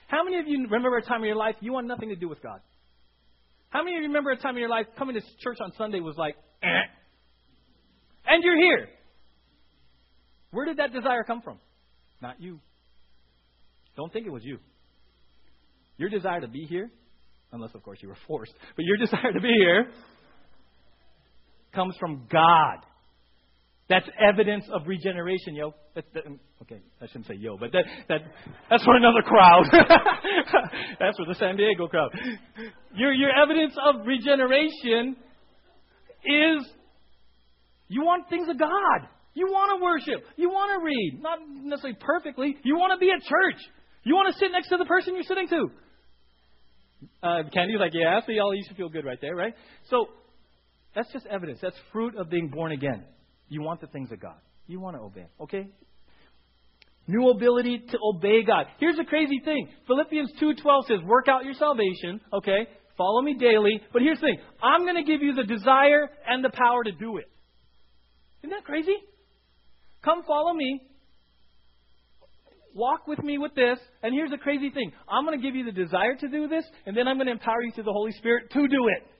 How 0.07 0.23
many 0.23 0.39
of 0.39 0.47
you 0.47 0.63
remember 0.63 0.97
a 0.97 1.03
time 1.03 1.21
in 1.21 1.27
your 1.27 1.35
life 1.35 1.55
you 1.59 1.71
want 1.71 1.85
nothing 1.85 2.09
to 2.09 2.15
do 2.15 2.27
with 2.27 2.41
God? 2.41 2.59
How 3.73 3.83
many 3.83 3.97
of 3.97 4.03
you 4.03 4.07
remember 4.09 4.29
a 4.29 4.37
time 4.37 4.53
in 4.53 4.59
your 4.59 4.69
life 4.69 4.85
coming 4.99 5.15
to 5.15 5.21
church 5.39 5.57
on 5.59 5.73
Sunday 5.79 5.99
was 5.99 6.15
like, 6.15 6.35
eh? 6.61 6.67
And 8.27 8.43
you're 8.43 8.55
here. 8.55 8.87
Where 10.51 10.65
did 10.65 10.77
that 10.77 10.93
desire 10.93 11.23
come 11.23 11.41
from? 11.41 11.57
Not 12.21 12.39
you. 12.39 12.59
Don't 13.97 14.13
think 14.13 14.27
it 14.27 14.29
was 14.29 14.43
you. 14.43 14.59
Your 15.97 16.09
desire 16.09 16.39
to 16.41 16.47
be 16.47 16.67
here, 16.69 16.91
unless, 17.51 17.73
of 17.73 17.81
course, 17.81 17.97
you 18.03 18.09
were 18.09 18.17
forced, 18.27 18.53
but 18.75 18.85
your 18.85 18.97
desire 19.05 19.33
to 19.33 19.41
be 19.41 19.55
here 19.57 19.87
comes 21.73 21.95
from 21.99 22.27
God. 22.31 22.77
That's 23.93 24.09
evidence 24.19 24.65
of 24.73 24.87
regeneration, 24.87 25.53
yo. 25.53 25.75
That, 25.93 26.05
that, 26.15 26.23
okay, 26.63 26.81
I 26.99 27.05
shouldn't 27.05 27.27
say 27.27 27.35
yo, 27.35 27.57
but 27.59 27.71
that, 27.73 27.83
that, 28.09 28.21
that's 28.67 28.83
for 28.83 28.95
another 28.95 29.21
crowd. 29.21 29.65
that's 30.99 31.15
for 31.15 31.27
the 31.27 31.35
San 31.37 31.57
Diego 31.57 31.87
crowd. 31.87 32.09
Your, 32.95 33.13
your 33.13 33.29
evidence 33.29 33.75
of 33.77 34.07
regeneration 34.07 35.15
is 36.25 36.65
you 37.87 38.01
want 38.01 38.27
things 38.29 38.49
of 38.49 38.57
God. 38.57 39.07
You 39.35 39.45
want 39.51 39.77
to 39.77 39.83
worship. 39.83 40.25
You 40.37 40.49
want 40.49 40.71
to 40.79 40.83
read. 40.83 41.19
Not 41.21 41.37
necessarily 41.47 41.99
perfectly. 42.01 42.57
You 42.63 42.75
want 42.77 42.93
to 42.93 42.97
be 42.97 43.11
at 43.11 43.21
church. 43.21 43.61
You 44.03 44.15
want 44.15 44.33
to 44.33 44.39
sit 44.39 44.51
next 44.51 44.69
to 44.69 44.77
the 44.77 44.85
person 44.85 45.13
you're 45.13 45.21
sitting 45.21 45.47
to. 45.49 45.67
Uh, 47.21 47.43
Candy's 47.53 47.79
like, 47.79 47.93
yeah, 47.93 48.21
so 48.25 48.31
y'all, 48.31 48.55
you 48.55 48.63
should 48.67 48.77
feel 48.77 48.89
good 48.89 49.05
right 49.05 49.21
there, 49.21 49.35
right? 49.35 49.53
So 49.91 50.07
that's 50.95 51.13
just 51.13 51.27
evidence. 51.27 51.59
That's 51.61 51.75
fruit 51.91 52.15
of 52.17 52.31
being 52.31 52.49
born 52.49 52.71
again. 52.71 53.05
You 53.53 53.61
want 53.61 53.81
the 53.81 53.87
things 53.87 54.11
of 54.11 54.19
God. 54.19 54.39
You 54.65 54.79
want 54.79 54.95
to 54.95 55.03
obey. 55.03 55.27
Okay? 55.39 55.67
New 57.07 57.29
ability 57.29 57.83
to 57.91 57.97
obey 58.03 58.41
God. 58.43 58.65
Here's 58.79 58.95
the 58.95 59.03
crazy 59.03 59.39
thing. 59.45 59.67
Philippians 59.85 60.31
2.12 60.41 60.87
says, 60.87 60.97
work 61.05 61.27
out 61.27 61.45
your 61.45 61.53
salvation. 61.53 62.19
Okay? 62.33 62.67
Follow 62.97 63.21
me 63.21 63.35
daily. 63.39 63.79
But 63.91 64.01
here's 64.01 64.19
the 64.19 64.25
thing. 64.25 64.37
I'm 64.63 64.81
going 64.85 64.95
to 64.95 65.03
give 65.03 65.21
you 65.21 65.35
the 65.35 65.43
desire 65.43 66.09
and 66.27 66.43
the 66.43 66.49
power 66.49 66.83
to 66.83 66.91
do 66.93 67.17
it. 67.17 67.25
Isn't 68.41 68.49
that 68.49 68.63
crazy? 68.63 68.95
Come 70.03 70.23
follow 70.27 70.53
me. 70.55 70.81
Walk 72.73 73.05
with 73.07 73.21
me 73.21 73.37
with 73.37 73.53
this. 73.53 73.77
And 74.01 74.15
here's 74.15 74.31
the 74.31 74.39
crazy 74.39 74.71
thing 74.71 74.91
I'm 75.07 75.25
going 75.25 75.39
to 75.39 75.45
give 75.45 75.55
you 75.55 75.63
the 75.63 75.71
desire 75.71 76.15
to 76.15 76.27
do 76.27 76.47
this, 76.47 76.65
and 76.87 76.97
then 76.97 77.07
I'm 77.07 77.17
going 77.17 77.27
to 77.27 77.33
empower 77.33 77.61
you 77.61 77.71
through 77.71 77.83
the 77.83 77.93
Holy 77.93 78.13
Spirit 78.13 78.49
to 78.49 78.67
do 78.67 78.87
it. 78.97 79.12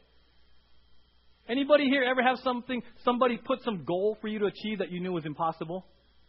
Anybody 1.50 1.86
here 1.86 2.04
ever 2.04 2.24
have 2.24 2.38
something, 2.44 2.82
somebody 3.04 3.38
put 3.38 3.62
some 3.64 3.84
goal 3.84 4.18
for 4.22 4.28
you 4.28 4.40
to 4.40 4.46
achieve 4.46 4.80
that 4.80 4.92
you 4.92 5.02
knew 5.02 5.12
was 5.12 5.26
impossible? 5.26 5.86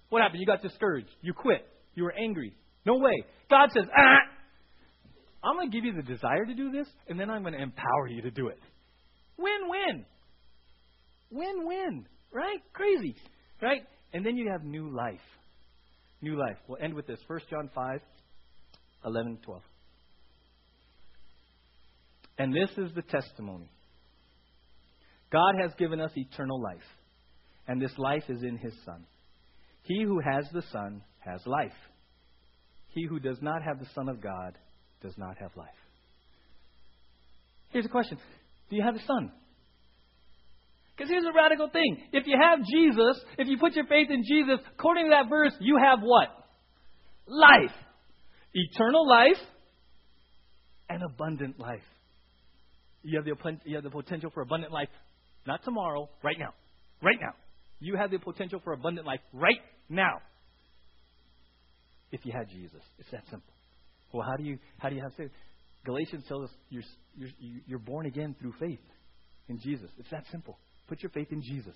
What 0.08 0.22
happened? 0.22 0.40
You 0.40 0.46
got 0.46 0.62
discouraged. 0.62 1.10
You 1.22 1.32
quit. 1.32 1.66
You 1.94 2.04
were 2.04 2.12
angry. 2.12 2.54
No 2.84 2.96
way. 2.96 3.24
God 3.48 3.70
says, 3.72 3.84
ah, 3.96 4.16
I'm 5.44 5.56
going 5.56 5.70
to 5.70 5.76
give 5.76 5.84
you 5.84 5.92
the 5.92 6.02
desire 6.02 6.44
to 6.44 6.54
do 6.54 6.72
this, 6.72 6.86
and 7.08 7.18
then 7.18 7.30
I'm 7.30 7.42
going 7.42 7.54
to 7.54 7.62
empower 7.62 8.08
you 8.08 8.22
to 8.22 8.30
do 8.30 8.48
it. 8.48 8.58
Win 9.38 9.68
win. 9.68 10.04
Win 11.30 11.66
win. 11.66 12.06
Right? 12.32 12.58
Crazy. 12.72 13.14
Right? 13.62 13.82
And 14.12 14.24
then 14.26 14.36
you 14.36 14.50
have 14.50 14.64
new 14.64 14.94
life. 14.94 15.20
New 16.22 16.38
life. 16.38 16.56
We'll 16.66 16.82
end 16.82 16.94
with 16.94 17.06
this 17.06 17.20
1 17.26 17.40
John 17.50 17.70
5 17.74 18.00
11 19.04 19.38
12. 19.44 19.62
And 22.38 22.52
this 22.52 22.70
is 22.78 22.92
the 22.94 23.02
testimony 23.02 23.68
God 25.34 25.56
has 25.60 25.72
given 25.76 26.00
us 26.00 26.12
eternal 26.14 26.62
life, 26.62 26.86
and 27.66 27.82
this 27.82 27.90
life 27.98 28.22
is 28.28 28.44
in 28.44 28.56
His 28.56 28.72
Son. 28.84 29.04
He 29.82 30.04
who 30.04 30.20
has 30.20 30.46
the 30.52 30.62
Son 30.70 31.02
has 31.18 31.40
life. 31.44 31.72
He 32.90 33.04
who 33.04 33.18
does 33.18 33.38
not 33.42 33.60
have 33.64 33.80
the 33.80 33.88
Son 33.96 34.08
of 34.08 34.22
God 34.22 34.56
does 35.02 35.14
not 35.18 35.36
have 35.40 35.50
life. 35.56 35.66
Here's 37.70 37.84
a 37.84 37.88
question 37.88 38.16
Do 38.70 38.76
you 38.76 38.84
have 38.84 38.94
the 38.94 39.00
Son? 39.08 39.32
Because 40.96 41.10
here's 41.10 41.24
a 41.24 41.36
radical 41.36 41.68
thing. 41.68 41.98
If 42.12 42.28
you 42.28 42.38
have 42.40 42.60
Jesus, 42.60 43.20
if 43.36 43.48
you 43.48 43.58
put 43.58 43.74
your 43.74 43.86
faith 43.86 44.10
in 44.10 44.22
Jesus, 44.22 44.64
according 44.78 45.06
to 45.06 45.10
that 45.10 45.28
verse, 45.28 45.52
you 45.58 45.76
have 45.84 45.98
what? 46.00 46.28
Life. 47.26 47.74
Eternal 48.52 49.08
life 49.08 49.42
and 50.88 51.02
abundant 51.02 51.58
life. 51.58 51.82
You 53.02 53.18
have, 53.18 53.24
the, 53.24 53.58
you 53.64 53.74
have 53.74 53.82
the 53.82 53.90
potential 53.90 54.30
for 54.32 54.42
abundant 54.42 54.72
life, 54.72 54.88
not 55.46 55.62
tomorrow, 55.64 56.08
right 56.22 56.36
now. 56.38 56.54
Right 57.02 57.18
now. 57.20 57.32
You 57.80 57.96
have 57.96 58.10
the 58.10 58.18
potential 58.18 58.60
for 58.64 58.72
abundant 58.72 59.06
life 59.06 59.20
right 59.32 59.58
now. 59.88 60.20
If 62.12 62.24
you 62.24 62.32
had 62.32 62.48
Jesus. 62.48 62.80
It's 62.98 63.10
that 63.10 63.24
simple. 63.30 63.52
Well, 64.12 64.26
how 64.28 64.36
do 64.36 64.44
you, 64.44 64.58
how 64.78 64.88
do 64.88 64.94
you 64.94 65.02
have 65.02 65.12
faith? 65.16 65.30
Galatians 65.84 66.24
tells 66.28 66.44
us 66.44 66.50
you're, 66.70 66.82
you're, 67.16 67.28
you're 67.66 67.78
born 67.78 68.06
again 68.06 68.34
through 68.40 68.54
faith 68.58 68.80
in 69.48 69.58
Jesus. 69.60 69.90
It's 69.98 70.10
that 70.10 70.24
simple. 70.30 70.58
Put 70.88 71.02
your 71.02 71.10
faith 71.10 71.28
in 71.30 71.42
Jesus 71.42 71.74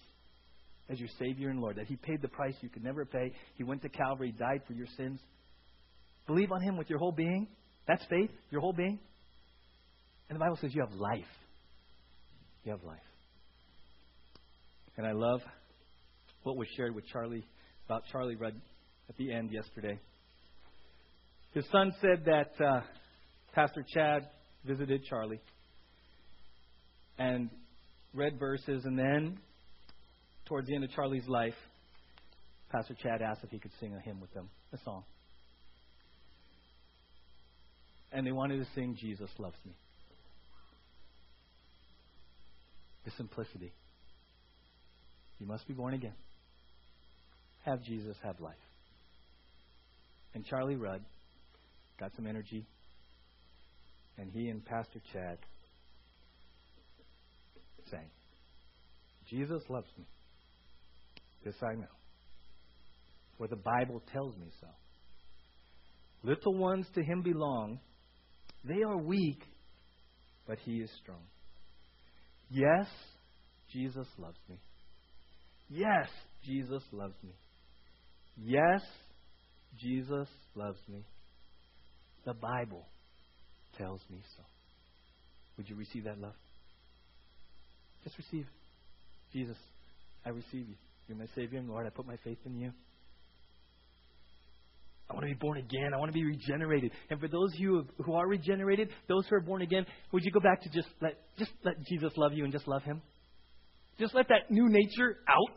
as 0.88 0.98
your 0.98 1.08
Savior 1.18 1.50
and 1.50 1.60
Lord, 1.60 1.76
that 1.76 1.86
He 1.86 1.96
paid 1.96 2.22
the 2.22 2.28
price 2.28 2.54
you 2.60 2.68
could 2.68 2.84
never 2.84 3.04
pay. 3.04 3.32
He 3.56 3.64
went 3.64 3.82
to 3.82 3.88
Calvary, 3.88 4.32
died 4.32 4.62
for 4.66 4.72
your 4.72 4.86
sins. 4.96 5.20
Believe 6.26 6.50
on 6.52 6.62
Him 6.62 6.76
with 6.76 6.88
your 6.88 6.98
whole 6.98 7.12
being. 7.12 7.46
That's 7.86 8.04
faith, 8.08 8.30
your 8.50 8.60
whole 8.60 8.72
being. 8.72 8.98
And 10.28 10.36
the 10.36 10.40
Bible 10.40 10.58
says 10.60 10.74
you 10.74 10.82
have 10.82 10.94
life. 10.98 11.24
You 12.64 12.72
have 12.72 12.84
life. 12.84 12.98
And 14.98 15.06
I 15.06 15.12
love 15.12 15.40
what 16.42 16.56
was 16.56 16.66
shared 16.76 16.92
with 16.92 17.06
Charlie 17.06 17.44
about 17.86 18.02
Charlie 18.10 18.34
Rudd 18.34 18.60
at 19.08 19.16
the 19.16 19.32
end 19.32 19.52
yesterday. 19.52 19.98
His 21.54 21.64
son 21.70 21.92
said 22.00 22.24
that 22.26 22.50
uh, 22.62 22.80
Pastor 23.54 23.84
Chad 23.94 24.28
visited 24.66 25.04
Charlie 25.04 25.40
and 27.16 27.48
read 28.12 28.40
verses, 28.40 28.84
and 28.84 28.98
then 28.98 29.38
towards 30.46 30.66
the 30.66 30.74
end 30.74 30.82
of 30.82 30.90
Charlie's 30.90 31.28
life, 31.28 31.54
Pastor 32.72 32.96
Chad 33.00 33.22
asked 33.22 33.44
if 33.44 33.50
he 33.50 33.60
could 33.60 33.72
sing 33.78 33.94
a 33.94 34.00
hymn 34.00 34.20
with 34.20 34.34
them, 34.34 34.48
a 34.72 34.78
song. 34.84 35.04
And 38.10 38.26
they 38.26 38.32
wanted 38.32 38.58
to 38.58 38.66
sing 38.74 38.96
Jesus 39.00 39.30
Loves 39.38 39.56
Me. 39.64 39.72
The 43.04 43.12
simplicity. 43.12 43.72
You 45.38 45.46
must 45.46 45.66
be 45.66 45.74
born 45.74 45.94
again. 45.94 46.14
Have 47.64 47.82
Jesus, 47.82 48.16
have 48.22 48.40
life. 48.40 48.54
And 50.34 50.44
Charlie 50.44 50.76
Rudd 50.76 51.02
got 51.98 52.12
some 52.16 52.26
energy, 52.26 52.66
and 54.16 54.30
he 54.30 54.48
and 54.48 54.64
Pastor 54.64 55.00
Chad 55.12 55.38
sang, 57.90 58.10
Jesus 59.28 59.62
loves 59.68 59.88
me. 59.96 60.04
This 61.44 61.54
I 61.62 61.74
know, 61.74 61.86
for 63.36 63.46
the 63.46 63.56
Bible 63.56 64.02
tells 64.12 64.36
me 64.36 64.48
so. 64.60 64.66
Little 66.22 66.54
ones 66.54 66.86
to 66.94 67.02
him 67.02 67.22
belong. 67.22 67.78
They 68.64 68.82
are 68.82 68.98
weak, 68.98 69.40
but 70.46 70.58
he 70.64 70.78
is 70.78 70.90
strong. 71.02 71.22
Yes, 72.50 72.86
Jesus 73.72 74.06
loves 74.18 74.38
me. 74.48 74.56
Yes, 75.70 76.08
Jesus 76.44 76.82
loves 76.92 77.14
me. 77.22 77.32
Yes, 78.42 78.82
Jesus 79.80 80.28
loves 80.54 80.78
me. 80.88 81.04
The 82.24 82.34
Bible 82.34 82.84
tells 83.76 84.00
me 84.10 84.18
so. 84.36 84.42
Would 85.56 85.68
you 85.68 85.76
receive 85.76 86.04
that 86.04 86.18
love? 86.20 86.34
Just 88.04 88.16
receive. 88.16 88.46
Jesus, 89.32 89.56
I 90.24 90.30
receive 90.30 90.68
you. 90.68 90.74
You're 91.08 91.18
my 91.18 91.26
Savior 91.34 91.58
and 91.58 91.68
Lord. 91.68 91.86
I 91.86 91.90
put 91.90 92.06
my 92.06 92.16
faith 92.24 92.38
in 92.46 92.56
you. 92.56 92.72
I 95.10 95.14
want 95.14 95.26
to 95.26 95.34
be 95.34 95.38
born 95.38 95.58
again. 95.58 95.92
I 95.94 95.98
want 95.98 96.10
to 96.10 96.14
be 96.14 96.24
regenerated. 96.24 96.92
And 97.08 97.18
for 97.18 97.28
those 97.28 97.52
of 97.54 97.60
you 97.60 97.86
who 98.04 98.14
are 98.14 98.26
regenerated, 98.28 98.90
those 99.08 99.26
who 99.28 99.36
are 99.36 99.40
born 99.40 99.62
again, 99.62 99.86
would 100.12 100.22
you 100.22 100.30
go 100.30 100.40
back 100.40 100.62
to 100.62 100.68
just 100.68 100.88
let 101.00 101.14
just 101.38 101.50
let 101.64 101.74
Jesus 101.86 102.12
love 102.16 102.32
you 102.34 102.44
and 102.44 102.52
just 102.52 102.68
love 102.68 102.82
him? 102.82 103.00
Just 103.98 104.14
let 104.14 104.28
that 104.28 104.50
new 104.50 104.68
nature 104.68 105.16
out. 105.28 105.56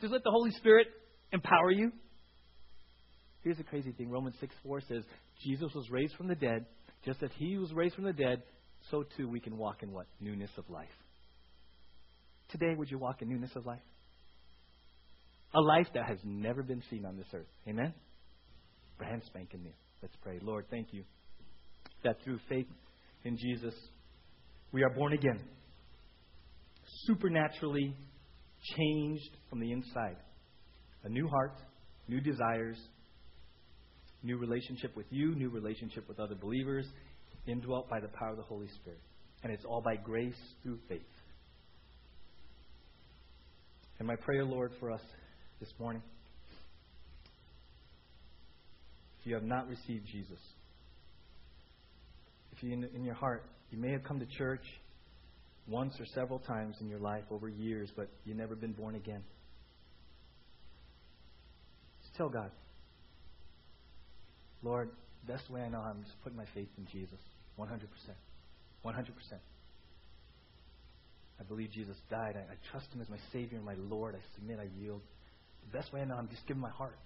Just 0.00 0.12
let 0.12 0.24
the 0.24 0.30
Holy 0.30 0.50
Spirit 0.52 0.88
empower 1.32 1.70
you. 1.70 1.92
Here's 3.42 3.56
the 3.56 3.64
crazy 3.64 3.92
thing. 3.92 4.10
Romans 4.10 4.36
6 4.40 4.54
4 4.64 4.80
says, 4.88 5.02
Jesus 5.44 5.72
was 5.74 5.88
raised 5.90 6.14
from 6.16 6.28
the 6.28 6.34
dead. 6.34 6.66
Just 7.04 7.22
as 7.22 7.30
he 7.38 7.56
was 7.56 7.72
raised 7.72 7.94
from 7.94 8.04
the 8.04 8.12
dead, 8.12 8.42
so 8.90 9.04
too 9.16 9.28
we 9.28 9.40
can 9.40 9.56
walk 9.56 9.82
in 9.82 9.92
what? 9.92 10.06
Newness 10.20 10.50
of 10.58 10.68
life. 10.68 10.88
Today, 12.50 12.74
would 12.76 12.90
you 12.90 12.98
walk 12.98 13.22
in 13.22 13.28
newness 13.28 13.54
of 13.54 13.66
life? 13.66 13.82
A 15.54 15.60
life 15.60 15.86
that 15.94 16.06
has 16.06 16.18
never 16.24 16.62
been 16.62 16.82
seen 16.90 17.04
on 17.04 17.16
this 17.16 17.26
earth. 17.32 17.46
Amen? 17.68 17.94
Brand 18.98 19.22
spanking 19.26 19.62
new. 19.62 19.72
Let's 20.02 20.14
pray. 20.22 20.38
Lord, 20.42 20.66
thank 20.70 20.88
you 20.92 21.04
that 22.04 22.16
through 22.24 22.38
faith 22.48 22.66
in 23.24 23.36
Jesus, 23.36 23.74
we 24.72 24.82
are 24.82 24.90
born 24.90 25.12
again, 25.12 25.40
supernaturally 27.06 27.94
changed 28.76 29.30
from 29.48 29.60
the 29.60 29.72
inside. 29.72 30.16
A 31.04 31.08
new 31.08 31.28
heart, 31.28 31.54
new 32.08 32.20
desires, 32.20 32.78
new 34.22 34.36
relationship 34.36 34.96
with 34.96 35.06
you, 35.10 35.34
new 35.34 35.48
relationship 35.48 36.08
with 36.08 36.18
other 36.18 36.34
believers, 36.34 36.86
indwelt 37.46 37.88
by 37.88 38.00
the 38.00 38.08
power 38.08 38.30
of 38.30 38.36
the 38.36 38.42
Holy 38.42 38.68
Spirit. 38.80 39.00
And 39.42 39.52
it's 39.52 39.64
all 39.64 39.80
by 39.80 39.96
grace 39.96 40.34
through 40.62 40.78
faith. 40.88 41.00
And 43.98 44.06
my 44.06 44.16
prayer, 44.16 44.44
Lord, 44.44 44.72
for 44.78 44.90
us 44.90 45.00
this 45.60 45.72
morning, 45.78 46.02
if 49.20 49.26
you 49.26 49.34
have 49.34 49.44
not 49.44 49.68
received 49.68 50.06
Jesus, 50.06 50.38
if 52.52 52.62
you, 52.62 52.72
in, 52.72 52.84
in 52.94 53.04
your 53.04 53.14
heart, 53.14 53.44
you 53.70 53.78
may 53.78 53.90
have 53.92 54.04
come 54.04 54.18
to 54.20 54.26
church 54.26 54.64
once 55.68 55.94
or 56.00 56.06
several 56.06 56.38
times 56.38 56.76
in 56.80 56.88
your 56.88 56.98
life 56.98 57.24
over 57.30 57.48
years, 57.48 57.90
but 57.94 58.08
you've 58.24 58.36
never 58.36 58.54
been 58.54 58.72
born 58.72 58.94
again. 58.94 59.22
Just 62.02 62.16
tell 62.16 62.28
God, 62.28 62.50
Lord, 64.62 64.90
best 65.26 65.50
way 65.50 65.60
I 65.60 65.68
know 65.68 65.80
I'm 65.80 66.02
just 66.02 66.20
putting 66.22 66.38
my 66.38 66.46
faith 66.54 66.68
in 66.78 66.86
Jesus. 66.90 67.20
100%. 67.58 67.68
100%. 68.84 69.04
I 71.40 71.42
believe 71.44 71.70
Jesus 71.70 71.96
died. 72.10 72.36
I, 72.36 72.52
I, 72.52 72.56
trust 72.72 72.86
Him 72.92 73.00
as 73.00 73.08
my 73.08 73.18
Savior 73.32 73.58
and 73.58 73.64
my 73.64 73.74
Lord. 73.74 74.16
I 74.16 74.34
submit. 74.34 74.58
I 74.58 74.68
yield. 74.80 75.02
The 75.70 75.78
best 75.78 75.92
way 75.92 76.00
I 76.00 76.04
know, 76.04 76.14
I'm 76.16 76.28
just 76.28 76.46
giving 76.46 76.60
my 76.60 76.70
heart, 76.70 76.96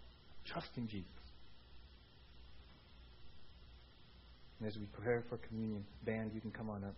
trusting 0.47 0.89
Jesus. 0.89 1.11
And 4.59 4.69
as 4.69 4.77
we 4.77 4.87
prepare 4.87 5.25
for 5.29 5.39
communion, 5.39 5.85
band, 6.07 6.31
you 6.35 6.41
can 6.41 6.53
come 6.53 6.71
on 6.71 6.85
up. 6.85 6.95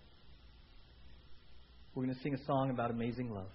We're 1.94 2.04
going 2.04 2.14
to 2.14 2.22
sing 2.22 2.34
a 2.34 2.44
song 2.44 2.70
about 2.70 2.90
amazing 2.90 3.30
love. 3.30 3.50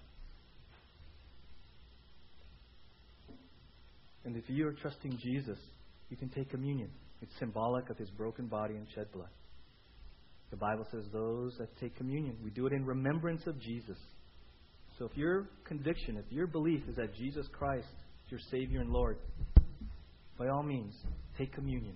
And 4.24 4.36
if 4.36 4.44
you 4.48 4.66
are 4.66 4.72
trusting 4.72 5.18
Jesus, 5.22 5.58
you 6.08 6.16
can 6.16 6.28
take 6.30 6.50
communion. 6.50 6.90
It's 7.22 7.32
symbolic 7.38 7.90
of 7.90 7.98
his 7.98 8.08
broken 8.10 8.46
body 8.46 8.74
and 8.74 8.86
shed 8.94 9.12
blood. 9.12 9.28
The 10.50 10.56
Bible 10.56 10.86
says 10.90 11.04
those 11.12 11.54
that 11.58 11.68
take 11.78 11.96
communion, 11.96 12.36
we 12.42 12.50
do 12.50 12.66
it 12.66 12.72
in 12.72 12.84
remembrance 12.84 13.46
of 13.46 13.60
Jesus. 13.60 13.98
So 14.98 15.04
if 15.04 15.16
your 15.16 15.48
conviction, 15.64 16.16
if 16.16 16.24
your 16.30 16.46
belief 16.46 16.82
is 16.88 16.96
that 16.96 17.14
Jesus 17.14 17.46
Christ 17.52 17.86
is 18.26 18.30
your 18.30 18.40
Savior 18.50 18.80
and 18.80 18.90
Lord, 18.90 19.18
by 20.38 20.48
all 20.48 20.62
means, 20.62 20.94
take 21.38 21.52
communion 21.54 21.94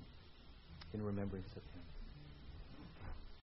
in 0.93 1.03
remembrance 1.03 1.49
of 1.57 1.63
him. 1.63 1.74